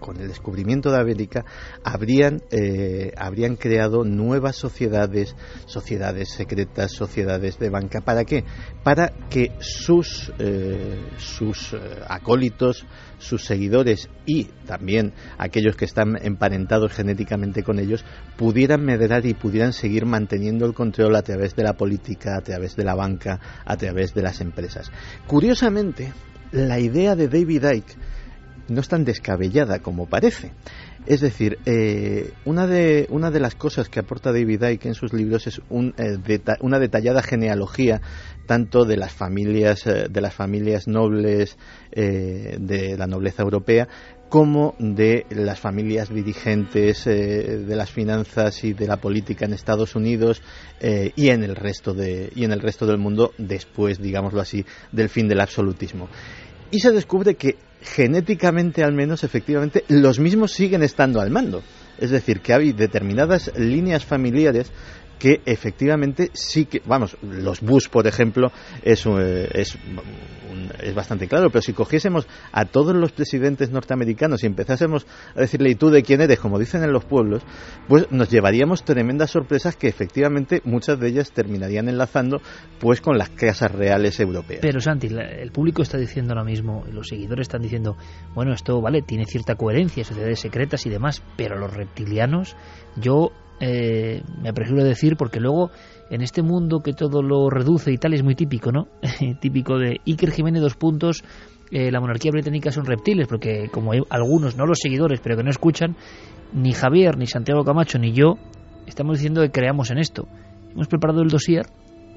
[0.03, 1.47] con el descubrimiento de América,
[1.83, 5.35] habrían, eh, habrían creado nuevas sociedades,
[5.65, 8.03] sociedades secretas, sociedades de banca.
[8.03, 8.45] ¿Para qué?
[8.83, 12.85] Para que sus, eh, sus eh, acólitos,
[13.19, 18.05] sus seguidores y también aquellos que están emparentados genéticamente con ellos
[18.37, 22.75] pudieran medrar y pudieran seguir manteniendo el control a través de la política, a través
[22.75, 24.91] de la banca, a través de las empresas.
[25.29, 26.13] Curiosamente,
[26.51, 27.97] la idea de David Icke
[28.69, 30.53] no es tan descabellada como parece.
[31.05, 35.13] Es decir, eh, una, de, una de las cosas que aporta David Icke en sus
[35.13, 38.01] libros es un, eh, una detallada genealogía
[38.47, 41.57] tanto de las familias, eh, de las familias nobles
[41.95, 43.87] de la nobleza europea
[44.31, 50.41] como de las familias dirigentes de las finanzas y de la política en Estados Unidos
[50.81, 55.11] y en el resto de y en el resto del mundo después, digámoslo así, del
[55.11, 56.09] fin del absolutismo.
[56.71, 61.63] Y se descubre que genéticamente al menos, efectivamente, los mismos siguen estando al mando.
[61.99, 64.71] Es decir, que hay determinadas líneas familiares
[65.23, 68.51] que efectivamente sí que, vamos, los Bush, por ejemplo,
[68.83, 69.79] es, eh, es,
[70.83, 75.71] es bastante claro, pero si cogiésemos a todos los presidentes norteamericanos y empezásemos a decirle,
[75.71, 76.41] ¿y tú de quién eres?
[76.41, 77.45] como dicen en los pueblos,
[77.87, 82.43] pues nos llevaríamos tremendas sorpresas que efectivamente muchas de ellas terminarían enlazando
[82.81, 84.59] pues con las casas reales europeas.
[84.61, 87.97] Pero Santi, el público está diciendo ahora mismo, los seguidores están diciendo,
[88.35, 92.57] bueno, esto vale, tiene cierta coherencia, sociedades secretas y demás, pero los reptilianos,
[92.97, 93.31] yo
[93.65, 95.71] eh, me apresuro a decir, porque luego
[96.11, 98.89] en este mundo que todo lo reduce y tal es muy típico, ¿no?
[99.41, 101.23] típico de Iker Jiménez dos puntos,
[101.71, 105.45] eh, la monarquía británica son reptiles, porque como hay algunos, no los seguidores, pero que
[105.45, 105.95] no escuchan,
[106.53, 108.35] ni Javier, ni Santiago Camacho, ni yo
[108.89, 110.27] estamos diciendo que creamos en esto.
[110.73, 111.67] Hemos preparado el dossier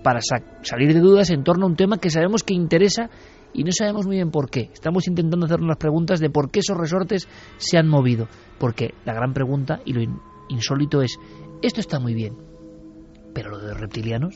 [0.04, 0.22] para
[0.64, 3.12] salir de dudas en torno a un tema que sabemos que interesa
[3.54, 4.72] y no sabemos muy bien por qué.
[4.74, 7.28] Estamos intentando hacernos las preguntas de por qué esos resortes
[7.58, 8.28] se han movido.
[8.58, 10.02] Porque la gran pregunta y lo
[10.50, 11.18] insólito es,
[11.62, 12.38] esto está muy bien,
[13.34, 14.36] pero lo de los reptilianos.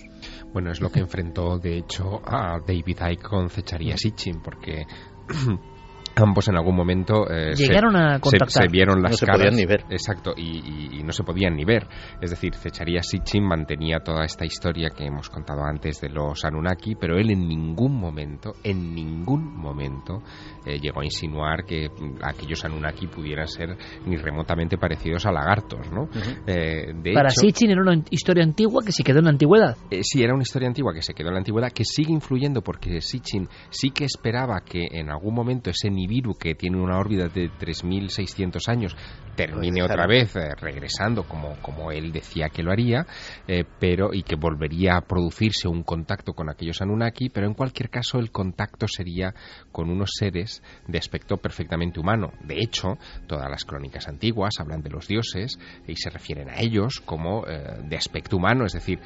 [0.53, 4.86] Bueno, es lo que enfrentó, de hecho, a David Icke con Cecharia Sitchin, porque
[6.15, 8.64] ambos en algún momento eh, llegaron a contactar.
[8.64, 9.41] Se, vieron las no se caras.
[9.41, 9.86] podían ni ver.
[9.90, 11.88] Exacto, y, no se podían ni ver.
[12.22, 16.95] Es decir, Cecharia Sitchin mantenía toda esta historia que hemos contado antes de los Anunnaki,
[16.95, 20.22] pero él en ningún momento, en ningún momento,
[20.65, 21.88] eh, llegó a insinuar que
[22.22, 23.76] aquellos Anunnaki pudieran ser
[24.06, 26.10] ni remotamente parecidos a lagartos, ¿no?
[26.45, 29.77] Eh, Para Sitchin era una historia antigua que se quedó en la antigüedad.
[30.02, 33.02] sí, era una historia antigua que se quedó en la antigüedad, que sigue influyendo porque
[33.02, 37.49] Sitchin sí que esperaba que en algún momento ese Nibiru, que tiene una órbita de
[37.49, 38.95] 3.600 años,
[39.39, 43.05] termine otra vez eh, regresando como, como él decía que lo haría,
[43.47, 47.89] eh, pero y que volvería a producirse un contacto con aquellos Anunnaki, pero en cualquier
[47.89, 49.34] caso el contacto sería
[49.71, 52.34] con unos seres de aspecto perfectamente humano.
[52.43, 52.97] De hecho,
[53.27, 55.57] todas las crónicas antiguas hablan de los dioses
[55.88, 58.99] y se refieren a ellos como eh, de aspecto humano, es decir,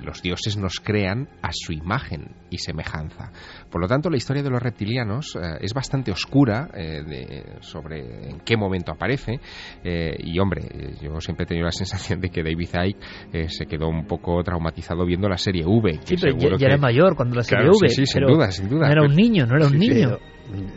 [0.00, 3.32] los dioses nos crean a su imagen y semejanza.
[3.70, 8.56] Por lo tanto, la historia de los reptilianos es bastante oscura eh, sobre en qué
[8.56, 9.40] momento aparece.
[9.84, 10.62] Eh, y hombre,
[11.00, 14.42] yo siempre he tenido la sensación de que David Icke eh, se quedó un poco
[14.42, 16.00] traumatizado viendo la serie V.
[16.00, 17.88] Que sí, pero ya, era mayor cuando la serie V.
[17.88, 18.86] Sí, sin duda, sin duda.
[18.86, 20.18] No era un niño, no era un niño.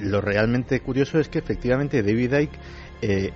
[0.02, 3.34] Lo realmente curioso es que efectivamente David Icke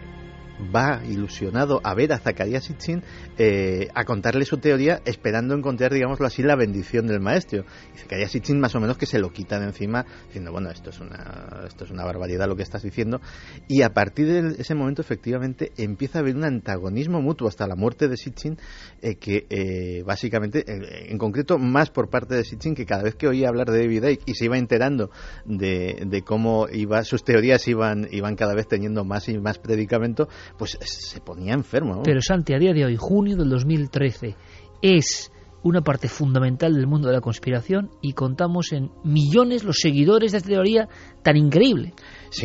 [0.76, 3.04] va ilusionado a ver a Zacarías Sitchin
[3.38, 7.66] eh, a contarle su teoría esperando encontrar, digámoslo así, la bendición del maestro.
[7.96, 10.90] Y Zacarías Sitchin más o menos que se lo quita de encima diciendo, bueno, esto
[10.90, 13.22] es una, esto es una barbaridad lo que estás diciendo.
[13.68, 17.76] Y a partir de ese momento efectivamente empieza a haber un antagonismo mutuo hasta la
[17.76, 18.58] muerte de Sitchin
[19.02, 20.64] eh, que eh, básicamente,
[21.12, 24.04] en concreto más por parte de Sitchin que cada vez que oía hablar de David
[24.04, 25.12] Icke y se iba enterando
[25.46, 30.28] de, de cómo iba, sus teorías iban, iban cada vez teniendo más y más predicamento,
[30.58, 32.02] pues se ponía enfermo.
[32.04, 34.36] Pero Santi, a día de hoy, junio del 2013,
[34.82, 35.32] es
[35.64, 40.38] una parte fundamental del mundo de la conspiración y contamos en millones los seguidores de
[40.38, 40.88] esta teoría
[41.24, 41.94] tan increíble.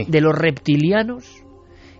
[0.09, 1.44] De los reptilianos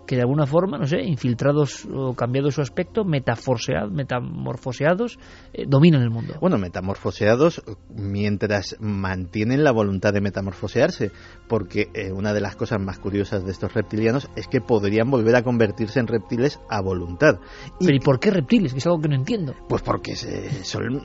[0.07, 5.19] que de alguna forma, no sé, infiltrados o cambiado su aspecto, metamorfoseados,
[5.53, 6.35] eh, dominan el mundo.
[6.41, 11.11] Bueno, metamorfoseados mientras mantienen la voluntad de metamorfosearse,
[11.49, 15.37] porque eh, una de las cosas más curiosas de estos reptilianos es que podrían volver
[15.37, 17.39] a convertirse en reptiles a voluntad.
[17.79, 18.73] ¿Pero y por qué reptiles?
[18.73, 19.55] Que es algo que no entiendo.
[19.69, 21.03] Pues porque son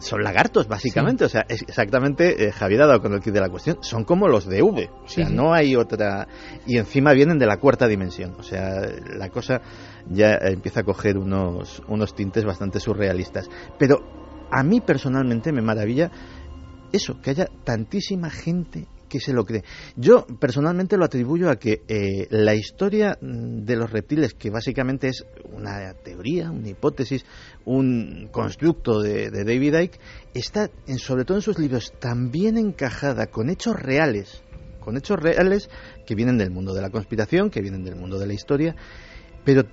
[0.00, 1.24] son lagartos, básicamente.
[1.24, 4.04] O sea, es exactamente, eh, Javier ha dado con el kit de la cuestión, son
[4.04, 4.90] como los de V.
[5.04, 6.26] O sea, no hay otra.
[6.66, 8.34] Y encima vienen de la cuarta dimensión.
[8.38, 8.80] O sea,
[9.16, 9.60] la cosa
[10.08, 13.48] ya empieza a coger unos, unos tintes bastante surrealistas.
[13.78, 14.00] Pero
[14.50, 16.10] a mí personalmente me maravilla
[16.92, 19.64] eso, que haya tantísima gente que se lo cree.
[19.96, 25.08] Yo personalmente lo atribuyo a que eh, la historia mm, de los reptiles, que básicamente
[25.08, 27.24] es una teoría, una hipótesis,
[27.64, 30.00] un constructo de, David Icke,
[30.34, 34.42] está, en, sobre todo en sus libros, tan bien encajada con hechos reales,
[34.80, 35.68] con hechos reales
[36.06, 38.76] que vienen del mundo de la conspiración, que vienen del mundo de la historia,
[39.44, 39.64] pero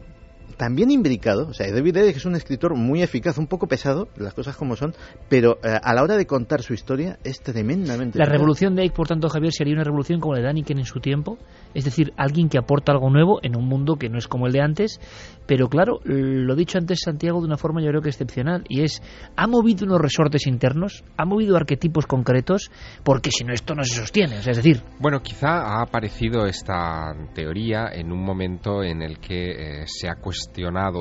[0.58, 4.34] también imbricado, o sea, David Icke es un escritor muy eficaz, un poco pesado, las
[4.34, 4.94] cosas como son,
[5.30, 8.20] pero eh, a la hora de contar su historia es tremendamente.
[8.20, 10.86] La revolución de Icke, por tanto, Javier, sería una revolución como la de Daniken en
[10.86, 11.38] su tiempo,
[11.74, 14.54] es decir, alguien que aporta algo nuevo en un mundo que no es como el
[14.54, 15.00] de antes,
[15.48, 19.02] pero claro, lo dicho antes Santiago de una forma yo creo que excepcional, y es,
[19.36, 22.72] ha movido unos resortes internos, ha movido arquetipos concretos,
[23.04, 24.82] porque si no esto no se sostiene, es decir...
[25.00, 30.16] Bueno, quizá ha aparecido esta teoría en un momento en el que eh, se ha
[30.16, 30.33] cuestionado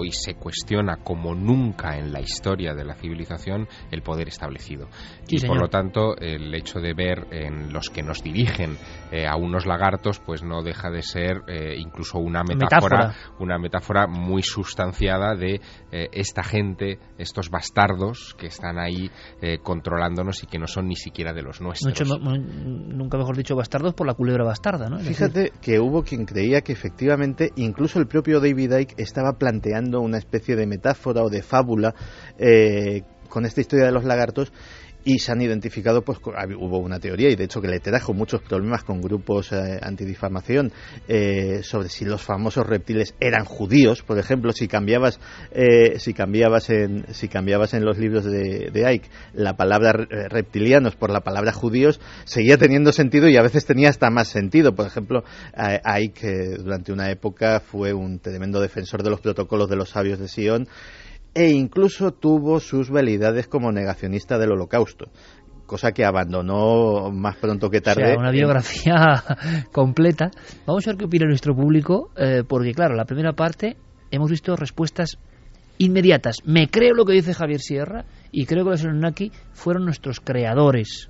[0.04, 4.88] y se cuestiona como nunca en la historia de la civilización el poder establecido.
[5.28, 8.76] y por lo tanto, el hecho de ver en los que nos dirigen
[9.10, 14.06] eh, a unos lagartos, pues no deja de ser eh, incluso una metáfora, una metáfora
[14.06, 15.60] muy sustanciada de
[15.90, 19.10] eh, esta gente, estos bastardos que están ahí
[19.40, 22.08] eh, controlándonos y que no son ni siquiera de los nuestros.
[22.20, 24.98] nunca mejor dicho bastardos por la culebra bastarda, ¿no?
[24.98, 30.18] Fíjate que hubo quien creía que efectivamente incluso el propio David Icke estaba planteando una
[30.18, 31.94] especie de metáfora o de fábula
[33.28, 34.52] con esta historia de los lagartos
[35.04, 38.42] y se han identificado, pues hubo una teoría y de hecho que le trajo muchos
[38.42, 40.72] problemas con grupos eh, antidifamación
[41.08, 45.20] eh, sobre si los famosos reptiles eran judíos, por ejemplo, si cambiabas
[45.52, 50.96] eh, si cambiabas en si cambiabas en los libros de, de Ike la palabra reptilianos
[50.96, 54.74] por la palabra judíos seguía teniendo sentido y a veces tenía hasta más sentido.
[54.74, 55.24] Por ejemplo,
[55.54, 60.28] Ike durante una época fue un tremendo defensor de los protocolos de los sabios de
[60.28, 60.68] Sion
[61.34, 65.10] e incluso tuvo sus validades como negacionista del holocausto
[65.72, 68.02] cosa que abandonó más pronto que tarde.
[68.02, 69.24] O sea, una biografía
[69.72, 70.30] completa.
[70.66, 73.78] Vamos a ver qué opina nuestro público, eh, porque claro, la primera parte
[74.10, 75.16] hemos visto respuestas
[75.78, 76.36] inmediatas.
[76.44, 81.08] Me creo lo que dice Javier Sierra y creo que los Anunnaki fueron nuestros creadores.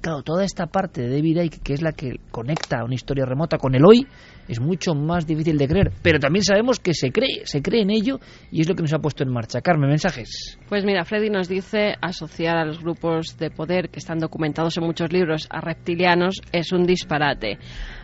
[0.00, 3.58] Claro, toda esta parte de David Icke, que es la que conecta una historia remota
[3.58, 4.06] con el hoy,
[4.46, 5.92] es mucho más difícil de creer.
[6.02, 8.18] Pero también sabemos que se cree, se cree en ello
[8.50, 9.60] y es lo que nos ha puesto en marcha.
[9.60, 10.58] Carmen, mensajes.
[10.68, 14.84] Pues mira, Freddy nos dice asociar a los grupos de poder que están documentados en
[14.84, 17.58] muchos libros a reptilianos es un disparate.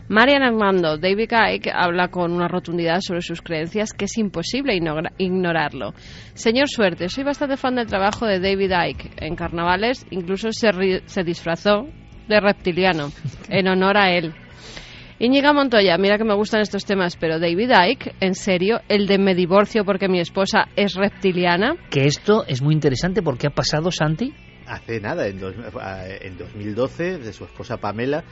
[0.08, 4.78] Marian Armando, David Icke habla con una rotundidad sobre sus creencias que es imposible
[5.16, 5.94] ignorarlo.
[6.34, 9.12] Señor Suerte, soy bastante fan del trabajo de David Icke.
[9.16, 11.88] En carnavales incluso se, se disfrazó
[12.28, 13.12] de reptiliano,
[13.48, 14.34] en honor a él.
[15.18, 19.16] Íñiga Montoya, mira que me gustan estos temas, pero David Icke, en serio, el de
[19.16, 21.76] me divorcio porque mi esposa es reptiliana.
[21.88, 24.34] Que esto es muy interesante porque ha pasado, Santi.
[24.66, 28.24] Hace nada, en, en 2012, de su esposa Pamela,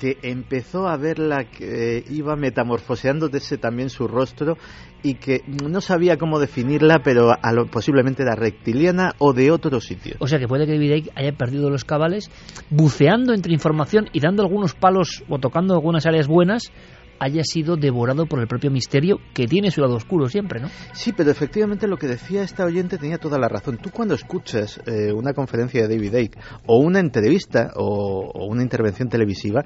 [0.00, 4.56] que empezó a verla que iba metamorfoseándose también su rostro
[5.02, 9.78] y que no sabía cómo definirla, pero a lo, posiblemente era reptiliana o de otro
[9.80, 10.16] sitio.
[10.18, 12.30] O sea que puede que David haya perdido los cabales
[12.70, 16.72] buceando entre información y dando algunos palos o tocando algunas áreas buenas
[17.20, 20.68] haya sido devorado por el propio misterio que tiene su lado oscuro siempre, ¿no?
[20.94, 23.76] Sí, pero efectivamente lo que decía esta oyente tenía toda la razón.
[23.76, 28.62] Tú cuando escuchas eh, una conferencia de David Icke o una entrevista o, o, una
[28.62, 29.62] intervención televisiva,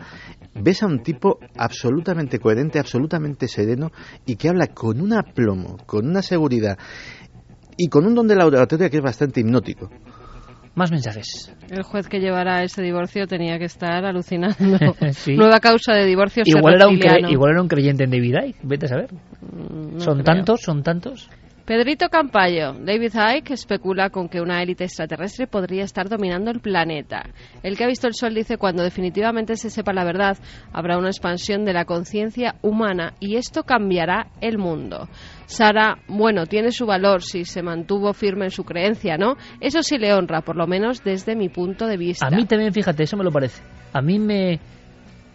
[0.55, 3.93] ves a un tipo absolutamente coherente, absolutamente sereno
[4.27, 6.77] y que habla con un aplomo, con una seguridad
[7.77, 9.91] y con un don de la oratoria que es bastante hipnótico.
[10.75, 11.55] Más mensajes.
[11.71, 14.57] El juez que llevara ese divorcio tenía que estar alucinando.
[15.29, 16.43] Nueva causa de divorcio.
[16.45, 19.11] Igual era, un igual era un creyente en David Icke, vete a saber.
[19.13, 21.31] Mm, son tantos, son tantos.
[21.65, 27.31] Pedrito Campayo, David Icke especula con que una élite extraterrestre podría estar dominando el planeta.
[27.63, 30.37] El que ha visto el Sol dice cuando definitivamente se sepa la verdad
[30.75, 35.09] habrá una expansión de la conciencia humana y esto cambiará el mundo.
[35.47, 39.37] Sara, bueno, tiene su valor si se mantuvo firme en su creencia, ¿no?
[39.59, 42.27] Eso sí le honra, por lo menos desde mi punto de vista.
[42.27, 43.63] A mí también, fíjate, eso me lo parece.
[43.95, 44.61] A mí me,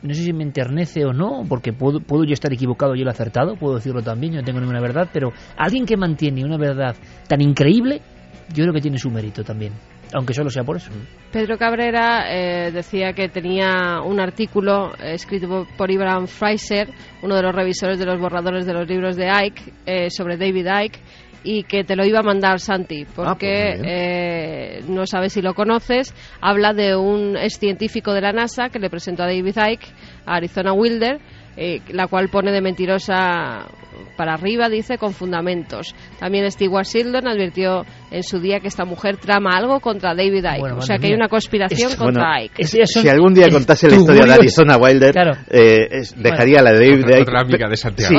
[0.02, 3.08] no sé si me enternece o no, porque puedo, puedo yo estar equivocado y él
[3.08, 6.96] acertado, puedo decirlo también, yo no tengo ninguna verdad, pero alguien que mantiene una verdad
[7.28, 8.02] tan increíble,
[8.54, 9.74] yo creo que tiene su mérito también,
[10.14, 10.92] aunque solo sea por eso.
[11.32, 16.90] Pedro Cabrera eh, decía que tenía un artículo escrito por Ibrahim Fraser,
[17.22, 20.68] uno de los revisores de los borradores de los libros de Ike, eh, sobre David
[20.68, 21.00] Ike,
[21.44, 25.42] y que te lo iba a mandar Santi, ah, porque pues eh, no sabes si
[25.42, 26.14] lo conoces.
[26.42, 29.88] Habla de un ex científico de la NASA que le presentó a David Icke,
[30.26, 31.20] a Arizona Wilder,
[31.62, 33.68] eh, la cual pone de mentirosa
[34.16, 35.94] para arriba, dice, con fundamentos.
[36.18, 40.78] También Stewart Shildon advirtió en su día que esta mujer trama algo contra David Icke.
[40.78, 42.64] o sea que hay una conspiración contra Icke.
[42.66, 45.14] si algún día contase la historia de Arizona Wilder,
[45.50, 47.22] eh, dejaría la de David Icke.
[47.24, 48.16] Otra amiga de Santiago.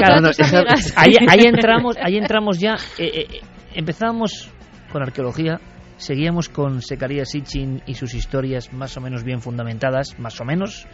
[0.97, 2.77] ahí, entramos, ahí entramos ya.
[2.99, 3.41] Eh, eh,
[3.75, 4.51] empezábamos
[4.93, 5.61] con arqueología,
[5.97, 10.87] seguíamos con Secaría Sitchin y sus historias más o menos bien fundamentadas, más o menos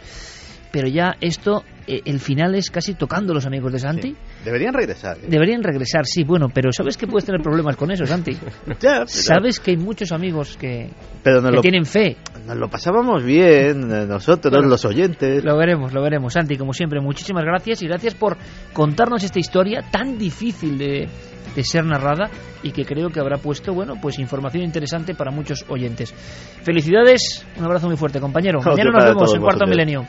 [0.77, 4.15] pero ya esto, eh, el final es casi tocando los amigos de Santi.
[4.45, 5.17] Deberían regresar.
[5.17, 5.25] ¿eh?
[5.27, 8.37] Deberían regresar, sí, bueno, pero ¿sabes que puedes tener problemas con eso, Santi?
[9.07, 10.91] ¿Sabes que hay muchos amigos que,
[11.23, 12.17] pero no tienen fe?
[12.45, 15.43] Nos lo pasábamos bien, eh, nosotros, los oyentes.
[15.43, 16.33] Lo veremos, lo veremos.
[16.33, 18.37] Santi, como siempre, muchísimas gracias y gracias por
[18.73, 21.07] contarnos esta historia tan difícil de,
[21.55, 22.29] de ser narrada
[22.61, 26.13] y que creo que habrá puesto, bueno, pues información interesante para muchos oyentes.
[26.61, 28.59] Felicidades, un abrazo muy fuerte, compañero.
[28.61, 30.05] Mañana nos vemos en Cuarto Milenio.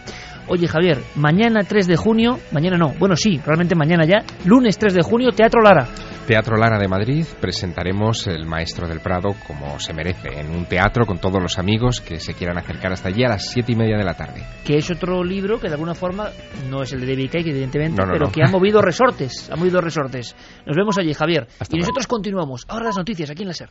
[0.50, 4.94] Oye, Javier, mañana 3 de junio, mañana no, bueno, sí, realmente mañana ya, lunes 3
[4.94, 5.86] de junio, Teatro Lara.
[6.26, 11.04] Teatro Lara de Madrid presentaremos El Maestro del Prado como se merece, en un teatro
[11.04, 13.98] con todos los amigos que se quieran acercar hasta allí a las siete y media
[13.98, 14.42] de la tarde.
[14.64, 16.30] Que es otro libro que de alguna forma
[16.70, 20.34] no es el de David Cake, evidentemente, pero que ha movido resortes, ha movido resortes.
[20.66, 21.46] Nos vemos allí, Javier.
[21.70, 22.64] y nosotros continuamos.
[22.68, 23.70] Ahora las noticias aquí en la SER.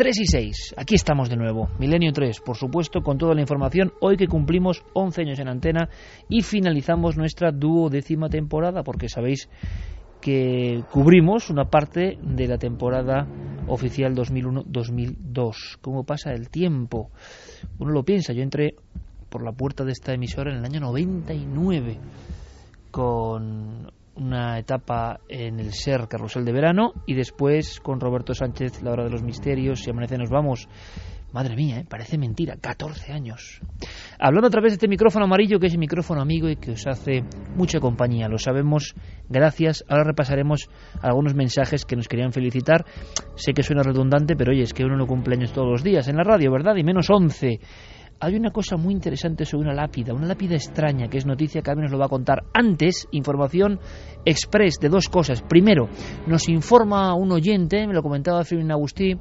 [0.00, 3.92] Tres y seis, aquí estamos de nuevo, Milenio 3, por supuesto, con toda la información,
[4.00, 5.90] hoy que cumplimos 11 años en antena
[6.26, 9.50] y finalizamos nuestra duodécima temporada, porque sabéis
[10.22, 13.28] que cubrimos una parte de la temporada
[13.68, 15.76] oficial 2001-2002.
[15.82, 17.10] ¿Cómo pasa el tiempo?
[17.78, 18.76] Uno lo piensa, yo entré
[19.28, 21.98] por la puerta de esta emisora en el año 99
[22.90, 28.92] con una etapa en el SER Carrusel de Verano y después con Roberto Sánchez La
[28.92, 30.68] Hora de los Misterios y Amanece Nos Vamos.
[31.32, 31.86] Madre mía, ¿eh?
[31.88, 33.60] parece mentira, 14 años.
[34.18, 36.86] Hablando a través de este micrófono amarillo que es el micrófono amigo y que os
[36.88, 37.22] hace
[37.54, 38.94] mucha compañía, lo sabemos,
[39.28, 39.84] gracias.
[39.88, 40.68] Ahora repasaremos
[41.00, 42.84] algunos mensajes que nos querían felicitar.
[43.36, 46.08] Sé que suena redundante, pero oye, es que uno no cumple años todos los días
[46.08, 46.74] en la radio, ¿verdad?
[46.76, 47.60] Y menos 11
[48.20, 51.74] hay una cosa muy interesante sobre una lápida, una lápida extraña, que es noticia que
[51.74, 52.44] nos lo va a contar.
[52.52, 53.80] Antes, información
[54.26, 55.40] express de dos cosas.
[55.40, 55.88] Primero,
[56.26, 59.14] nos informa un oyente, me lo comentaba Fermín Agustí.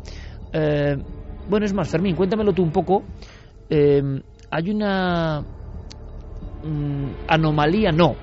[0.52, 0.98] Eh,
[1.50, 3.04] bueno, es más, Fermín, cuéntamelo tú un poco.
[3.70, 4.02] Eh,
[4.52, 5.46] hay una
[6.64, 8.16] mm, anomalía, no,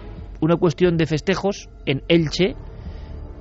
[0.43, 2.55] una cuestión de festejos en Elche,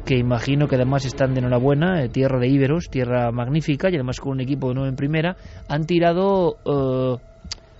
[0.06, 4.20] que imagino que además están de enhorabuena, eh, tierra de íberos, tierra magnífica, y además
[4.20, 5.36] con un equipo de nuevo en primera,
[5.68, 7.18] han tirado eh,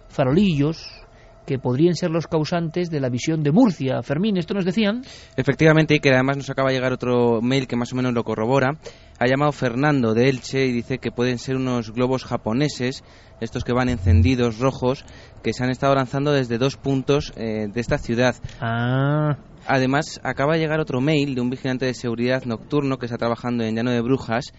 [0.10, 1.06] farolillos
[1.46, 4.02] que podrían ser los causantes de la visión de Murcia.
[4.02, 5.04] Fermín, ¿esto nos decían?
[5.38, 8.24] Efectivamente, y que además nos acaba de llegar otro mail que más o menos lo
[8.24, 8.80] corrobora.
[9.20, 13.04] Ha llamado Fernando de Elche y dice que pueden ser unos globos japoneses,
[13.40, 15.06] estos que van encendidos, rojos,
[15.44, 18.36] que se han estado lanzando desde dos puntos eh, de esta ciudad.
[18.60, 19.38] Ah.
[19.68, 23.64] Además, acaba de llegar otro mail de un vigilante de seguridad nocturno que está trabajando
[23.64, 24.54] en Llano de Brujas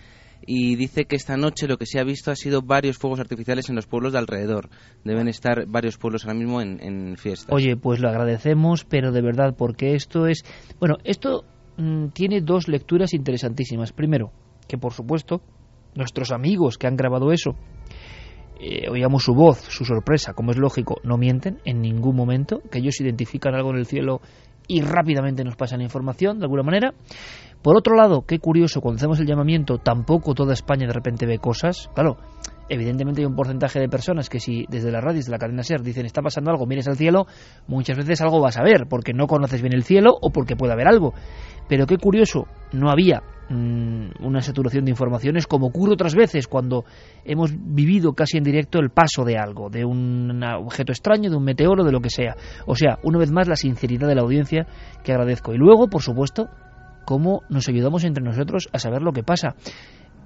[0.44, 3.68] y dice que esta noche lo que se ha visto ha sido varios fuegos artificiales
[3.68, 4.68] en los pueblos de alrededor.
[5.04, 7.54] Deben estar varios pueblos ahora mismo en, en fiesta.
[7.54, 10.44] Oye, pues lo agradecemos, pero de verdad, porque esto es...
[10.78, 11.44] Bueno, esto
[11.76, 13.92] mm, tiene dos lecturas interesantísimas.
[13.92, 14.32] Primero,
[14.68, 15.40] que por supuesto,
[15.94, 17.56] nuestros amigos que han grabado eso,
[18.60, 22.78] eh, oíamos su voz, su sorpresa, como es lógico, no mienten en ningún momento, que
[22.78, 24.20] ellos identifican algo en el cielo
[24.68, 26.94] y rápidamente nos pasan información de alguna manera.
[27.62, 31.38] Por otro lado, qué curioso, cuando hacemos el llamamiento, tampoco toda España de repente ve
[31.38, 31.90] cosas.
[31.94, 32.16] Claro,
[32.68, 35.82] evidentemente hay un porcentaje de personas que si desde las radios de la cadena SER
[35.82, 37.26] dicen está pasando algo, mires al cielo,
[37.66, 40.72] muchas veces algo vas a ver, porque no conoces bien el cielo o porque puede
[40.72, 41.14] haber algo.
[41.68, 46.84] Pero qué curioso, no había mm, una saturación de informaciones como ocurre otras veces cuando
[47.24, 51.44] hemos vivido casi en directo el paso de algo, de un objeto extraño, de un
[51.44, 52.36] meteoro, de lo que sea.
[52.66, 54.66] O sea, una vez más la sinceridad de la audiencia
[55.02, 55.52] que agradezco.
[55.52, 56.48] Y luego, por supuesto,
[57.05, 59.55] cómo nos ayudamos entre nosotros a saber lo que pasa.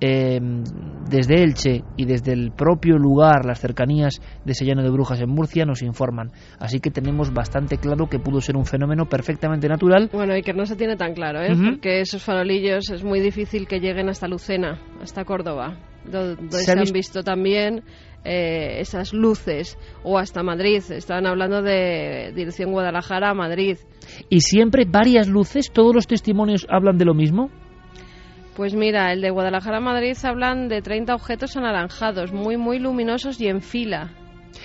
[0.02, 0.64] Em,
[1.10, 5.66] desde Elche y desde el propio lugar, las cercanías de Sellano de Brujas en Murcia,
[5.66, 6.30] nos informan.
[6.58, 10.08] Así que tenemos bastante claro que pudo ser un fenómeno perfectamente natural.
[10.10, 11.54] Bueno, y que no se tiene tan claro, ¿eh?
[11.54, 15.78] porque esos farolillos es muy difícil que lleguen hasta Lucena, hasta Córdoba,
[16.10, 17.82] donde se, han visto también
[18.24, 20.82] eh, esas luces, o hasta Madrid.
[20.90, 23.76] Estaban hablando de dirección Guadalajara a Madrid.
[24.30, 25.70] ¿Y siempre varias luces?
[25.70, 27.50] ¿Todos los testimonios hablan de lo mismo?
[28.60, 33.40] Pues mira, el de Guadalajara a Madrid hablan de 30 objetos anaranjados, muy, muy luminosos
[33.40, 34.10] y en fila.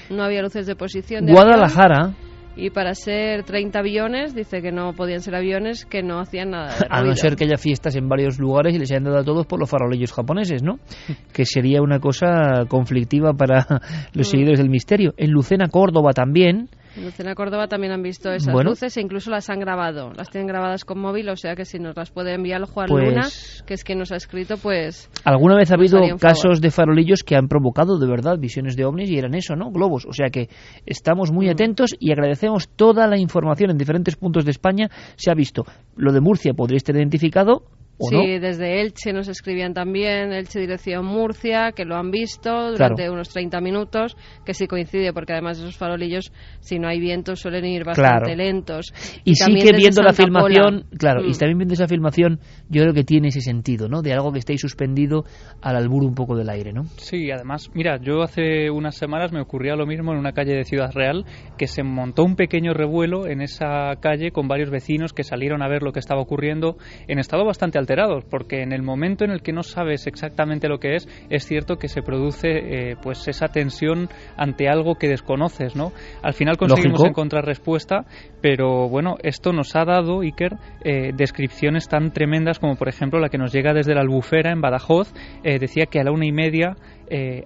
[0.09, 1.25] No había luces de posición.
[1.25, 2.13] De Guadalajara.
[2.57, 6.77] y para ser 30 aviones, dice que no podían ser aviones que no hacían nada.
[6.77, 9.23] De a no ser que haya fiestas en varios lugares y les hayan dado a
[9.23, 10.77] todos por los farolillos japoneses, ¿no?
[11.33, 13.65] que sería una cosa conflictiva para
[14.13, 14.29] los mm.
[14.29, 15.13] seguidores del misterio.
[15.15, 19.49] En Lucena, Córdoba también en Lucena Córdoba también han visto esas luces e incluso las
[19.49, 20.11] han grabado.
[20.13, 23.09] Las tienen grabadas con móvil, o sea que si nos las puede enviar Juan pues,
[23.09, 23.27] Luna,
[23.65, 25.09] que es quien nos ha escrito, pues...
[25.23, 29.09] ¿Alguna vez ha habido casos de farolillos que han provocado de verdad visiones de ovnis
[29.09, 29.71] y eran eso, ¿no?
[29.71, 30.05] Globos.
[30.05, 30.49] O sea que
[30.85, 31.51] estamos muy mm.
[31.51, 34.89] atentos y agradecemos toda la información en diferentes puntos de España.
[35.15, 35.65] Se ha visto.
[35.95, 37.63] Lo de Murcia podría estar identificado
[37.99, 43.29] sí, desde Elche nos escribían también, Elche dirección Murcia, que lo han visto durante unos
[43.29, 44.15] 30 minutos,
[44.45, 48.93] que sí coincide, porque además esos farolillos, si no hay viento, suelen ir bastante lentos.
[49.23, 51.37] Y, sí que viendo la filmación, claro, y mm.
[51.37, 52.39] también viendo esa filmación,
[52.69, 54.01] yo creo que tiene ese sentido, ¿no?
[54.01, 55.23] De algo que estáis suspendido
[55.61, 56.85] al albur un poco del aire, ¿no?
[56.97, 60.63] Sí, además, mira, yo hace unas semanas me ocurría lo mismo en una calle de
[60.63, 61.25] Ciudad Real,
[61.57, 65.67] que se montó un pequeño revuelo en esa calle con varios vecinos que salieron a
[65.67, 66.77] ver lo que estaba ocurriendo
[67.07, 70.79] en estado bastante alterados, porque en el momento en el que no sabes exactamente lo
[70.79, 75.75] que es, es cierto que se produce eh, pues esa tensión ante algo que desconoces,
[75.75, 75.91] ¿no?
[76.23, 78.05] Al final conseguimos encontrar respuesta,
[78.41, 80.53] pero bueno, esto nos ha dado, Iker,
[80.83, 84.61] eh, descripciones tan tremendas como por ejemplo la que nos llega desde la albufera en
[84.61, 85.13] Badajoz,
[85.43, 86.75] eh, decía que a la una y media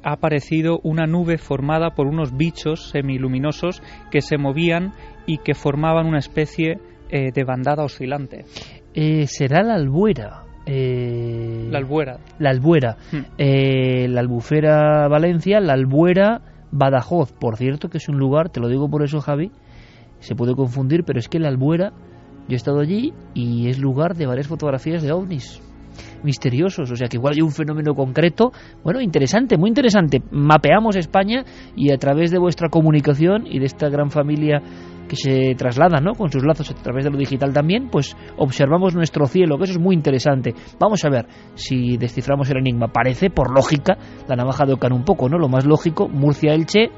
[0.04, 4.94] ha aparecido una nube formada por unos bichos semiluminosos que se movían
[5.26, 6.78] y que formaban una especie
[7.10, 8.46] de bandada oscilante.
[9.02, 10.44] Eh, será la albuera.
[10.66, 12.18] Eh, la albuera.
[12.38, 12.98] La albuera.
[13.14, 13.22] Hmm.
[13.38, 17.32] Eh, la albufera Valencia, la albuera Badajoz.
[17.32, 19.52] Por cierto, que es un lugar, te lo digo por eso, Javi,
[20.20, 21.94] se puede confundir, pero es que la albuera,
[22.50, 25.62] yo he estado allí y es lugar de varias fotografías de ovnis
[26.24, 28.52] misteriosos, o sea que igual hay un fenómeno concreto,
[28.84, 30.22] bueno, interesante, muy interesante.
[30.32, 31.46] Mapeamos España
[31.76, 34.62] y a través de vuestra comunicación y de esta gran familia
[35.10, 36.14] que se traslada ¿no?
[36.14, 39.74] con sus lazos a través de lo digital también, pues observamos nuestro cielo, que eso
[39.74, 40.54] es muy interesante.
[40.80, 42.88] Vamos a ver si desciframos el enigma.
[42.88, 45.38] Parece, por lógica, la navaja de Ocan un poco, ¿no?
[45.38, 46.92] Lo más lógico, Murcia-Elche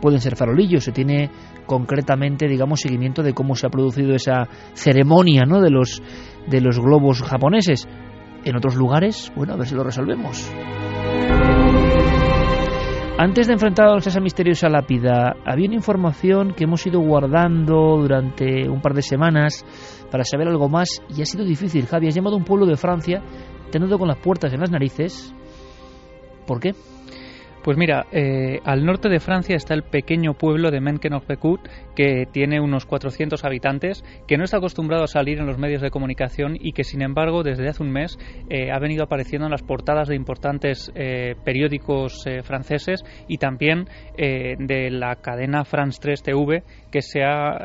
[0.00, 1.30] pueden ser farolillos, se tiene
[1.66, 5.60] concretamente, digamos, seguimiento de cómo se ha producido esa ceremonia, ¿no?
[5.60, 6.02] de los
[6.48, 7.88] de los globos japoneses.
[8.44, 10.50] En otros lugares, bueno, a ver si lo resolvemos.
[13.22, 18.66] Antes de enfrentarnos a esa misteriosa lápida, había una información que hemos ido guardando durante
[18.66, 19.62] un par de semanas
[20.10, 21.84] para saber algo más y ha sido difícil.
[21.84, 23.22] Javi, has llamado a un pueblo de Francia
[23.70, 25.34] teniendo con las puertas en las narices.
[26.46, 26.70] ¿Por qué?
[27.62, 31.60] Pues mira, eh, al norte de Francia está el pequeño pueblo de Menkenhof-Becut,
[31.94, 35.90] que tiene unos 400 habitantes, que no está acostumbrado a salir en los medios de
[35.90, 38.18] comunicación y que, sin embargo, desde hace un mes
[38.48, 44.90] eh, ha venido apareciendo en las portadas de importantes eh, periódicos franceses y también de
[44.90, 47.58] la cadena France 3 TV, que se ha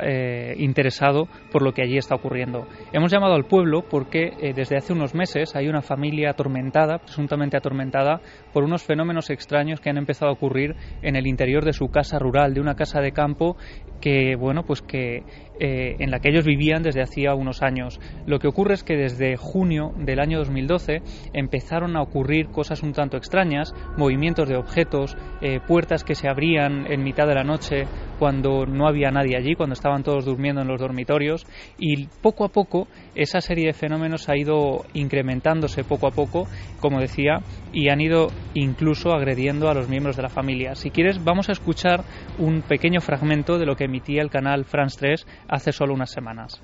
[0.57, 2.67] interesado por lo que allí está ocurriendo.
[2.93, 8.21] Hemos llamado al pueblo porque desde hace unos meses hay una familia atormentada, presuntamente atormentada,
[8.53, 12.19] por unos fenómenos extraños que han empezado a ocurrir en el interior de su casa
[12.19, 13.57] rural, de una casa de campo
[14.01, 15.23] que bueno pues que
[15.59, 17.99] eh, en la que ellos vivían desde hacía unos años.
[18.25, 21.01] Lo que ocurre es que desde junio del año 2012
[21.33, 26.91] empezaron a ocurrir cosas un tanto extrañas, movimientos de objetos, eh, puertas que se abrían
[26.91, 27.85] en mitad de la noche
[28.19, 31.45] cuando no había nadie allí, cuando estaban todos durmiendo en los dormitorios
[31.77, 36.47] y poco a poco esa serie de fenómenos ha ido incrementándose poco a poco,
[36.79, 37.39] como decía,
[37.73, 40.75] y han ido incluso agrediendo a los miembros de la familia.
[40.75, 42.03] Si quieres, vamos a escuchar
[42.37, 46.61] un pequeño fragmento de lo que emitía el canal France 3 hace solo unas semanas.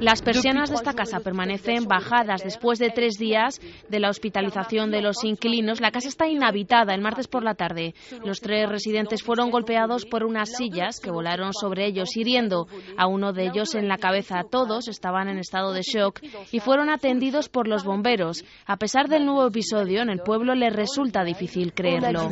[0.00, 5.00] Las persianas de esta casa permanecen bajadas después de tres días de la hospitalización de
[5.00, 5.80] los inquilinos.
[5.80, 7.94] La casa está inhabitada el martes por la tarde.
[8.24, 12.66] Los tres residentes fueron golpeados por unas sillas que volaron sobre ellos, hiriendo
[12.96, 14.42] a uno de ellos en la cabeza.
[14.50, 16.20] Todos estaban en estado de shock
[16.50, 18.44] y fueron atendidos por los bomberos.
[18.66, 22.28] A pesar del nuevo episodio, en el pueblo les resulta difícil creerlo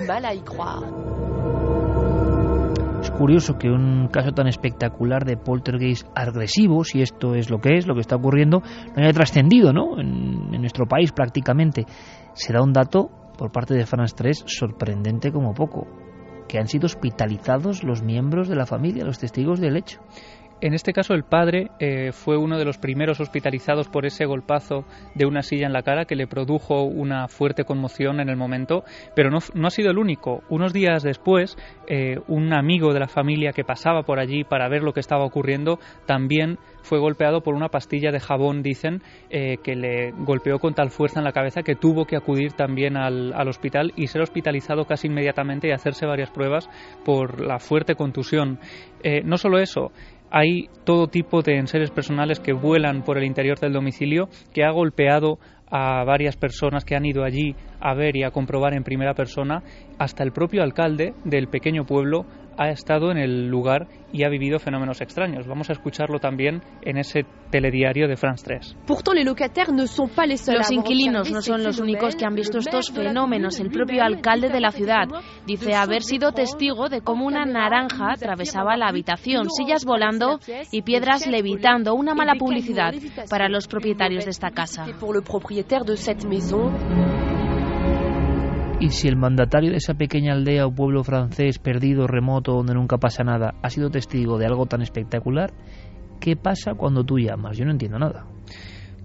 [3.16, 7.86] curioso que un caso tan espectacular de poltergeist agresivo, si esto es lo que es,
[7.86, 8.62] lo que está ocurriendo,
[8.94, 9.98] no haya trascendido ¿no?
[9.98, 11.86] En, nuestro país prácticamente.
[12.34, 15.86] Se da un dato por parte de France 3 sorprendente como poco,
[16.48, 20.01] que han sido hospitalizados los miembros de la familia, los testigos del hecho.
[20.62, 24.87] En este caso, el padre eh, fue uno de los primeros hospitalizados por ese golpazo
[25.15, 28.83] de una silla en la cara que le produjo una fuerte conmoción en el momento,
[29.15, 30.43] pero no, ha sido el único.
[30.49, 31.59] Unos días después,
[31.89, 35.27] eh, un amigo de la familia que pasaba por allí para ver lo que estaba
[35.27, 40.73] ocurriendo también fue golpeado por una pastilla de jabón, dicen, eh, que le golpeó con
[40.73, 44.23] tal fuerza en la cabeza que tuvo que acudir también al, al hospital y ser
[44.23, 46.70] hospitalizado casi inmediatamente y hacerse varias pruebas
[47.05, 48.59] por la fuerte contusión.
[49.24, 49.93] no solo eso,
[50.31, 54.70] hay todo tipo de enseres personales que vuelan por el interior del domicilio, que ha
[54.70, 55.39] golpeado
[55.69, 59.62] a varias personas que han ido allí a ver y a comprobar en primera persona,
[59.98, 62.27] hasta el propio alcalde del pequeño pueblo
[62.57, 65.47] ha estado en el lugar y ha vivido fenómenos extraños.
[65.47, 68.77] Vamos a escucharlo también en ese telediario de France 3.
[70.55, 73.61] Los inquilinos no son los únicos que han visto estos fenómenos.
[73.61, 75.07] El propio alcalde de la ciudad
[75.47, 80.39] dice haber sido testigo de cómo una naranja atravesaba la habitación, sillas volando
[80.73, 81.95] y piedras levitando.
[81.95, 82.95] Una mala publicidad
[83.28, 84.87] para los propietarios de esta casa.
[88.78, 92.98] Y si el mandatario de esa pequeña aldea o pueblo francés perdido, remoto, donde nunca
[92.98, 95.51] pasa nada, ha sido testigo de algo tan espectacular,
[96.20, 97.57] ¿qué pasa cuando tú llamas?
[97.57, 98.27] Yo no entiendo nada.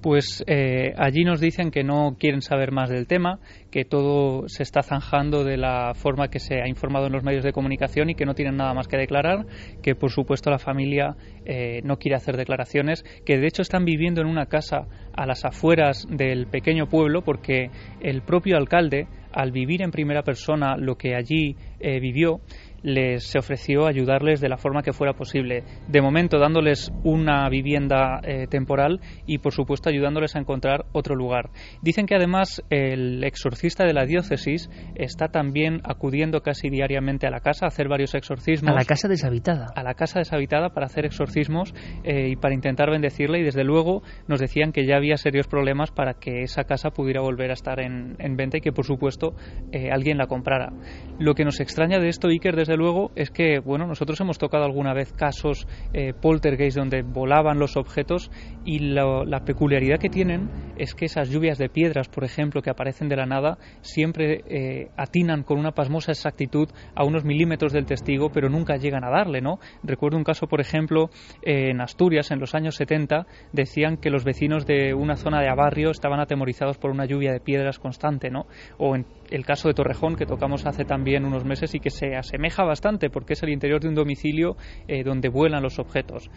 [0.01, 3.39] Pues eh, allí nos dicen que no quieren saber más del tema,
[3.69, 7.43] que todo se está zanjando de la forma que se ha informado en los medios
[7.43, 9.45] de comunicación y que no tienen nada más que declarar,
[9.81, 11.15] que por supuesto la familia
[11.45, 15.45] eh, no quiere hacer declaraciones, que de hecho están viviendo en una casa a las
[15.45, 17.69] afueras del pequeño pueblo porque
[18.01, 22.41] el propio alcalde, al vivir en primera persona lo que allí eh, vivió,
[22.83, 25.63] les se ofreció ayudarles de la forma que fuera posible.
[25.87, 31.49] De momento dándoles una vivienda eh, temporal y por supuesto ayudándoles a encontrar otro lugar.
[31.81, 37.39] Dicen que además el exorcista de la diócesis está también acudiendo casi diariamente a la
[37.39, 38.71] casa a hacer varios exorcismos.
[38.71, 39.67] A la casa deshabitada.
[39.75, 44.01] A la casa deshabitada para hacer exorcismos eh, y para intentar bendecirla y desde luego
[44.27, 47.79] nos decían que ya había serios problemas para que esa casa pudiera volver a estar
[47.79, 49.35] en, venta y que por supuesto
[49.71, 50.73] eh, alguien la comprara.
[51.19, 54.63] Lo que nos extraña de esto, Iker, desde luego es que, bueno, nosotros hemos tocado
[54.63, 58.31] alguna vez casos eh, poltergeist donde volaban los objetos
[58.65, 63.09] y la peculiaridad que tienen es que esas lluvias de piedras, por ejemplo, que aparecen
[63.09, 68.29] de la nada, siempre eh, atinan con una pasmosa exactitud a unos milímetros del testigo,
[68.31, 69.59] pero nunca llegan a darle, ¿no?
[69.83, 71.09] Recuerdo un caso, por ejemplo,
[71.41, 75.91] en Asturias, en los años 70, decían que los vecinos de una zona de Abarrio
[75.91, 78.45] estaban atemorizados por una lluvia de piedras constante, ¿no?
[78.77, 82.15] O en el caso de Torrejón, que tocamos hace también unos meses y que se
[82.15, 84.55] asemeja bastante porque es el interior de un domicilio
[84.87, 86.29] eh, donde vuelan los objetos.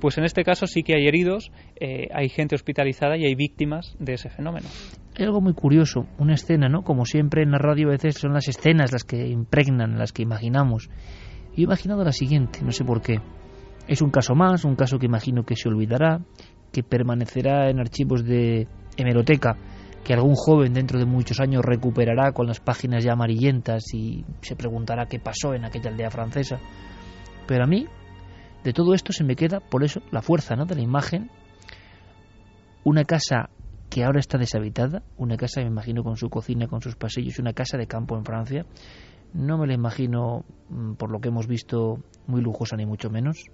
[0.00, 3.96] Pues en este caso sí que hay heridos, eh, hay gente hospitalizada y hay víctimas
[3.98, 4.66] de ese fenómeno.
[5.16, 6.82] Hay algo muy curioso, una escena, ¿no?
[6.82, 10.22] Como siempre en la radio a veces son las escenas las que impregnan, las que
[10.22, 10.88] imaginamos.
[11.54, 13.20] Yo he imaginado la siguiente, no sé por qué.
[13.86, 16.20] Es un caso más, un caso que imagino que se olvidará,
[16.72, 19.56] que permanecerá en archivos de hemeroteca
[20.04, 24.56] que algún joven dentro de muchos años recuperará con las páginas ya amarillentas y se
[24.56, 26.58] preguntará qué pasó en aquella aldea francesa.
[27.46, 27.86] Pero a mí,
[28.64, 30.66] de todo esto se me queda, por eso, la fuerza ¿no?
[30.66, 31.30] de la imagen,
[32.84, 33.50] una casa
[33.88, 37.52] que ahora está deshabitada, una casa, me imagino, con su cocina, con sus pasillos, una
[37.52, 38.64] casa de campo en Francia.
[39.34, 43.44] No me la imagino, mm, por lo que hemos visto, muy lujosa ni mucho menos.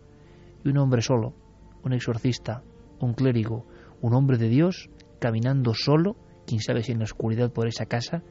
[0.64, 1.34] Y un hombre solo,
[1.82, 2.62] un exorcista,
[3.00, 3.66] un clérigo,
[4.00, 4.88] un hombre de Dios,
[5.18, 6.16] caminando solo
[6.48, 8.22] quién sabe si en la oscuridad por esa casa,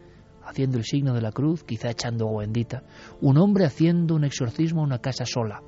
[0.44, 2.84] haciendo el signo de la cruz, quizá echando agua bendita,
[3.22, 5.62] un hombre haciendo un exorcismo a una casa sola,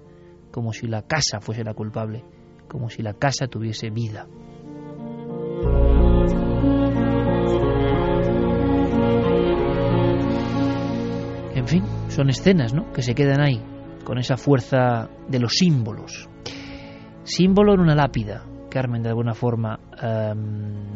[0.52, 2.26] como si la casa fuese la culpable,
[2.68, 4.28] como si la casa tuviese vida.
[11.54, 12.92] En fin, son escenas, ¿no?
[12.92, 13.62] Que se quedan ahí,
[14.04, 16.28] con esa fuerza de los símbolos.
[17.24, 20.34] Símbolo en una lápida, Carmen, de alguna forma, ha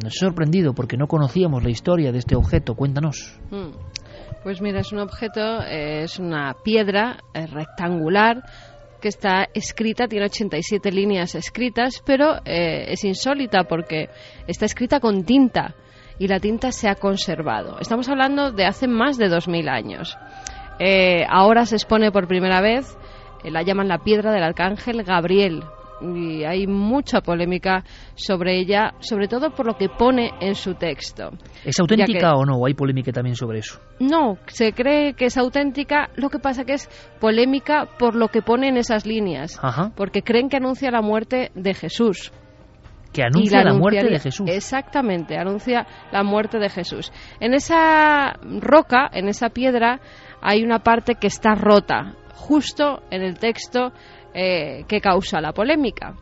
[0.09, 2.75] sorprendido porque no conocíamos la historia de este objeto.
[2.75, 3.39] Cuéntanos.
[3.51, 3.71] Mm.
[4.43, 8.43] Pues mira, es un objeto, es una piedra rectangular
[9.03, 14.07] que está escrita, tiene 87 líneas escritas, pero eh, es insólita porque
[14.47, 15.75] está escrita con tinta
[16.19, 17.79] y la tinta se ha conservado.
[17.81, 20.17] Estamos hablando de hace más de 2.000 años.
[20.79, 22.97] Eh, ahora se expone por primera vez,
[23.43, 25.65] eh, la llaman la piedra del arcángel Gabriel,
[26.15, 27.83] y hay mucha polémica
[28.15, 31.31] sobre ella, sobre todo por lo que pone en su texto.
[31.63, 32.65] ¿Es auténtica o no?
[32.65, 33.79] hay polémica también sobre eso?
[33.99, 36.89] No, se cree que es auténtica, lo que pasa que es
[37.19, 39.59] polémica por lo que pone en esas líneas,
[39.95, 42.31] porque creen que anuncia la muerte de Jesús
[43.13, 44.49] que anuncia la, muerte de Jesús.
[44.49, 47.13] Exactamente, anuncia la muerte de Jesús.
[47.39, 50.01] En esa roca, en esa piedra,
[50.41, 52.15] hay una parte que está rota.
[52.33, 53.93] Justo en el texto
[54.33, 56.15] eh, que causa la polémica.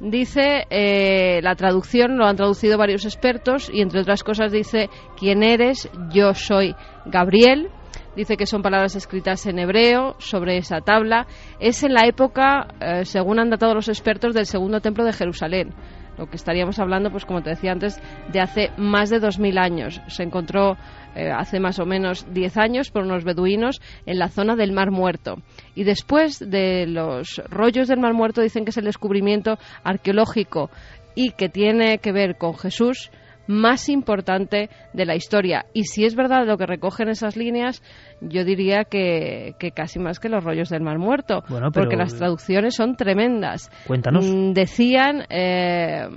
[0.00, 5.42] Dice eh, la traducción, lo han traducido varios expertos y entre otras cosas dice quién
[5.42, 6.74] eres, yo soy
[7.04, 7.68] Gabriel.
[8.16, 11.26] Dice que son palabras escritas en hebreo sobre esa tabla.
[11.60, 15.74] Es en la época, eh, según han datado los expertos, del segundo templo de Jerusalén
[16.20, 17.98] lo que estaríamos hablando, pues como te decía antes,
[18.30, 20.02] de hace más de 2.000 años.
[20.08, 20.76] Se encontró
[21.14, 24.90] eh, hace más o menos 10 años por unos beduinos en la zona del Mar
[24.90, 25.36] Muerto.
[25.74, 30.70] Y después de los rollos del Mar Muerto dicen que es el descubrimiento arqueológico
[31.14, 33.10] y que tiene que ver con Jesús
[33.50, 35.66] más importante de la historia.
[35.74, 37.82] Y si es verdad lo que recogen esas líneas,
[38.20, 41.42] yo diría que, casi más que los rollos del Mar Muerto,
[41.74, 43.70] porque las traducciones son tremendas.
[43.86, 44.24] Cuéntanos.
[44.24, 46.08] Mm, decían eh,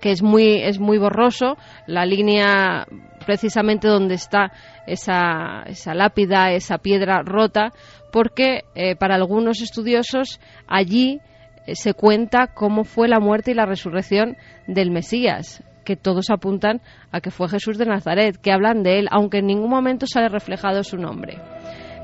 [0.00, 1.56] que es muy, es muy borroso
[1.86, 2.86] la línea
[3.22, 4.52] precisamente donde está
[4.86, 7.72] esa, esa lápida, esa piedra rota,
[8.12, 11.20] porque eh, para algunos estudiosos allí
[11.66, 14.36] eh, se cuenta cómo fue la muerte y la resurrección
[14.66, 16.80] del Mesías que todos apuntan
[17.10, 20.28] a que fue Jesús de Nazaret, que hablan de él, aunque en ningún momento sale
[20.28, 21.38] reflejado su nombre.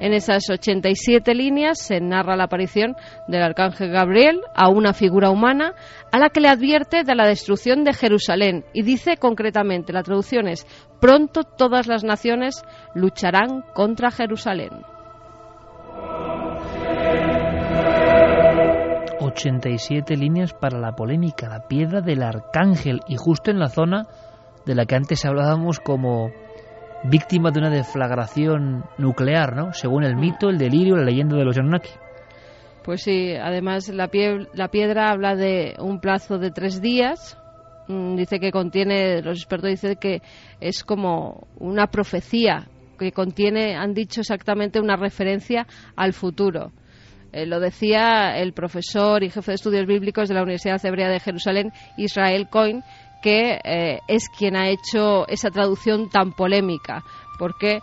[0.01, 2.95] En esas 87 líneas se narra la aparición
[3.27, 5.75] del arcángel Gabriel a una figura humana
[6.13, 10.47] a la que le advierte de la destrucción de Jerusalén y dice concretamente, la traducción
[10.47, 10.67] es,
[11.01, 12.63] pronto todas las naciones
[12.95, 14.71] lucharán contra Jerusalén.
[19.21, 24.07] 87 líneas para la polémica, la piedra del arcángel y justo en la zona
[24.65, 26.31] de la que antes hablábamos como
[27.05, 29.73] víctima de una deflagración nuclear, ¿no?
[29.73, 31.91] Según el mito, el delirio, la leyenda de los Anunnaki.
[32.85, 34.11] Pues sí, además la,
[34.55, 37.37] la piedra habla de un plazo de tres días.
[37.89, 40.23] Mm, dice que contiene, los expertos dicen que
[40.61, 42.69] es como una profecía,
[42.99, 45.67] que contiene, han dicho exactamente una referencia
[45.97, 46.73] al futuro.
[47.33, 51.21] Eh, lo decía el profesor y jefe de estudios bíblicos de la Universidad Hebrea de
[51.21, 52.83] Jerusalén, Israel Cohen,
[53.23, 57.05] que eh, es quien ha hecho esa traducción tan polémica,
[57.39, 57.83] porque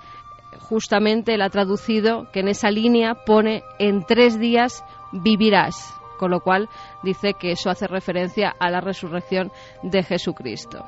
[0.59, 6.39] justamente él ha traducido que en esa línea pone en tres días vivirás, con lo
[6.39, 6.69] cual
[7.03, 9.51] dice que eso hace referencia a la resurrección
[9.83, 10.83] de Jesucristo.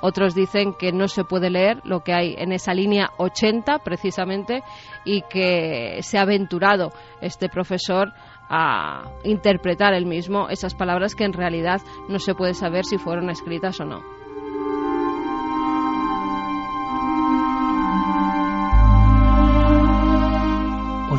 [0.00, 4.62] Otros dicen que no se puede leer lo que hay en esa línea 80 precisamente
[5.04, 8.12] y que se ha aventurado este profesor
[8.48, 13.30] a interpretar él mismo esas palabras que en realidad no se puede saber si fueron
[13.30, 14.18] escritas o no.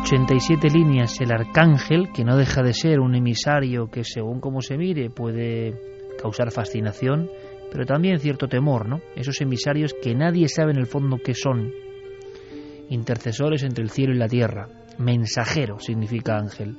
[0.00, 4.78] ...87 líneas el arcángel, que no deja de ser un emisario que según como se
[4.78, 5.74] mire puede
[6.20, 7.28] causar fascinación,
[7.70, 9.00] pero también cierto temor, ¿no?
[9.14, 11.72] Esos emisarios que nadie sabe en el fondo qué son.
[12.88, 14.68] Intercesores entre el cielo y la tierra.
[14.98, 16.76] Mensajero significa ángel.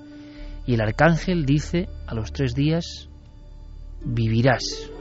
[0.65, 3.09] Y el arcángel dice a los tres días,
[4.03, 4.91] vivirás.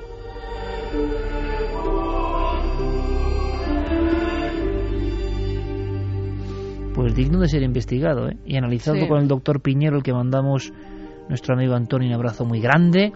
[6.94, 8.36] Pues digno de ser investigado ¿eh?
[8.44, 10.72] y analizado con el doctor Piñero, el que mandamos
[11.28, 13.12] nuestro amigo Antonio un abrazo muy grande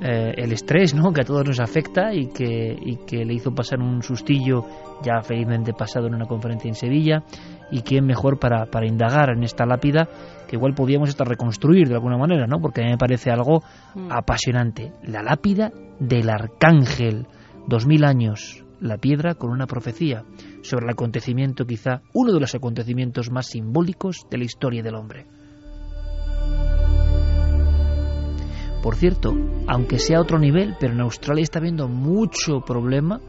[0.00, 1.12] eh, el estrés ¿no?
[1.12, 4.64] que a todos nos afecta y que, y que le hizo pasar un sustillo
[5.02, 7.24] ya felizmente pasado en una conferencia en Sevilla
[7.70, 10.08] y quién mejor para, para indagar en esta lápida
[10.48, 12.60] que igual podíamos hasta reconstruir de alguna manera, ¿no?
[12.60, 13.62] porque a mí me parece algo
[13.94, 14.10] mm.
[14.10, 14.92] apasionante.
[15.02, 17.26] La lápida del arcángel,
[17.66, 20.24] dos mil años, la piedra con una profecía
[20.62, 25.26] sobre el acontecimiento quizá uno de los acontecimientos más simbólicos de la historia del hombre.
[28.82, 29.34] Por cierto,
[29.66, 33.20] aunque sea otro nivel, pero en Australia está habiendo mucho problema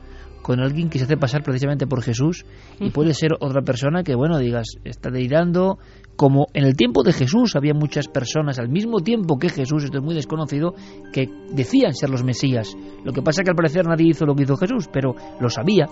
[0.49, 2.43] con alguien que se hace pasar precisamente por Jesús
[2.79, 5.77] y puede ser otra persona que, bueno, digas, está delirando,
[6.15, 9.99] como en el tiempo de Jesús había muchas personas al mismo tiempo que Jesús, esto
[9.99, 10.73] es muy desconocido,
[11.13, 12.75] que decían ser los Mesías.
[13.05, 15.51] Lo que pasa es que al parecer nadie hizo lo que hizo Jesús, pero lo
[15.51, 15.85] sabía.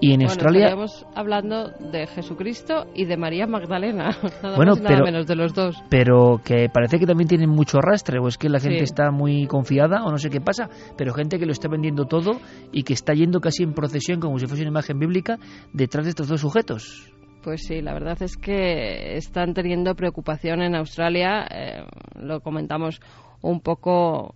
[0.00, 0.66] Y en Australia.
[0.66, 4.16] Estamos hablando de Jesucristo y de María Magdalena.
[4.42, 5.76] Nada bueno, menos de los dos.
[5.88, 9.46] Pero que parece que también tienen mucho arrastre, o es que la gente está muy
[9.46, 12.40] confiada, o no sé qué pasa, pero gente que lo está vendiendo todo
[12.72, 15.38] y que está yendo casi en procesión, como si fuese una imagen bíblica,
[15.72, 17.10] detrás de estos dos sujetos.
[17.42, 21.46] Pues sí, la verdad es que están teniendo preocupación en Australia.
[21.50, 21.84] Eh,
[22.14, 23.00] lo comentamos
[23.42, 24.34] un poco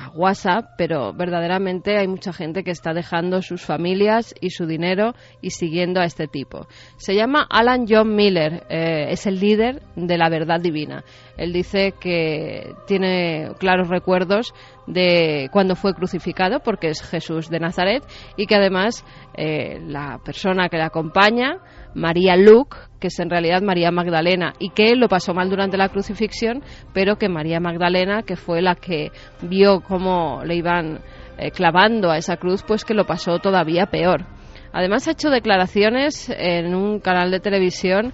[0.00, 5.14] a WhatsApp, pero verdaderamente hay mucha gente que está dejando sus familias y su dinero
[5.42, 6.66] y siguiendo a este tipo.
[6.96, 11.04] Se llama Alan John Miller, eh, es el líder de la verdad divina.
[11.36, 14.54] Él dice que tiene claros recuerdos
[14.86, 18.02] de cuando fue crucificado, porque es Jesús de Nazaret,
[18.36, 19.04] y que además
[19.34, 21.58] eh, la persona que le acompaña,
[21.94, 25.88] María Luke, que es en realidad María Magdalena, y que lo pasó mal durante la
[25.88, 26.62] crucifixión,
[26.92, 29.10] pero que María Magdalena, que fue la que
[29.42, 31.00] vio cómo le iban
[31.38, 34.26] eh, clavando a esa cruz, pues que lo pasó todavía peor.
[34.72, 38.12] Además ha hecho declaraciones en un canal de televisión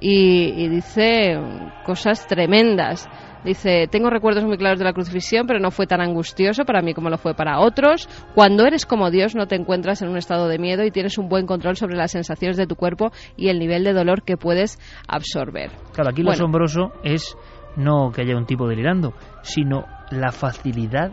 [0.00, 1.38] y, dice
[1.84, 3.08] cosas tremendas.
[3.44, 6.94] Dice, tengo recuerdos muy claros de la crucifixión, pero no fue tan angustioso para mí
[6.94, 8.08] como lo fue para otros.
[8.34, 11.28] Cuando eres como Dios no te encuentras en un estado de miedo y tienes un
[11.28, 14.78] buen control sobre las sensaciones de tu cuerpo y el nivel de dolor que puedes
[15.06, 15.70] absorber.
[15.92, 17.36] Claro, aquí lo asombroso es
[17.76, 19.12] no que haya un tipo delirando,
[19.42, 21.12] sino la facilidad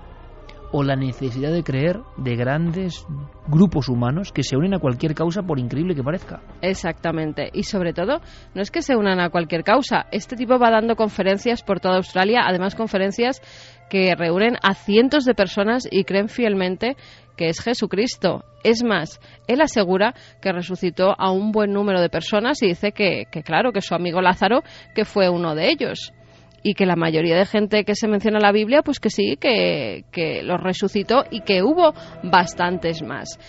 [0.71, 3.05] o la necesidad de creer de grandes
[3.47, 6.41] grupos humanos que se unen a cualquier causa por increíble que parezca.
[6.61, 7.49] Exactamente.
[7.53, 8.21] Y sobre todo,
[8.53, 10.05] no es que se unan a cualquier causa.
[10.11, 13.41] Este tipo va dando conferencias por toda Australia, además conferencias
[13.89, 16.95] que reúnen a cientos de personas y creen fielmente
[17.35, 18.45] que es Jesucristo.
[18.63, 23.25] Es más, él asegura que resucitó a un buen número de personas y dice que,
[23.43, 24.61] claro, que su amigo Lázaro,
[24.95, 26.13] que fue uno de ellos
[26.63, 29.37] y que la mayoría de gente que se menciona en la Biblia, pues que sí,
[29.39, 31.93] que, que los resucitó y que hubo
[32.23, 33.39] bastantes más.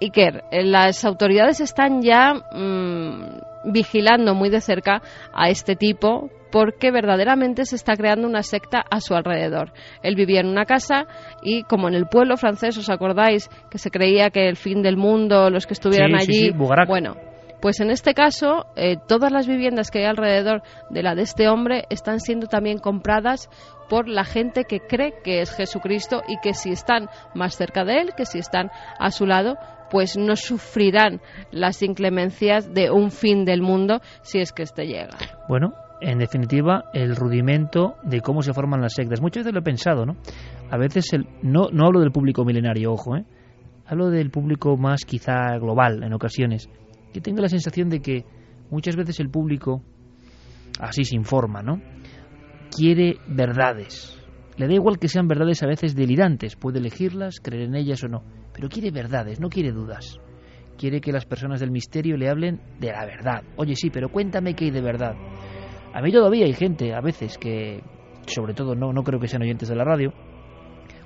[0.00, 5.02] Iker, eh, las autoridades están ya mm, vigilando muy de cerca
[5.34, 9.72] a este tipo porque verdaderamente se está creando una secta a su alrededor.
[10.02, 11.06] Él vivía en una casa
[11.42, 14.96] y como en el pueblo francés, ¿os acordáis que se creía que el fin del
[14.96, 17.16] mundo, los que estuvieran allí, bueno,
[17.60, 21.48] pues en este caso, eh, todas las viviendas que hay alrededor de la de este
[21.48, 23.50] hombre están siendo también compradas
[23.88, 28.00] por la gente que cree que es Jesucristo y que si están más cerca de
[28.00, 29.56] él, que si están a su lado,
[29.90, 31.20] pues no sufrirán
[31.50, 35.16] las inclemencias de un fin del mundo si es que este llega.
[35.48, 39.20] Bueno, en definitiva, el rudimento de cómo se forman las sectas.
[39.20, 40.16] Muchas veces lo he pensado, ¿no?
[40.70, 43.24] A veces, el, no, no hablo del público milenario, ojo, ¿eh?
[43.86, 46.68] Hablo del público más quizá global en ocasiones.
[47.12, 48.24] Que tengo la sensación de que
[48.70, 49.82] muchas veces el público
[50.80, 51.80] así se informa, ¿no?
[52.74, 54.14] Quiere verdades.
[54.56, 58.08] Le da igual que sean verdades a veces delirantes, puede elegirlas, creer en ellas o
[58.08, 58.22] no,
[58.52, 60.18] pero quiere verdades, no quiere dudas.
[60.76, 63.42] Quiere que las personas del misterio le hablen de la verdad.
[63.56, 65.14] Oye, sí, pero cuéntame qué hay de verdad.
[65.92, 67.82] A mí todavía hay gente, a veces, que,
[68.26, 70.12] sobre todo no, no creo que sean oyentes de la radio,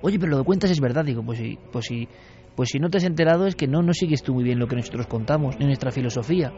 [0.02, 1.04] oye, pero lo que cuentas es verdad.
[1.04, 2.08] Digo, pues si, pues si,
[2.56, 4.66] pues si no te has enterado es que no, no sigues tú muy bien lo
[4.66, 6.52] que nosotros contamos, ni nuestra filosofía.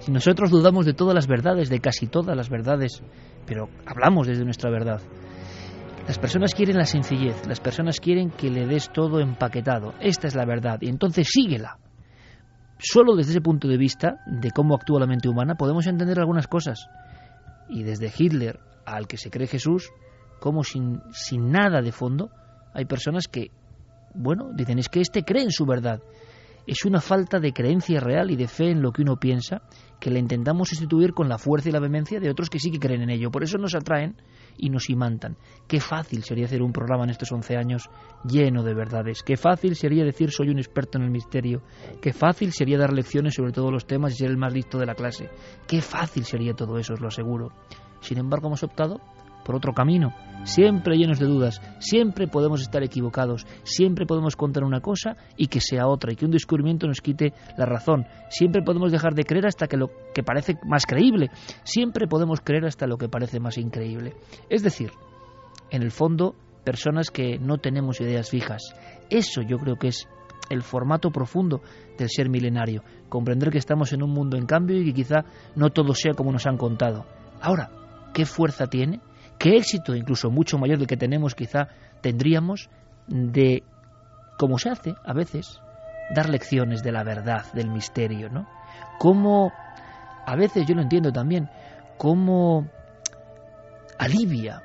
[0.00, 3.02] Si nosotros dudamos de todas las verdades, de casi todas las verdades,
[3.46, 5.00] pero hablamos desde nuestra verdad.
[6.06, 9.94] Las personas quieren la sencillez, las personas quieren que le des todo empaquetado.
[10.00, 11.78] Esta es la verdad, y entonces síguela.
[12.78, 16.46] Solo desde ese punto de vista de cómo actúa la mente humana podemos entender algunas
[16.46, 16.88] cosas
[17.68, 19.90] y desde Hitler al que se cree Jesús,
[20.40, 22.30] como sin, sin nada de fondo,
[22.72, 23.50] hay personas que,
[24.14, 26.00] bueno, dicen es que este cree en su verdad.
[26.66, 29.62] Es una falta de creencia real y de fe en lo que uno piensa
[29.98, 32.78] que le intentamos sustituir con la fuerza y la vehemencia de otros que sí que
[32.78, 33.30] creen en ello.
[33.30, 34.16] Por eso nos atraen
[34.58, 35.38] y nos imantan.
[35.66, 37.88] Qué fácil sería hacer un programa en estos 11 años
[38.22, 39.22] lleno de verdades.
[39.22, 41.62] Qué fácil sería decir soy un experto en el misterio.
[42.02, 44.86] Qué fácil sería dar lecciones sobre todos los temas y ser el más listo de
[44.86, 45.30] la clase.
[45.66, 47.50] Qué fácil sería todo eso, os lo aseguro.
[48.00, 49.00] Sin embargo, hemos optado
[49.44, 50.12] por otro camino,
[50.44, 55.60] siempre llenos de dudas, siempre podemos estar equivocados, siempre podemos contar una cosa y que
[55.60, 59.46] sea otra, y que un descubrimiento nos quite la razón, siempre podemos dejar de creer
[59.46, 61.30] hasta que lo que parece más creíble,
[61.64, 64.14] siempre podemos creer hasta lo que parece más increíble.
[64.48, 64.90] Es decir,
[65.70, 66.34] en el fondo,
[66.64, 68.74] personas que no tenemos ideas fijas.
[69.10, 70.08] Eso yo creo que es
[70.50, 71.60] el formato profundo
[71.98, 75.24] del ser milenario, comprender que estamos en un mundo en cambio y que quizá
[75.56, 77.06] no todo sea como nos han contado.
[77.40, 77.70] Ahora,
[78.14, 79.00] ¿qué fuerza tiene
[79.38, 81.68] qué éxito, incluso mucho mayor del que tenemos quizá,
[82.00, 82.68] tendríamos
[83.06, 83.62] de,
[84.38, 85.60] como se hace a veces,
[86.14, 88.46] dar lecciones de la verdad, del misterio, ¿no?
[88.98, 89.52] Cómo,
[90.26, 91.48] a veces yo lo entiendo también,
[91.96, 92.68] cómo
[93.98, 94.62] alivia,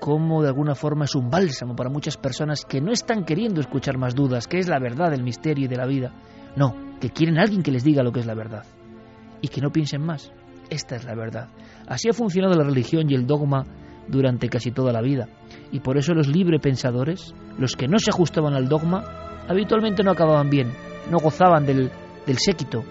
[0.00, 3.98] cómo de alguna forma es un bálsamo para muchas personas que no están queriendo escuchar
[3.98, 6.12] más dudas, qué es la verdad, el misterio y de la vida.
[6.54, 8.64] No, que quieren a alguien que les diga lo que es la verdad
[9.40, 10.32] y que no piensen más.
[10.70, 11.48] Esta es la verdad.
[11.86, 13.64] Así ha funcionado la religión y el dogma
[14.08, 15.28] durante casi toda la vida.
[15.72, 19.04] Y por eso los libre pensadores, los que no se ajustaban al dogma,
[19.48, 20.72] habitualmente no acababan bien,
[21.10, 21.90] no gozaban del,
[22.26, 22.84] del séquito,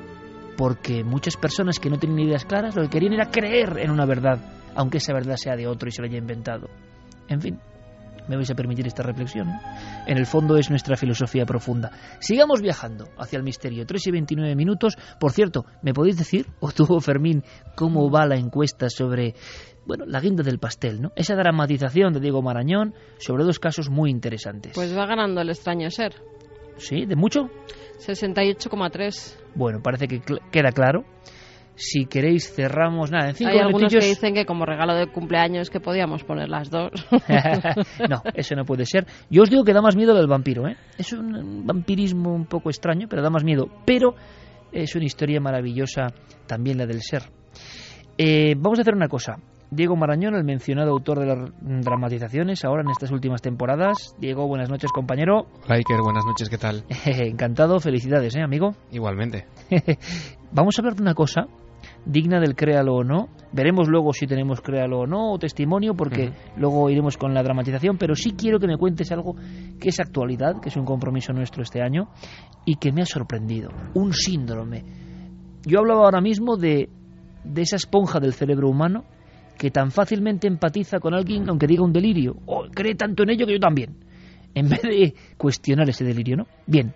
[0.57, 4.05] porque muchas personas que no tenían ideas claras lo que querían era creer en una
[4.05, 4.39] verdad,
[4.75, 6.67] aunque esa verdad sea de otro y se lo haya inventado.
[7.27, 7.59] En fin,
[8.27, 9.49] me vais a permitir esta reflexión.
[10.07, 11.91] En el fondo es nuestra filosofía profunda.
[12.19, 13.85] Sigamos viajando hacia el misterio.
[13.85, 14.97] 3 y 29 minutos.
[15.19, 17.43] Por cierto, ¿me podéis decir, o tú, Fermín,
[17.75, 19.35] cómo va la encuesta sobre
[19.85, 21.11] bueno, la guinda del pastel, ¿no?
[21.15, 24.73] Esa dramatización de Diego Marañón sobre dos casos muy interesantes.
[24.73, 26.13] Pues va ganando el extraño ser.
[26.77, 27.05] ¿Sí?
[27.05, 27.49] ¿De mucho?
[27.99, 29.37] 68,3.
[29.55, 30.21] Bueno, parece que
[30.51, 31.05] queda claro.
[31.75, 35.69] Si queréis cerramos nada en cinco Hay algunos que dicen que como regalo de cumpleaños
[35.69, 36.91] que podíamos poner las dos.
[38.09, 39.05] no, eso no puede ser.
[39.29, 40.77] Yo os digo que da más miedo del vampiro, ¿eh?
[40.97, 43.67] Es un vampirismo un poco extraño, pero da más miedo.
[43.85, 44.15] Pero
[44.71, 46.07] es una historia maravillosa
[46.47, 47.23] también la del ser.
[48.17, 49.35] Eh, vamos a hacer una cosa.
[49.71, 54.15] Diego Marañón, el mencionado autor de las dramatizaciones, ahora en estas últimas temporadas.
[54.19, 55.47] Diego, buenas noches, compañero.
[55.65, 56.85] Hola, Iker, buenas noches, ¿qué tal?
[57.05, 58.71] Encantado, felicidades, ¿eh, amigo?
[58.91, 59.45] Igualmente.
[60.51, 61.47] Vamos a hablar de una cosa
[62.05, 63.29] digna del créalo o no.
[63.51, 67.97] Veremos luego si tenemos créalo o no, o testimonio, porque luego iremos con la dramatización,
[67.97, 69.35] pero sí quiero que me cuentes algo
[69.79, 72.09] que es actualidad, que es un compromiso nuestro este año,
[72.65, 73.69] y que me ha sorprendido.
[73.93, 74.83] Un síndrome.
[75.63, 76.89] Yo hablaba ahora mismo de,
[77.43, 79.05] de esa esponja del cerebro humano
[79.57, 83.45] que tan fácilmente empatiza con alguien aunque diga un delirio, o cree tanto en ello
[83.45, 83.95] que yo también,
[84.53, 86.47] en vez de cuestionar ese delirio, ¿no?
[86.67, 86.93] Bien,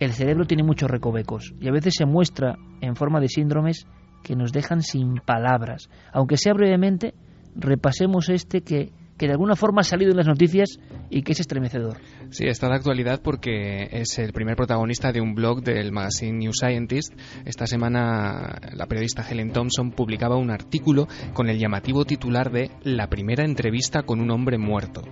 [0.00, 3.86] el cerebro tiene muchos recovecos y a veces se muestra en forma de síndromes
[4.22, 5.88] que nos dejan sin palabras.
[6.12, 7.14] Aunque sea brevemente,
[7.54, 10.78] repasemos este que que de alguna forma ha salido en las noticias
[11.10, 11.98] y que es estremecedor.
[12.30, 16.52] Sí, está de actualidad porque es el primer protagonista de un blog del magazine New
[16.54, 17.12] Scientist.
[17.44, 23.08] Esta semana la periodista Helen Thompson publicaba un artículo con el llamativo titular de La
[23.08, 25.02] primera entrevista con un hombre muerto.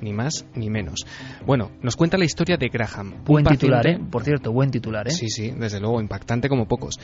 [0.00, 1.06] Ni más ni menos.
[1.46, 3.22] Bueno, nos cuenta la historia de Graham.
[3.24, 4.00] Buen titular, ¿eh?
[4.10, 5.12] Por cierto, buen titular, ¿eh?
[5.12, 6.98] Sí, sí, desde luego, impactante como pocos.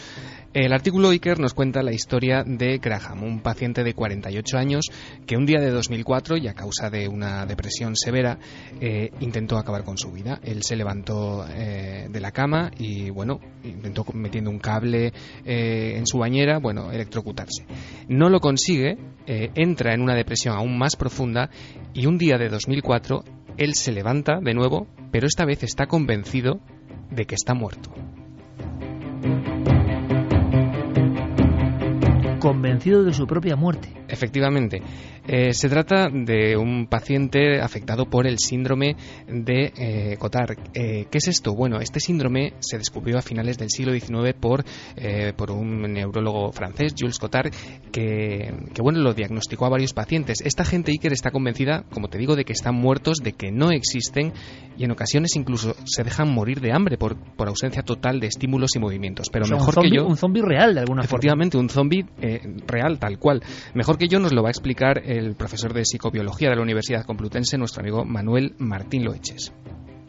[0.52, 4.86] El artículo Iker nos cuenta la historia de Graham, un paciente de 48 años
[5.24, 8.38] que un día de 2004, y a causa de una depresión severa,
[8.80, 10.40] eh, intentó acabar con su vida.
[10.42, 15.12] Él se levantó eh, de la cama y, bueno, intentó metiendo un cable
[15.44, 17.66] eh, en su bañera, bueno, electrocutarse.
[18.08, 18.96] No lo consigue,
[19.26, 21.50] entra en una depresión aún más profunda
[21.92, 23.24] y un día de 2004
[23.58, 26.60] él se levanta de nuevo, pero esta vez está convencido
[27.10, 27.92] de que está muerto.
[32.40, 33.92] Convencido de su propia muerte.
[34.06, 34.80] Efectivamente.
[35.30, 38.96] Eh, se trata de un paciente afectado por el síndrome
[39.28, 40.56] de eh, Cotard.
[40.72, 41.54] Eh, ¿Qué es esto?
[41.54, 44.64] Bueno, este síndrome se descubrió a finales del siglo XIX por,
[45.36, 47.52] por un neurólogo francés, Jules Cotard,
[47.92, 50.40] que, que, bueno, lo diagnosticó a varios pacientes.
[50.40, 53.70] Esta gente Iker está convencida, como te digo, de que están muertos, de que no
[53.70, 54.32] existen
[54.78, 58.70] y en ocasiones incluso se dejan morir de hambre por, por ausencia total de estímulos
[58.76, 59.28] y movimientos.
[59.30, 60.06] Pero mejor que yo.
[60.06, 62.06] Un zombie real, de alguna efectivamente, un zombie
[62.66, 63.42] real, tal cual.
[63.74, 67.04] Mejor que yo nos lo va a explicar el profesor de psicobiología de la Universidad
[67.04, 69.52] Complutense, nuestro amigo Manuel Martín Loeches.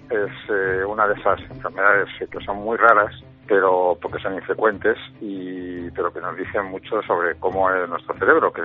[0.10, 3.14] Es eh, una de esas enfermedades que son muy raras,
[3.48, 8.52] pero porque son infrecuentes y pero que nos dicen mucho sobre cómo es nuestro cerebro,
[8.54, 8.62] que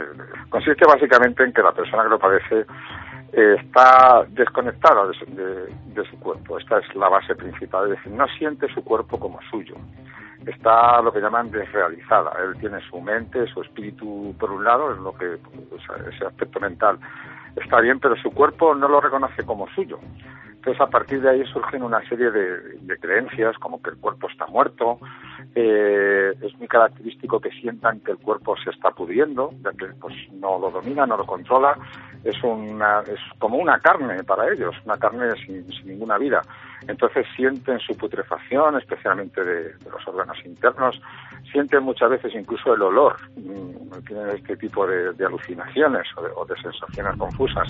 [0.50, 2.66] consiste básicamente en que la persona que lo padece
[3.32, 6.58] eh, está desconectada de su, cuerpo.
[6.58, 9.76] Esta es la base principal, es decir, no siente su cuerpo como suyo
[10.46, 12.32] está lo que llaman desrealizada.
[12.44, 15.38] Él tiene su mente, su espíritu por un lado, es lo que
[16.14, 16.98] ese aspecto mental
[17.56, 19.98] está bien, pero su cuerpo no lo reconoce como suyo.
[20.64, 24.46] Entonces, a partir de ahí surgen una serie de, creencias, como que el cuerpo está
[24.46, 24.98] muerto.
[25.54, 30.14] Eh, es muy característico que sientan que el cuerpo se está pudriendo, ya que pues,
[30.32, 31.76] no lo domina, no lo controla.
[32.24, 36.40] Es, una, es como una carne para ellos, una carne sin, ninguna vida.
[36.88, 41.00] Entonces sienten su putrefacción, especialmente de, los órganos internos.
[41.50, 43.16] Sienten muchas veces incluso el olor.
[43.36, 47.68] Mm, tienen este tipo de, alucinaciones o de sensaciones confusas.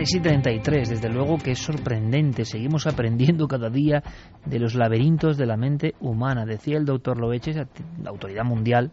[0.00, 2.44] 3 y 33, desde luego que es sorprendente.
[2.44, 4.02] Seguimos aprendiendo cada día
[4.46, 6.46] de los laberintos de la mente humana.
[6.46, 8.92] Decía el doctor Loeches, la autoridad mundial,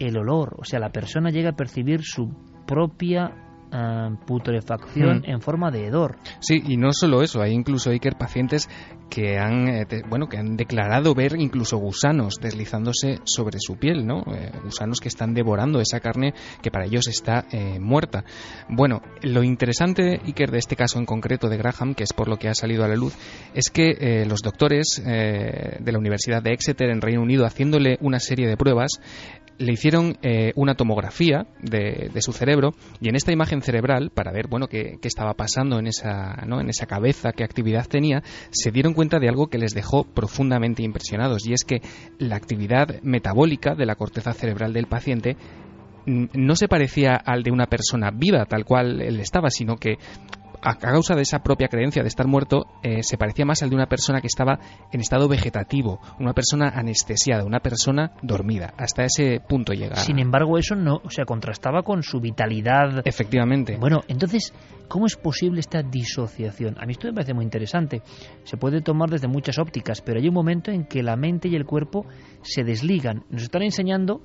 [0.00, 0.56] el olor.
[0.58, 2.30] O sea, la persona llega a percibir su
[2.66, 3.45] propia
[4.26, 5.30] putrefacción hmm.
[5.30, 6.16] en forma de hedor.
[6.40, 8.68] Sí, y no solo eso, hay incluso Iker pacientes
[9.08, 14.24] que han eh, bueno que han declarado ver incluso gusanos deslizándose sobre su piel, ¿no?
[14.34, 17.46] Eh, gusanos que están devorando esa carne que para ellos está
[17.80, 18.24] muerta.
[18.68, 22.38] Bueno, lo interesante Iker de este caso en concreto de Graham, que es por lo
[22.38, 23.16] que ha salido a la luz,
[23.54, 28.46] es que los doctores de la Universidad de Exeter en Reino Unido haciéndole una serie
[28.46, 29.00] de pruebas
[29.58, 34.48] le hicieron eh, una tomografía de, su cerebro y en esta imagen cerebral, para ver
[34.48, 36.60] bueno qué, estaba pasando en esa, ¿no?
[36.60, 40.82] en esa cabeza, qué actividad tenía, se dieron cuenta de algo que les dejó profundamente
[40.82, 41.82] impresionados y es que
[42.18, 45.36] la actividad metabólica de la corteza cerebral del paciente
[46.06, 49.98] no se parecía al de una persona viva tal cual él estaba, sino que
[50.66, 53.76] a causa de esa propia creencia de estar muerto, eh, se parecía más al de
[53.76, 54.58] una persona que estaba
[54.90, 58.74] en estado vegetativo, una persona anestesiada, una persona dormida.
[58.76, 60.00] Hasta ese punto llegaba.
[60.00, 63.02] Sin embargo, eso no, o sea, contrastaba con su vitalidad.
[63.04, 63.76] Efectivamente.
[63.78, 64.52] Bueno, entonces,
[64.88, 66.74] ¿cómo es posible esta disociación?
[66.80, 68.02] A mí esto me parece muy interesante.
[68.42, 71.54] Se puede tomar desde muchas ópticas, pero hay un momento en que la mente y
[71.54, 72.06] el cuerpo
[72.42, 73.24] se desligan.
[73.30, 74.20] Nos están enseñando,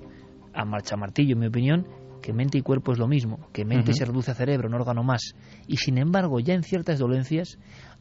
[0.56, 1.86] a marcha martillo, en mi opinión,
[2.22, 5.04] que mente y cuerpo es lo mismo, que mente se reduce a cerebro, un órgano
[5.04, 5.36] más.
[5.68, 7.58] Y sin embargo, ya en ciertas dolencias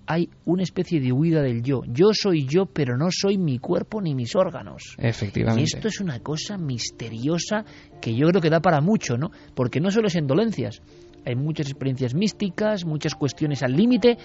[0.06, 1.82] hay una especie de huida del yo.
[1.86, 4.96] Yo soy yo, pero no soy mi cuerpo ni mis órganos.
[4.98, 5.60] Efectivamente.
[5.60, 7.64] Y esto es una cosa misteriosa
[8.00, 9.30] que yo creo que da para mucho, ¿no?
[9.54, 10.82] Porque no solo es en dolencias,
[11.24, 14.18] hay muchas experiencias místicas, muchas cuestiones al límite,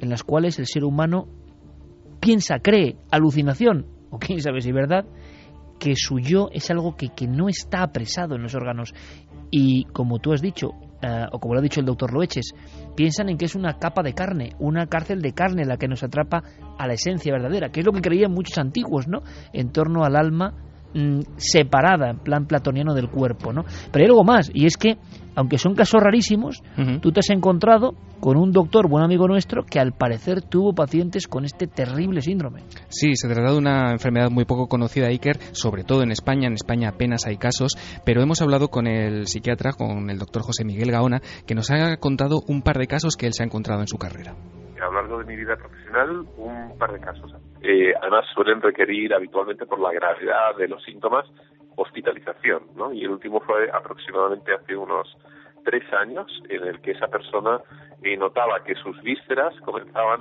[0.00, 1.26] en las cuales el ser humano
[2.20, 5.06] piensa, cree, alucinación, o quién sabe si es verdad,
[5.78, 8.94] que su yo es algo que, que no está apresado en los órganos
[9.50, 10.70] y como tú has dicho,
[11.02, 12.54] eh, o como lo ha dicho el doctor Loeches,
[12.94, 16.02] piensan en que es una capa de carne, una cárcel de carne la que nos
[16.02, 16.42] atrapa
[16.78, 19.20] a la esencia verdadera, que es lo que creían muchos antiguos, ¿no?
[19.52, 20.54] En torno al alma
[20.94, 23.64] mm, separada, en plan platoniano del cuerpo, ¿no?
[23.92, 24.96] Pero hay algo más, y es que,
[25.36, 26.62] aunque son casos rarísimos,
[27.00, 31.28] tú te has encontrado con un doctor, buen amigo nuestro, que al parecer tuvo pacientes
[31.28, 32.62] con este terrible síndrome.
[32.88, 36.48] Sí, se trata de una enfermedad muy poco conocida, Iker, sobre todo en España.
[36.48, 40.64] En España apenas hay casos, pero hemos hablado con el psiquiatra, con el doctor José
[40.64, 43.80] Miguel Gaona, que nos ha contado un par de casos que él se ha encontrado
[43.80, 44.34] en su carrera
[44.80, 47.32] a lo largo de mi vida profesional un par de casos.
[47.62, 51.26] Eh, además suelen requerir habitualmente por la gravedad de los síntomas
[51.76, 52.92] hospitalización, ¿no?
[52.92, 55.16] Y el último fue aproximadamente hace unos
[55.64, 57.60] tres años en el que esa persona
[58.02, 60.20] eh, notaba que sus vísceras comenzaban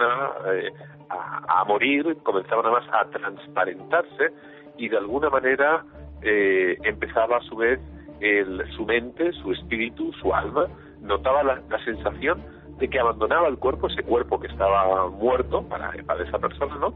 [0.53, 0.72] eh,
[1.10, 4.34] a, a, morir, comenzaban además a transparentarse
[4.77, 5.84] y de alguna manera
[6.22, 7.80] eh, empezaba a su vez
[8.19, 10.68] el, su mente, su espíritu, su alma,
[11.02, 12.41] notaba la, la sensación
[12.80, 16.94] de que abandonaba el cuerpo, ese cuerpo que estaba muerto para, para esa persona, ¿no?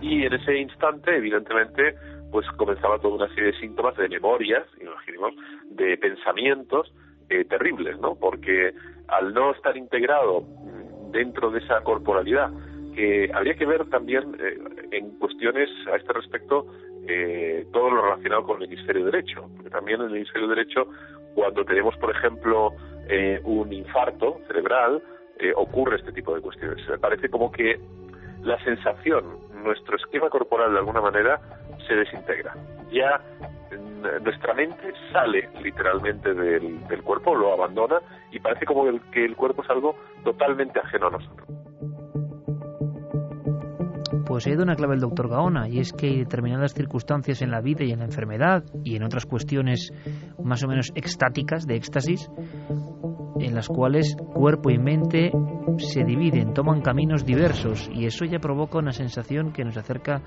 [0.00, 1.94] Y en ese instante, evidentemente,
[2.32, 5.34] pues comenzaba toda una serie de síntomas de memorias, imaginemos,
[5.70, 6.92] de pensamientos
[7.28, 8.16] eh, terribles, ¿no?
[8.16, 8.72] Porque
[9.08, 10.44] al no estar integrado
[11.12, 12.50] dentro de esa corporalidad,
[12.94, 14.58] que habría que ver también eh,
[14.90, 16.66] en cuestiones a este respecto
[17.06, 20.86] eh, todo lo relacionado con el hemisferio derecho, porque también en el hemisferio derecho,
[21.34, 22.72] cuando tenemos, por ejemplo,
[23.08, 25.02] eh, un infarto cerebral,
[25.38, 26.86] eh, ocurre este tipo de cuestiones.
[26.88, 27.80] Me parece como que
[28.42, 29.24] la sensación,
[29.62, 31.40] nuestro esquema corporal de alguna manera
[31.86, 32.54] se desintegra.
[32.90, 33.20] Ya
[34.22, 38.00] nuestra mente sale literalmente del, cuerpo, lo abandona
[38.30, 41.48] y parece como que el cuerpo es algo totalmente ajeno a nosotros
[44.32, 47.60] pues dado una clave al doctor Gaona, y es que hay determinadas circunstancias en la
[47.60, 49.92] vida y en la enfermedad y en otras cuestiones
[50.42, 52.30] más o menos extáticas, de éxtasis,
[53.42, 55.32] en las cuales cuerpo y mente
[55.78, 60.22] se dividen, toman caminos diversos, y eso ya provoca una sensación que nos acerca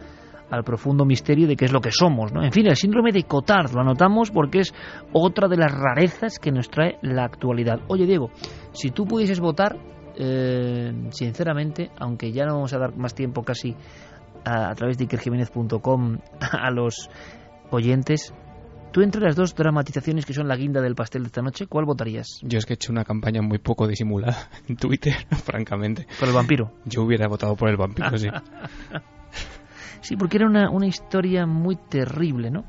[0.50, 2.32] al profundo misterio de qué es lo que somos.
[2.32, 2.44] ¿no?
[2.44, 4.74] En fin, el síndrome de Cotard lo anotamos porque es
[5.12, 7.80] otra de las rarezas que nos trae la actualidad.
[7.88, 8.30] Oye, Diego,
[8.72, 9.78] si tú pudieses votar,
[10.18, 13.76] eh, sinceramente, aunque ya no vamos a dar más tiempo casi
[14.46, 17.10] a, través de ikerjiménez.com a los
[17.72, 18.34] oyentes,
[18.92, 21.86] tú entre las dos dramatizaciones que son la guinda del pastel de esta noche, ¿cuál
[21.86, 22.40] votarías?
[22.44, 25.14] Yo es que he hecho una campaña muy poco disimulada en Twitter,
[25.44, 26.08] francamente.
[26.20, 26.72] ¿Por el vampiro?
[26.86, 28.28] Yo hubiera votado por el vampiro, sí.
[30.02, 32.66] sí, porque era una, una historia muy terrible, ¿no?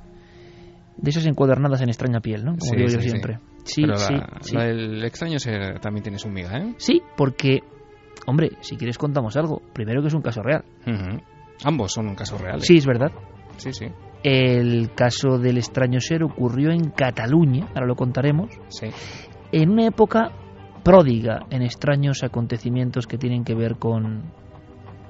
[0.96, 2.56] De esas encuadernadas en extraña piel, ¿no?
[2.56, 3.38] Como digo yo siempre.
[3.64, 3.82] Sí,
[4.40, 6.74] sí, el extraño ser también tiene su miga, ¿eh?
[6.78, 7.60] Sí, porque,
[8.26, 9.60] hombre, si quieres contamos algo.
[9.74, 10.64] Primero que es un caso real.
[11.64, 12.62] Ambos son un caso real.
[12.62, 13.10] Sí, es verdad.
[13.58, 13.86] Sí, sí.
[14.22, 18.50] El caso del extraño ser ocurrió en Cataluña, ahora lo contaremos.
[18.68, 18.88] Sí.
[19.52, 20.32] En una época
[20.82, 24.32] pródiga en extraños acontecimientos que tienen que ver con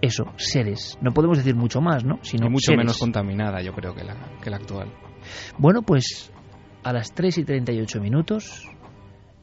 [0.01, 0.99] eso, seres.
[1.01, 2.19] No podemos decir mucho más, ¿no?
[2.23, 4.93] Sino mucho menos contaminada, yo creo, que la, que la actual.
[5.59, 6.33] Bueno, pues
[6.83, 8.71] a las 3 y 38 minutos.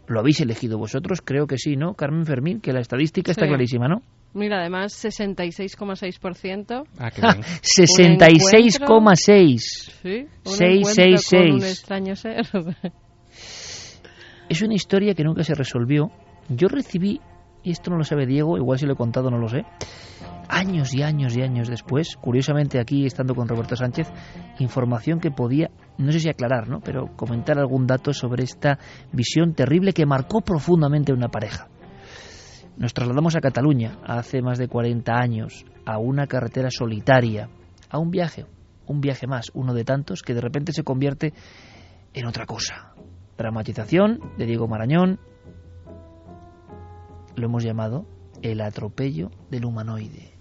[0.07, 1.22] ¿Lo habéis elegido vosotros?
[1.23, 1.94] Creo que sí, ¿no?
[1.94, 4.02] Carmen Fermín, que la estadística está clarísima, ¿no?
[4.34, 6.84] Mira, además 66,6%.
[6.97, 7.41] Ah, qué bien.
[7.61, 9.57] 66,6.
[10.01, 11.53] Sí, 666.
[11.53, 12.47] Un extraño ser.
[14.49, 16.11] es una historia que nunca se resolvió.
[16.49, 17.22] Yo recibí,
[17.64, 19.65] y esto no lo sabe Diego, igual si lo he contado no lo sé,
[20.49, 24.11] años y años y años después, curiosamente aquí estando con Roberto Sánchez,
[24.60, 26.80] información que podía, no sé si aclarar, ¿no?
[26.81, 28.77] pero comentar algún dato sobre esta
[29.11, 31.68] visión terrible que marcó profundamente una pareja.
[32.78, 37.50] Nos trasladamos a Cataluña hace más de 40 años, a una carretera solitaria,
[37.90, 38.45] a un viaje,
[38.88, 41.34] un viaje más, uno de tantos que de repente se convierte
[42.14, 42.95] en otra cosa.
[43.38, 45.20] Dramatización de Diego Marañón,
[47.36, 48.06] lo hemos llamado
[48.41, 50.32] el atropello del humanoide.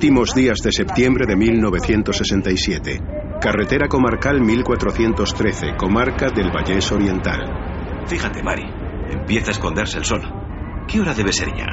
[0.00, 3.00] Últimos días de septiembre de 1967.
[3.38, 8.06] Carretera comarcal 1413, comarca del Vallés Oriental.
[8.06, 8.64] Fíjate, Mari,
[9.10, 10.22] empieza a esconderse el sol.
[10.88, 11.66] ¿Qué hora debe ser ya?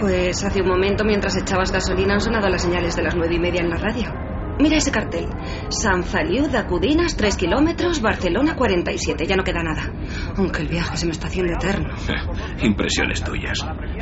[0.00, 3.38] Pues hace un momento, mientras echabas gasolina, han sonado las señales de las nueve y
[3.38, 4.10] media en la radio.
[4.58, 5.26] Mira ese cartel.
[5.68, 9.26] San Feliu de Acudinas, 3 kilómetros, Barcelona, 47.
[9.26, 9.92] Ya no queda nada.
[10.38, 11.94] Aunque el viaje se me está haciendo eterno.
[12.62, 13.58] Impresiones tuyas.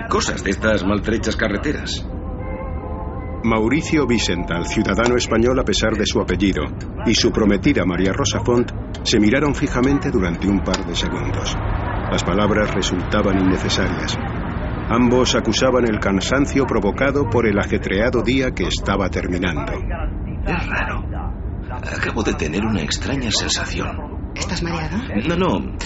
[0.08, 2.06] Cosas de estas maltrechas carreteras.
[3.44, 6.62] Mauricio Vicental, ciudadano español a pesar de su apellido,
[7.06, 8.70] y su prometida María Rosa Font
[9.02, 11.56] se miraron fijamente durante un par de segundos.
[12.10, 14.16] Las palabras resultaban innecesarias.
[14.88, 19.72] Ambos acusaban el cansancio provocado por el ajetreado día que estaba terminando.
[20.46, 21.04] Es raro.
[21.70, 24.32] Acabo de tener una extraña sensación.
[24.36, 24.98] ¿Estás mareado?
[25.28, 25.76] No, no.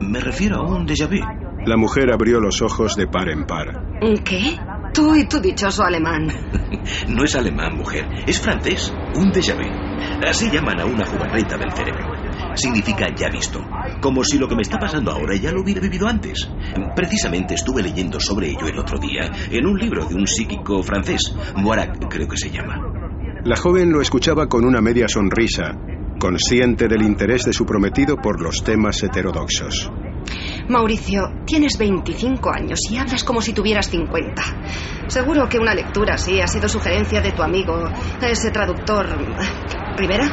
[0.00, 1.24] Me refiero a un déjà vu.
[1.66, 4.00] La mujer abrió los ojos de par en par.
[4.24, 4.58] ¿Qué?
[4.94, 6.28] Tú y tu dichoso alemán.
[7.08, 8.06] No es alemán, mujer.
[8.28, 8.94] Es francés.
[9.16, 9.68] Un déjà vu.
[10.24, 12.14] Así llaman a una jugarreta del cerebro.
[12.54, 13.60] Significa ya visto.
[14.00, 16.48] Como si lo que me está pasando ahora ya lo hubiera vivido antes.
[16.94, 21.34] Precisamente estuve leyendo sobre ello el otro día en un libro de un psíquico francés.
[21.56, 22.76] Moirac, creo que se llama.
[23.44, 25.76] La joven lo escuchaba con una media sonrisa,
[26.20, 29.90] consciente del interés de su prometido por los temas heterodoxos.
[30.68, 34.42] Mauricio, tienes 25 años y hablas como si tuvieras 50.
[35.08, 39.06] Seguro que una lectura así ha sido sugerencia de tu amigo, ese traductor.
[39.96, 40.26] ¿Rivera?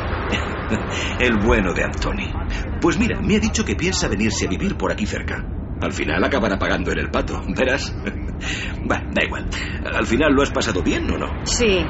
[1.19, 2.31] El bueno de Anthony.
[2.79, 5.45] Pues mira, me ha dicho que piensa venirse a vivir por aquí cerca.
[5.81, 7.93] Al final acabará pagando en el pato, verás.
[8.89, 9.45] Va, da igual.
[9.83, 11.27] ¿Al final lo has pasado bien o no?
[11.43, 11.85] Sí.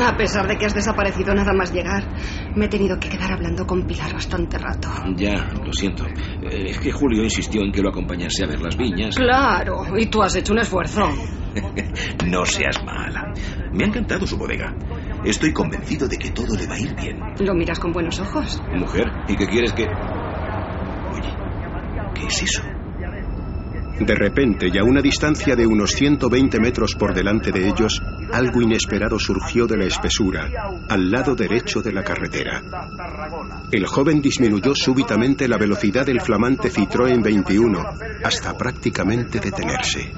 [0.00, 2.04] A pesar de que has desaparecido nada más llegar,
[2.54, 4.88] me he tenido que quedar hablando con Pilar bastante rato.
[5.16, 6.06] Ya, lo siento.
[6.06, 9.16] Eh, Es que Julio insistió en que lo acompañase a ver las viñas.
[9.16, 11.02] Claro, y tú has hecho un esfuerzo.
[12.26, 13.32] No seas mala.
[13.72, 14.74] Me ha encantado su bodega.
[15.24, 17.18] Estoy convencido de que todo le va a ir bien.
[17.40, 18.62] Lo miras con buenos ojos.
[18.74, 19.84] Mujer, ¿y qué quieres que...?
[19.84, 21.34] Oye,
[22.14, 22.62] ¿qué es eso?
[24.00, 28.00] De repente, y a una distancia de unos 120 metros por delante de ellos,
[28.32, 30.48] algo inesperado surgió de la espesura,
[30.88, 32.62] al lado derecho de la carretera.
[33.72, 37.84] El joven disminuyó súbitamente la velocidad del flamante Citroën 21
[38.22, 40.12] hasta prácticamente detenerse.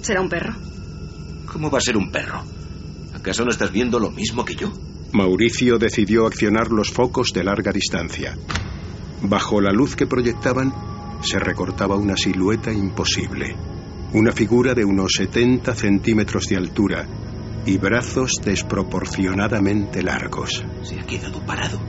[0.00, 0.54] ¿Será un perro?
[1.44, 2.42] ¿Cómo va a ser un perro?
[3.14, 4.72] ¿Acaso no estás viendo lo mismo que yo?
[5.12, 8.36] Mauricio decidió accionar los focos de larga distancia.
[9.22, 10.72] Bajo la luz que proyectaban,
[11.22, 13.56] se recortaba una silueta imposible.
[14.12, 17.06] Una figura de unos 70 centímetros de altura
[17.66, 20.64] y brazos desproporcionadamente largos.
[20.82, 21.80] Se ha quedado parado.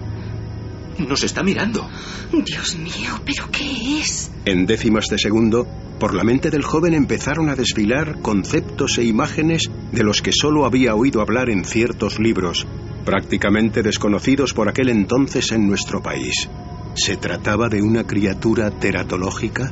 [0.98, 1.88] Nos está mirando.
[2.44, 4.32] Dios mío, ¿pero qué es?
[4.44, 5.66] En décimas de segundo,
[6.00, 10.66] por la mente del joven empezaron a desfilar conceptos e imágenes de los que solo
[10.66, 12.68] había oído hablar en ciertos libros,
[13.06, 16.50] prácticamente desconocidos por aquel entonces en nuestro país.
[16.96, 19.72] ¿Se trataba de una criatura teratológica?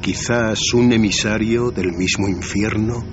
[0.00, 3.04] ¿Quizás un emisario del mismo infierno?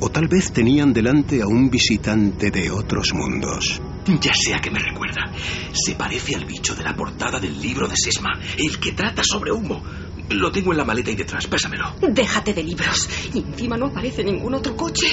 [0.00, 3.80] ¿O tal vez tenían delante a un visitante de otros mundos?
[4.20, 5.32] Ya sé a qué me recuerda.
[5.72, 9.52] Se parece al bicho de la portada del libro de Sesma, el que trata sobre
[9.52, 9.82] humo.
[10.30, 11.94] Lo tengo en la maleta y detrás, pásamelo.
[12.00, 13.08] Déjate de libros.
[13.32, 15.06] Y encima no aparece ningún otro coche.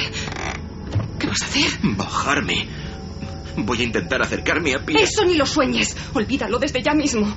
[1.20, 1.72] ¿Qué vas a hacer?
[1.96, 2.83] Bajarme.
[3.66, 5.04] Voy a intentar acercarme a Pilar.
[5.04, 5.96] Eso ni lo sueñes.
[6.14, 7.36] Olvídalo desde ya mismo.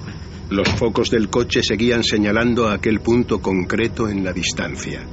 [0.50, 5.04] Los focos del coche seguían señalando a aquel punto concreto en la distancia.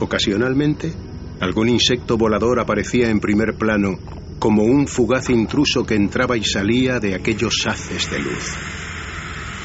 [0.00, 0.92] Ocasionalmente,
[1.40, 3.98] algún insecto volador aparecía en primer plano,
[4.38, 8.54] como un fugaz intruso que entraba y salía de aquellos haces de luz.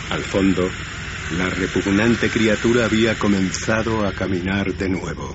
[0.10, 0.70] Al fondo,
[1.38, 5.34] la repugnante criatura había comenzado a caminar de nuevo.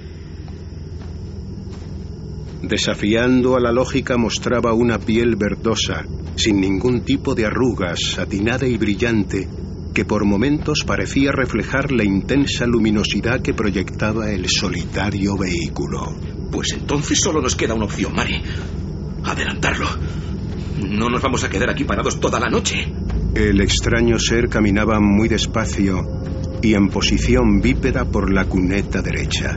[2.63, 6.05] Desafiando a la lógica mostraba una piel verdosa,
[6.35, 9.49] sin ningún tipo de arrugas, satinada y brillante,
[9.95, 16.17] que por momentos parecía reflejar la intensa luminosidad que proyectaba el solitario vehículo.
[16.51, 18.43] Pues entonces solo nos queda una opción, Mari.
[19.25, 19.87] Adelantarlo.
[20.89, 22.77] No nos vamos a quedar aquí parados toda la noche.
[23.35, 26.05] El extraño ser caminaba muy despacio
[26.61, 29.57] y en posición bípeda por la cuneta derecha.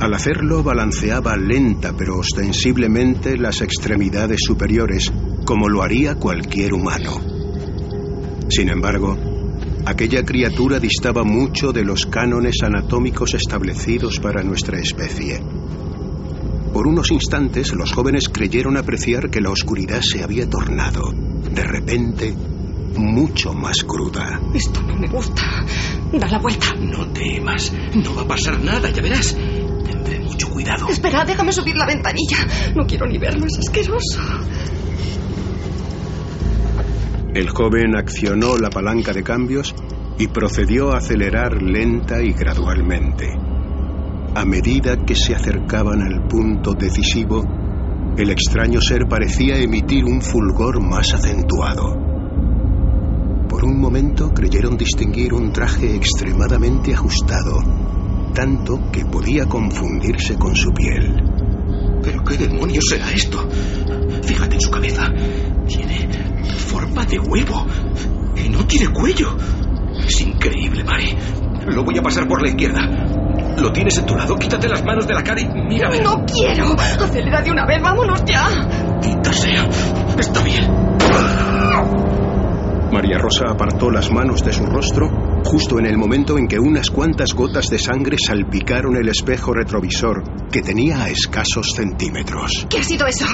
[0.00, 5.12] Al hacerlo balanceaba lenta pero ostensiblemente las extremidades superiores,
[5.44, 7.20] como lo haría cualquier humano.
[8.48, 9.16] Sin embargo,
[9.86, 15.42] aquella criatura distaba mucho de los cánones anatómicos establecidos para nuestra especie.
[16.72, 22.36] Por unos instantes los jóvenes creyeron apreciar que la oscuridad se había tornado, de repente,
[22.96, 24.40] mucho más cruda.
[24.54, 25.42] Esto no me gusta.
[26.12, 26.74] Da la vuelta.
[26.80, 27.72] No temas.
[27.94, 29.36] No va a pasar nada, ya verás.
[29.90, 30.88] Tendré mucho cuidado.
[30.88, 32.36] Espera, déjame subir la ventanilla.
[32.76, 34.20] No quiero ni verlo, es asqueroso.
[37.34, 39.74] El joven accionó la palanca de cambios
[40.18, 43.28] y procedió a acelerar lenta y gradualmente.
[44.34, 47.44] A medida que se acercaban al punto decisivo,
[48.16, 51.96] el extraño ser parecía emitir un fulgor más acentuado.
[53.48, 57.87] Por un momento creyeron distinguir un traje extremadamente ajustado,
[58.38, 61.12] tanto que podía confundirse con su piel.
[62.04, 63.36] ¿Pero qué demonios será esto?
[64.22, 65.08] Fíjate en su cabeza.
[65.66, 66.08] Tiene
[66.56, 67.66] forma de huevo
[68.36, 69.36] y no tiene cuello.
[70.06, 71.16] Es increíble, Mari.
[71.66, 72.80] Lo voy a pasar por la izquierda.
[73.60, 74.36] Lo tienes en tu lado.
[74.36, 76.00] Quítate las manos de la cara y mírame.
[76.00, 76.76] No quiero.
[76.78, 77.82] Acelera de una vez.
[77.82, 78.46] Vámonos ya.
[79.02, 79.68] Quita sea.
[80.16, 82.07] Está bien.
[82.92, 85.10] María Rosa apartó las manos de su rostro
[85.44, 90.22] justo en el momento en que unas cuantas gotas de sangre salpicaron el espejo retrovisor
[90.50, 92.66] que tenía a escasos centímetros.
[92.68, 93.26] ¿Qué ha sido eso?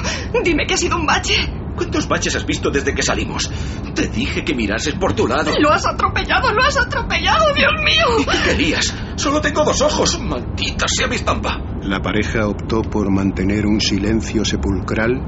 [0.42, 1.34] Dime que ha sido un bache.
[1.76, 3.50] ¿Cuántos baches has visto desde que salimos?
[3.94, 5.50] Te dije que mirases por tu lado.
[5.60, 8.20] Lo has atropellado, lo has atropellado, Dios mío.
[8.20, 8.94] ¿Y qué querías?
[9.16, 10.20] Solo tengo dos ojos.
[10.20, 11.58] Maldita sea mi estampa.
[11.82, 15.20] La pareja optó por mantener un silencio sepulcral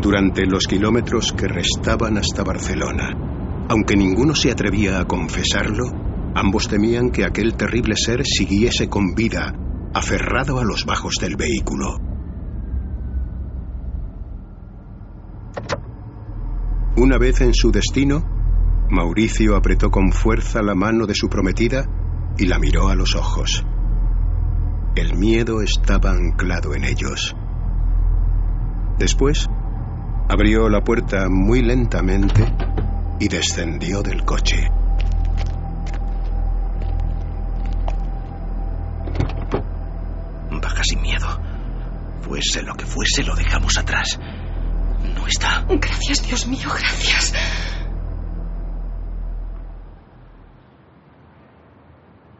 [0.00, 3.33] durante los kilómetros que restaban hasta Barcelona.
[3.68, 5.84] Aunque ninguno se atrevía a confesarlo,
[6.34, 9.54] ambos temían que aquel terrible ser siguiese con vida,
[9.94, 11.96] aferrado a los bajos del vehículo.
[16.96, 18.22] Una vez en su destino,
[18.90, 21.86] Mauricio apretó con fuerza la mano de su prometida
[22.36, 23.64] y la miró a los ojos.
[24.94, 27.34] El miedo estaba anclado en ellos.
[28.98, 29.48] Después,
[30.28, 32.52] abrió la puerta muy lentamente
[33.18, 34.68] y descendió del coche.
[40.50, 41.26] Baja sin miedo.
[42.22, 44.18] Fuese lo que fuese, lo dejamos atrás.
[45.14, 45.64] No está.
[45.68, 47.34] Gracias, Dios mío, gracias.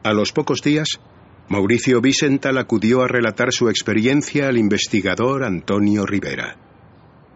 [0.02, 1.00] A los pocos días,
[1.48, 6.56] Mauricio Vicental acudió a relatar su experiencia al investigador Antonio Rivera.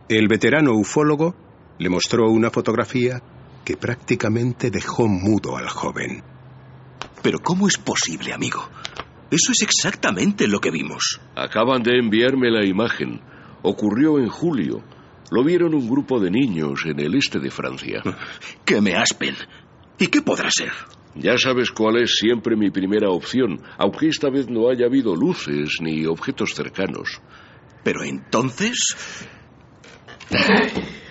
[0.08, 1.34] El veterano ufólogo
[1.78, 3.22] le mostró una fotografía
[3.64, 6.22] que prácticamente dejó mudo al joven.
[7.22, 8.68] Pero ¿cómo es posible, amigo?
[9.30, 11.20] Eso es exactamente lo que vimos.
[11.36, 13.20] Acaban de enviarme la imagen.
[13.62, 14.82] Ocurrió en julio.
[15.30, 18.02] Lo vieron un grupo de niños en el este de Francia.
[18.64, 19.34] Que me aspen.
[19.98, 20.72] ¿Y qué podrá ser?
[21.14, 25.78] Ya sabes cuál es siempre mi primera opción, aunque esta vez no haya habido luces
[25.80, 27.20] ni objetos cercanos.
[27.82, 28.78] Pero entonces...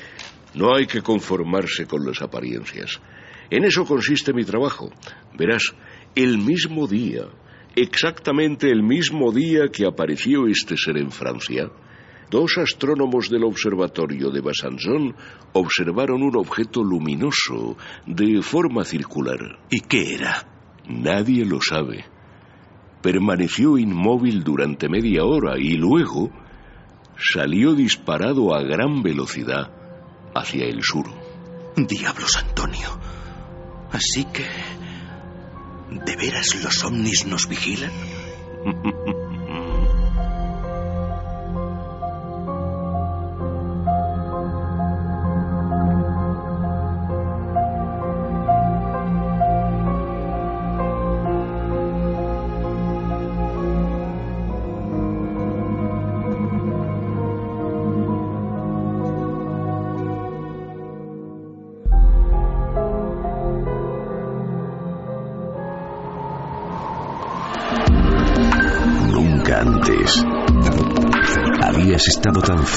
[0.57, 2.99] No hay que conformarse con las apariencias.
[3.51, 4.89] En eso consiste mi trabajo.
[5.37, 5.75] Verás,
[6.15, 7.25] el mismo día,
[7.75, 11.69] exactamente el mismo día que apareció este ser en Francia,
[12.31, 15.15] dos astrónomos del observatorio de Besançon
[15.53, 17.77] observaron un objeto luminoso
[18.07, 19.59] de forma circular.
[19.69, 20.47] ¿Y qué era?
[20.89, 22.03] Nadie lo sabe.
[23.03, 26.31] Permaneció inmóvil durante media hora y luego
[27.15, 29.76] salió disparado a gran velocidad
[30.39, 31.07] hacia el sur.
[31.75, 32.99] Diablos, Antonio.
[33.91, 34.45] Así que...
[35.89, 37.91] ¿De veras los ovnis nos vigilan?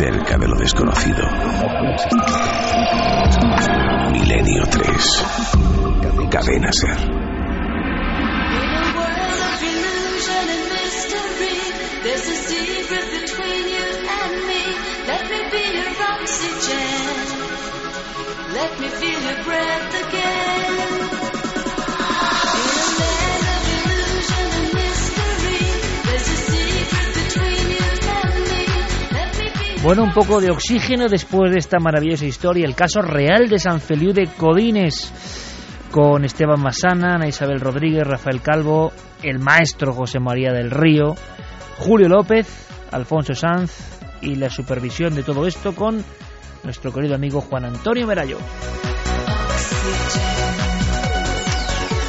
[0.01, 1.29] cerca de lo desconocido.
[4.13, 5.25] Milenio 3.
[6.31, 6.97] Cadena Ser.
[18.53, 20.70] Let me feel your breath again.
[29.83, 33.81] Bueno, un poco de oxígeno después de esta maravillosa historia, el caso real de San
[33.81, 35.11] Feliu de Codines,
[35.91, 38.93] con Esteban Masana, Ana Isabel Rodríguez, Rafael Calvo,
[39.23, 41.15] el maestro José María del Río,
[41.79, 42.47] Julio López,
[42.93, 43.73] Alfonso Sanz
[44.21, 46.05] y la supervisión de todo esto con
[46.63, 48.37] nuestro querido amigo Juan Antonio Merayo.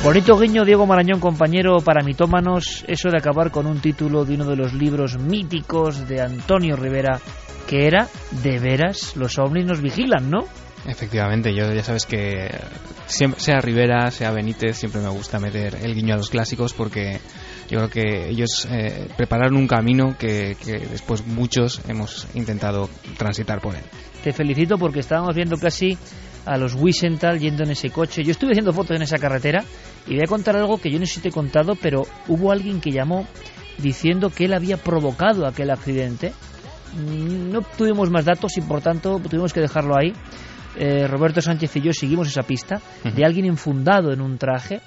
[0.03, 4.45] Bonito guiño, Diego Marañón, compañero para mitómanos, eso de acabar con un título de uno
[4.45, 7.19] de los libros míticos de Antonio Rivera,
[7.67, 8.07] que era
[8.43, 10.39] De veras, los ovnis nos vigilan, ¿no?
[10.87, 12.49] Efectivamente, yo ya sabes que
[13.05, 17.19] siempre, sea Rivera, sea Benítez, siempre me gusta meter el guiño a los clásicos porque
[17.69, 23.61] yo creo que ellos eh, prepararon un camino que, que después muchos hemos intentado transitar
[23.61, 23.83] por él.
[24.23, 25.95] Te felicito porque estábamos viendo casi
[26.45, 28.23] a los Wiesenthal yendo en ese coche.
[28.23, 29.63] Yo estuve haciendo fotos en esa carretera
[30.07, 32.51] y voy a contar algo que yo no sé si te he contado, pero hubo
[32.51, 33.27] alguien que llamó
[33.77, 36.33] diciendo que él había provocado aquel accidente.
[36.95, 40.13] Mm, No tuvimos más datos y por tanto tuvimos que dejarlo ahí.
[40.77, 44.79] Eh, Roberto Sánchez y yo seguimos esa pista de alguien enfundado en un traje,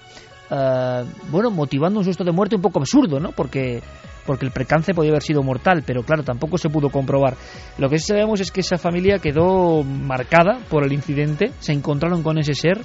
[0.51, 3.33] eh, bueno, motivando un susto de muerte un poco absurdo, ¿no?
[3.33, 3.83] Porque
[4.27, 7.37] porque el precance podía haber sido mortal, pero claro, tampoco se pudo comprobar.
[7.79, 12.23] Lo que sí sabemos es que esa familia quedó marcada por el incidente, se encontraron
[12.23, 12.81] con ese ser.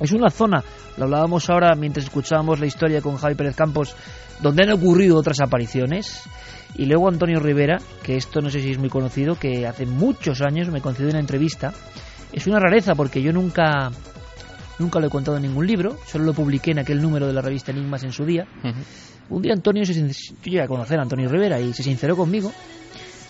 [0.00, 0.62] Es una zona,
[0.96, 3.96] lo hablábamos ahora mientras escuchábamos la historia con Javi Pérez Campos,
[4.40, 6.22] donde han ocurrido otras apariciones.
[6.76, 10.42] Y luego Antonio Rivera, que esto no sé si es muy conocido, que hace muchos
[10.42, 11.72] años me concedió una entrevista.
[12.32, 13.90] Es una rareza porque yo nunca
[14.78, 17.40] nunca lo he contado en ningún libro, solo lo publiqué en aquel número de la
[17.40, 18.46] revista Enigmas en su día.
[19.30, 19.94] Un día Antonio, se,
[20.44, 22.52] yo a conocer a Antonio Rivera y se sinceró conmigo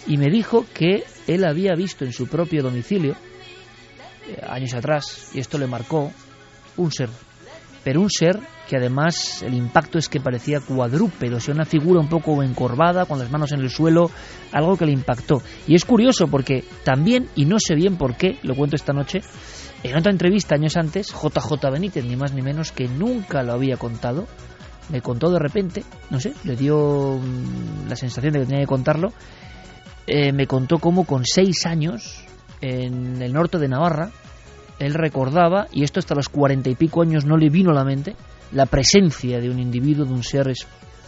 [0.07, 3.15] y me dijo que él había visto en su propio domicilio,
[4.29, 6.11] eh, años atrás, y esto le marcó,
[6.77, 7.11] un ser.
[7.85, 8.39] Pero un ser
[8.69, 13.07] que además el impacto es que parecía cuadrúpedo, o sea, una figura un poco encorvada,
[13.07, 14.11] con las manos en el suelo,
[14.53, 15.43] algo que le impactó.
[15.67, 19.21] Y es curioso porque también, y no sé bien por qué, lo cuento esta noche,
[19.83, 23.77] en otra entrevista años antes, JJ Benítez, ni más ni menos, que nunca lo había
[23.77, 24.27] contado,
[24.89, 28.67] me contó de repente, no sé, le dio mm, la sensación de que tenía que
[28.67, 29.13] contarlo,
[30.07, 32.25] eh, me contó cómo con seis años,
[32.61, 34.11] en el norte de Navarra,
[34.79, 37.85] él recordaba, y esto hasta los cuarenta y pico años no le vino a la
[37.85, 38.17] mente,
[38.53, 40.53] la presencia de un individuo, de un ser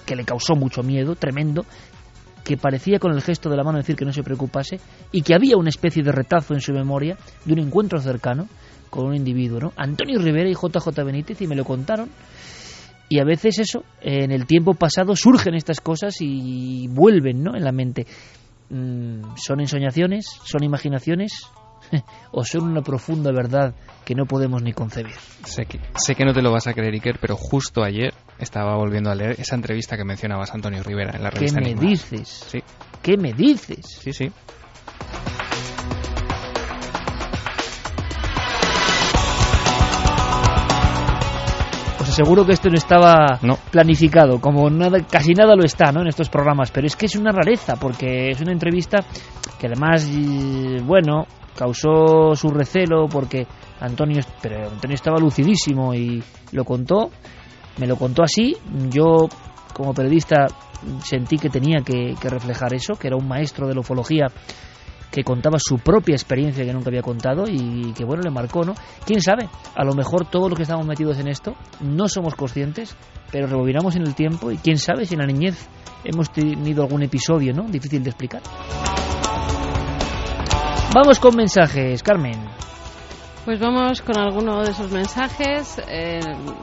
[0.05, 1.65] que le causó mucho miedo, tremendo,
[2.45, 4.81] que parecía con el gesto de la mano decir que no se preocupase,
[5.13, 8.49] y que había una especie de retazo en su memoria de un encuentro cercano
[8.91, 9.73] con un individuo, ¿no?
[9.77, 12.11] Antonio Rivera y JJ Benítez, y me lo contaron,
[13.11, 17.57] y a veces eso, en el tiempo pasado surgen estas cosas y vuelven ¿no?
[17.57, 18.07] en la mente.
[18.71, 20.27] Mm, ¿Son ensoñaciones?
[20.45, 21.33] ¿Son imaginaciones?
[22.31, 23.75] ¿O son una profunda verdad
[24.05, 25.17] que no podemos ni concebir?
[25.45, 28.77] Sé que, sé que no te lo vas a creer, Iker, pero justo ayer estaba
[28.77, 31.91] volviendo a leer esa entrevista que mencionabas Antonio Rivera en la ¿Qué revista me Enigma.
[31.91, 32.29] dices?
[32.49, 32.63] Sí.
[33.03, 33.87] ¿Qué me dices?
[33.87, 34.31] Sí, sí.
[42.11, 43.39] Aseguro que esto no estaba
[43.71, 46.03] planificado, como nada, casi nada lo está ¿no?
[46.03, 48.99] en estos programas, pero es que es una rareza, porque es una entrevista
[49.59, 50.09] que además,
[50.85, 51.27] bueno,
[51.57, 53.47] causó su recelo porque
[53.81, 56.23] Antonio, pero Antonio estaba lucidísimo y
[56.53, 57.11] lo contó,
[57.79, 58.57] me lo contó así,
[58.91, 59.29] yo
[59.73, 60.47] como periodista
[61.03, 64.27] sentí que tenía que, que reflejar eso, que era un maestro de la ufología
[65.11, 68.75] que contaba su propia experiencia que nunca había contado y que bueno le marcó, ¿no?
[69.05, 69.49] ¿Quién sabe?
[69.75, 72.97] A lo mejor todos los que estamos metidos en esto no somos conscientes,
[73.31, 75.69] pero rebobinamos en el tiempo y quién sabe si en la niñez
[76.05, 77.65] hemos tenido algún episodio, ¿no?
[77.65, 78.43] Difícil de explicar.
[80.93, 82.50] Vamos con mensajes, Carmen.
[83.51, 85.83] Pues vamos con alguno de esos mensajes.
[85.89, 86.21] Eh,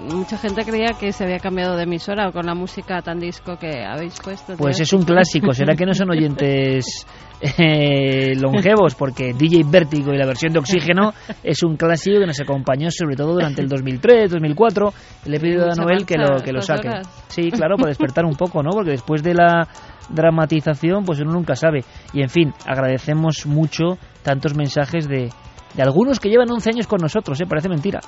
[0.10, 3.84] mucha gente creía que se había cambiado de emisora con la música tan disco que
[3.84, 4.56] habéis puesto.
[4.56, 7.06] Pues es un clásico, será que no son oyentes
[7.42, 11.12] eh, longevos, porque DJ Vértigo y la versión de Oxígeno
[11.44, 14.94] es un clásico que nos acompañó sobre todo durante el 2003, 2004.
[15.26, 16.88] Le he pedido a Noel que lo, que lo saque.
[16.88, 17.26] horas.
[17.28, 18.70] Sí, claro, para despertar un poco, ¿no?
[18.72, 19.68] Porque después de la
[20.08, 21.84] dramatización, pues uno nunca sabe.
[22.14, 25.32] Y en fin, agradecemos mucho tantos mensajes de,
[25.78, 27.46] de algunos que llevan 11 años con nosotros, ¿eh?
[27.48, 28.02] Parece mentira.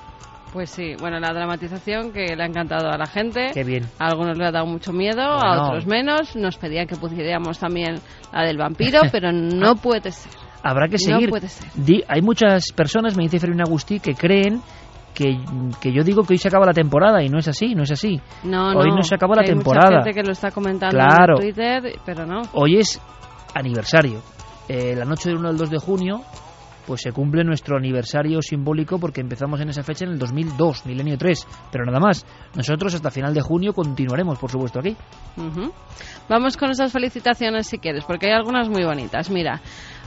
[0.51, 3.51] Pues sí, bueno, la dramatización que le ha encantado a la gente.
[3.53, 3.85] Qué bien.
[3.99, 5.67] A algunos le ha dado mucho miedo, a Bueno.
[5.67, 6.35] otros menos.
[6.35, 7.95] Nos pedían que pusiéramos también
[8.33, 10.31] la del vampiro, pero no puede ser.
[10.63, 11.29] Habrá que No seguir.
[11.29, 11.69] puede ser.
[11.75, 14.59] Di- hay muchas personas, me dice Fermín Agustí, que creen
[15.13, 15.37] que,
[15.79, 17.91] que yo digo que hoy se acaba la temporada y no es así, no es
[17.91, 18.19] así.
[18.43, 19.97] No, hoy no, no se acaba la hay temporada.
[19.97, 21.35] Mucha gente que lo está comentando Claro.
[21.35, 22.41] en Twitter, pero no.
[22.53, 22.99] Hoy es
[23.53, 24.21] aniversario.
[24.67, 26.21] Eh, la noche del 1 al 2 de junio,
[26.89, 31.19] pues se cumple nuestro aniversario simbólico porque empezamos en esa fecha en el 2002, milenio
[31.19, 31.47] 3.
[31.71, 32.25] Pero nada más,
[32.55, 34.97] nosotros hasta final de junio continuaremos, por supuesto, aquí.
[36.27, 39.29] Vamos con esas felicitaciones si quieres, porque hay algunas muy bonitas.
[39.29, 39.61] Mira,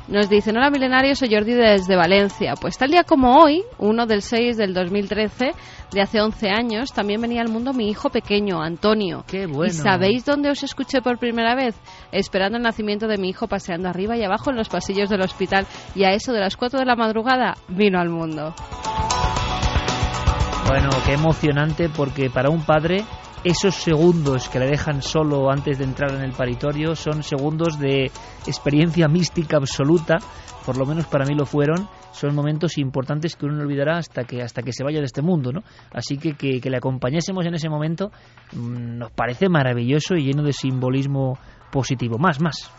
[0.08, 2.54] nos dicen, hola milenario, soy Jordi desde Valencia.
[2.60, 5.52] Pues tal día como hoy, 1 del 6 del 2013,
[5.92, 9.24] de hace 11 años, también venía al mundo mi hijo pequeño, Antonio.
[9.26, 9.66] Qué bueno.
[9.66, 11.76] ¿Y sabéis dónde os escuché por primera vez?
[12.10, 15.66] Esperando el nacimiento de mi hijo paseando arriba y abajo en los pasillos del hospital.
[15.94, 18.54] Y a eso de las 4 de la madrugada vino al mundo.
[20.66, 23.04] Bueno, qué emocionante porque para un padre
[23.44, 28.10] esos segundos que le dejan solo antes de entrar en el paritorio son segundos de
[28.47, 30.19] experiencia mística absoluta,
[30.64, 34.24] por lo menos para mí lo fueron, son momentos importantes que uno no olvidará hasta
[34.24, 35.62] que hasta que se vaya de este mundo, ¿no?
[35.93, 38.12] Así que que, le acompañásemos en ese momento
[38.52, 41.39] mm, nos parece maravilloso y lleno de simbolismo
[41.73, 42.19] positivo.
[42.19, 42.70] Más, más.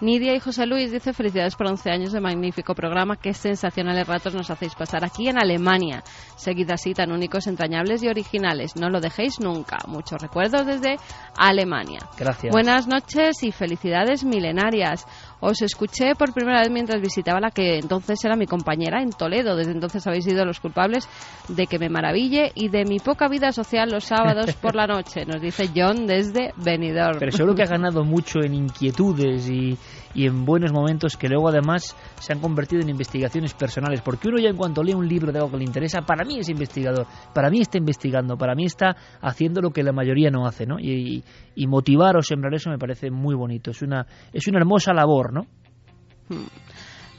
[0.00, 3.16] Nidia y José Luis dice felicidades por 11 años de magnífico programa.
[3.16, 6.04] Qué sensacionales ratos nos hacéis pasar aquí en Alemania.
[6.36, 8.76] Seguid así tan únicos, entrañables y originales.
[8.76, 9.78] No lo dejéis nunca.
[9.88, 10.98] Muchos recuerdos desde
[11.36, 11.98] Alemania.
[12.16, 12.52] Gracias.
[12.52, 15.04] Buenas noches y felicidades milenarias.
[15.40, 19.54] Os escuché por primera vez mientras visitaba la que entonces era mi compañera en Toledo.
[19.56, 21.08] Desde entonces habéis sido los culpables
[21.48, 25.24] de que me maraville y de mi poca vida social los sábados por la noche.
[25.26, 27.18] Nos dice John desde Benidorm.
[27.18, 29.78] Pero seguro que ha ganado mucho en inquietudes y,
[30.14, 34.00] y en buenos momentos que luego además se han convertido en investigaciones personales.
[34.00, 36.38] Porque uno ya en cuanto lee un libro de algo que le interesa, para mí
[36.40, 40.46] es investigador, para mí está investigando, para mí está haciendo lo que la mayoría no
[40.46, 40.80] hace, ¿no?
[40.80, 41.22] Y,
[41.54, 43.70] y motivar o sembrar eso me parece muy bonito.
[43.70, 45.46] Es una, es una hermosa labor, ¿no?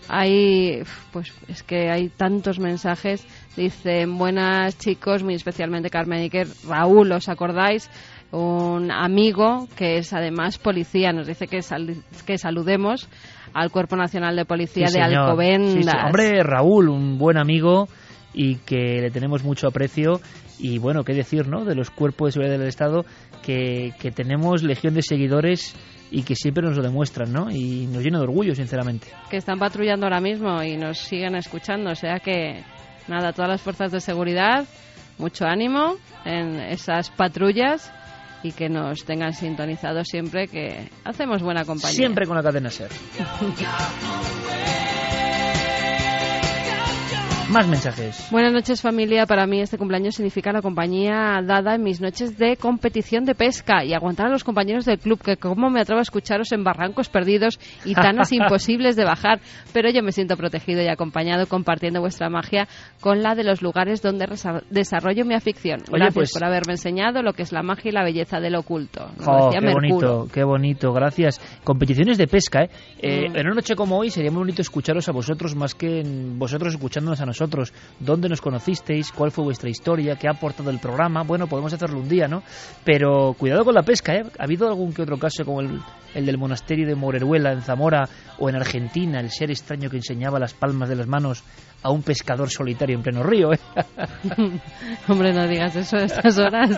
[0.07, 0.81] Hay,
[1.11, 3.25] pues es que hay tantos mensajes.
[3.55, 7.89] Dicen, buenas chicos, muy especialmente Carmen Iker, Raúl, ¿os acordáis?
[8.31, 13.07] Un amigo que es además policía, nos dice que, sal- que saludemos
[13.53, 15.03] al Cuerpo Nacional de Policía Sí, de.
[15.03, 15.73] Alcobendas.
[15.73, 15.89] Sí, sí.
[16.05, 17.87] Hombre, Raúl, un buen amigo
[18.33, 20.21] y que le tenemos mucho aprecio.
[20.59, 21.65] Y bueno, qué decir, ¿no?
[21.65, 23.05] De los cuerpos de seguridad del Estado,
[23.43, 25.75] que, que tenemos legión de seguidores
[26.11, 27.49] y que siempre nos lo demuestran, ¿no?
[27.51, 29.07] Y nos llena de orgullo, sinceramente.
[29.29, 31.91] que están patrullando ahora mismo y nos siguen escuchando.
[31.91, 32.63] O sea que,
[33.07, 34.65] nada, todas las fuerzas de seguridad,
[35.17, 37.91] mucho ánimo en esas patrullas
[38.41, 41.95] y que nos tengan sintonizados siempre, que hacemos buena compañía.
[41.95, 42.89] Siempre con la cadena SER.
[47.51, 48.27] Más mensajes.
[48.29, 52.57] Buenas noches familia, para mí este cumpleaños significa la compañía dada en mis noches de
[52.57, 56.03] competición de pesca y aguantar a los compañeros del club que como me atrevo a
[56.03, 59.39] escucharos en barrancos perdidos y tanas imposibles de bajar,
[59.73, 62.67] pero yo me siento protegido y acompañado compartiendo vuestra magia
[63.01, 64.27] con la de los lugares donde
[64.69, 65.79] desarrollo mi afición.
[65.91, 68.55] Oye, Gracias pues- por haberme enseñado lo que es la magia y la belleza del
[68.55, 69.07] oculto.
[69.17, 69.95] Decía qué Mercurio.
[69.95, 71.41] bonito, qué bonito, gracias.
[71.63, 72.69] Competiciones de pesca, ¿eh?
[72.99, 73.35] Eh, Mm.
[73.37, 76.03] En una noche como hoy sería muy bonito escucharos a vosotros más que
[76.37, 77.38] vosotros escuchándonos a nosotros.
[77.99, 79.11] ¿Dónde nos conocisteis?
[79.11, 80.15] ¿Cuál fue vuestra historia?
[80.15, 81.23] ¿Qué ha aportado el programa?
[81.23, 82.43] Bueno, podemos hacerlo un día, ¿no?
[82.83, 84.23] Pero cuidado con la pesca, ¿eh?
[84.37, 85.79] ¿Ha habido algún que otro caso como el,
[86.13, 90.39] el del monasterio de Moreruela en Zamora o en Argentina, el ser extraño que enseñaba
[90.39, 91.43] las palmas de las manos
[91.81, 93.59] a un pescador solitario en pleno río, ¿eh?
[95.07, 96.71] Hombre, no digas eso a estas horas.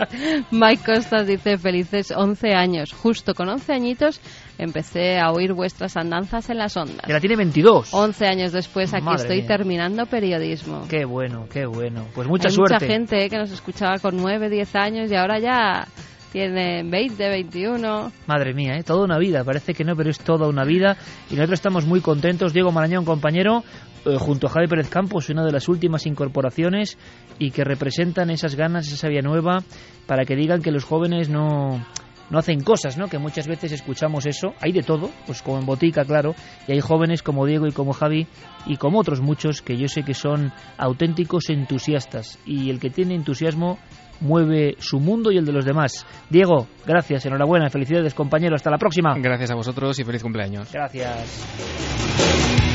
[0.50, 2.92] Mike Costas dice, felices 11 años.
[2.92, 4.20] Justo con 11 añitos
[4.58, 7.04] empecé a oír vuestras andanzas en las ondas.
[7.04, 7.92] Que la tiene 22.
[7.92, 9.46] 11 años después aquí Madre estoy mía.
[9.48, 10.86] terminando periodismo.
[10.88, 12.06] Qué bueno, qué bueno.
[12.14, 12.74] Pues mucha Hay suerte.
[12.74, 15.88] mucha gente eh, que nos escuchaba con 9, 10 años y ahora ya
[16.32, 18.12] tienen 20, 21.
[18.26, 18.82] Madre mía, ¿eh?
[18.82, 20.96] toda una vida, parece que no, pero es toda una vida
[21.30, 22.52] y nosotros estamos muy contentos.
[22.52, 23.62] Diego Marañón, compañero,
[24.06, 26.96] eh, junto a Javi Pérez Campos, una de las últimas incorporaciones
[27.38, 29.62] y que representan esas ganas, esa vía nueva,
[30.06, 31.84] para que digan que los jóvenes no,
[32.30, 33.08] no hacen cosas, ¿no?
[33.08, 36.34] Que muchas veces escuchamos eso, hay de todo, pues como en Botica, claro,
[36.66, 38.26] y hay jóvenes como Diego y como Javi
[38.64, 43.14] y como otros muchos que yo sé que son auténticos entusiastas y el que tiene
[43.14, 43.78] entusiasmo
[44.22, 46.06] mueve su mundo y el de los demás.
[46.30, 49.14] Diego, gracias, enhorabuena, felicidades compañero, hasta la próxima.
[49.18, 50.72] Gracias a vosotros y feliz cumpleaños.
[50.72, 52.71] Gracias.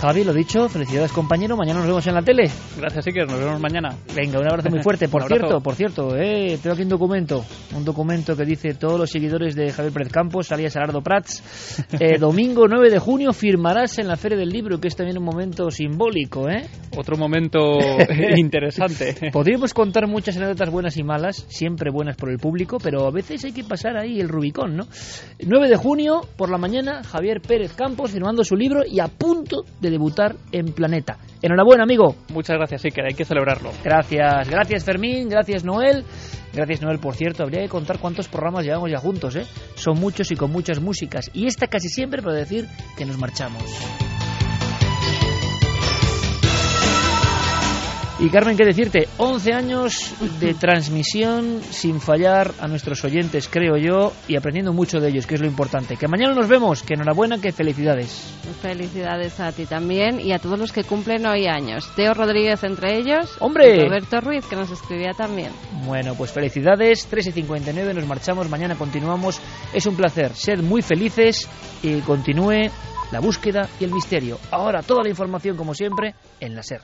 [0.00, 2.50] Javi, lo dicho, felicidades compañero, mañana nos vemos en la tele.
[2.76, 3.96] Gracias, Iker, nos vemos mañana.
[4.14, 5.08] Venga, un abrazo muy fuerte.
[5.14, 7.44] Por cierto, por cierto, eh, tengo aquí un documento,
[7.74, 12.18] un documento que dice todos los seguidores de Javier Pérez Campos, alias Gerardo Prats, eh,
[12.18, 15.70] domingo 9 de junio firmarás en la Feria del Libro, que es también un momento
[15.70, 16.66] simbólico, ¿eh?
[16.96, 17.78] Otro momento
[18.36, 19.30] interesante.
[19.32, 23.44] Podríamos contar muchas anécdotas buenas y malas, siempre buenas por el público, pero a veces
[23.44, 24.86] hay que pasar ahí el Rubicón, ¿no?
[25.44, 29.64] 9 de junio, por la mañana, Javier Pérez Campos firmando su libro y a punto
[29.84, 31.18] de debutar en Planeta.
[31.42, 32.16] Enhorabuena, amigo.
[32.32, 33.70] Muchas gracias, Iker, hay que celebrarlo.
[33.84, 36.04] Gracias, gracias Fermín, gracias Noel.
[36.52, 39.46] Gracias Noel, por cierto, habría que contar cuántos programas llevamos ya juntos, ¿eh?
[39.74, 41.30] Son muchos y con muchas músicas.
[41.34, 42.66] Y esta casi siempre para decir
[42.96, 43.62] que nos marchamos.
[48.16, 49.08] Y Carmen, ¿qué decirte?
[49.18, 55.08] 11 años de transmisión sin fallar a nuestros oyentes, creo yo, y aprendiendo mucho de
[55.08, 55.96] ellos, que es lo importante.
[55.96, 58.32] Que mañana nos vemos, que enhorabuena, que felicidades.
[58.62, 61.90] Felicidades a ti también y a todos los que cumplen hoy años.
[61.96, 63.36] Teo Rodríguez entre ellos.
[63.40, 63.74] ¡Hombre!
[63.76, 65.50] y Roberto Ruiz, que nos escribía también.
[65.84, 69.40] Bueno, pues felicidades, 3 y 59, nos marchamos, mañana continuamos.
[69.72, 71.48] Es un placer, sed muy felices
[71.82, 72.70] y continúe
[73.10, 74.38] la búsqueda y el misterio.
[74.52, 76.80] Ahora toda la información, como siempre, en la SER.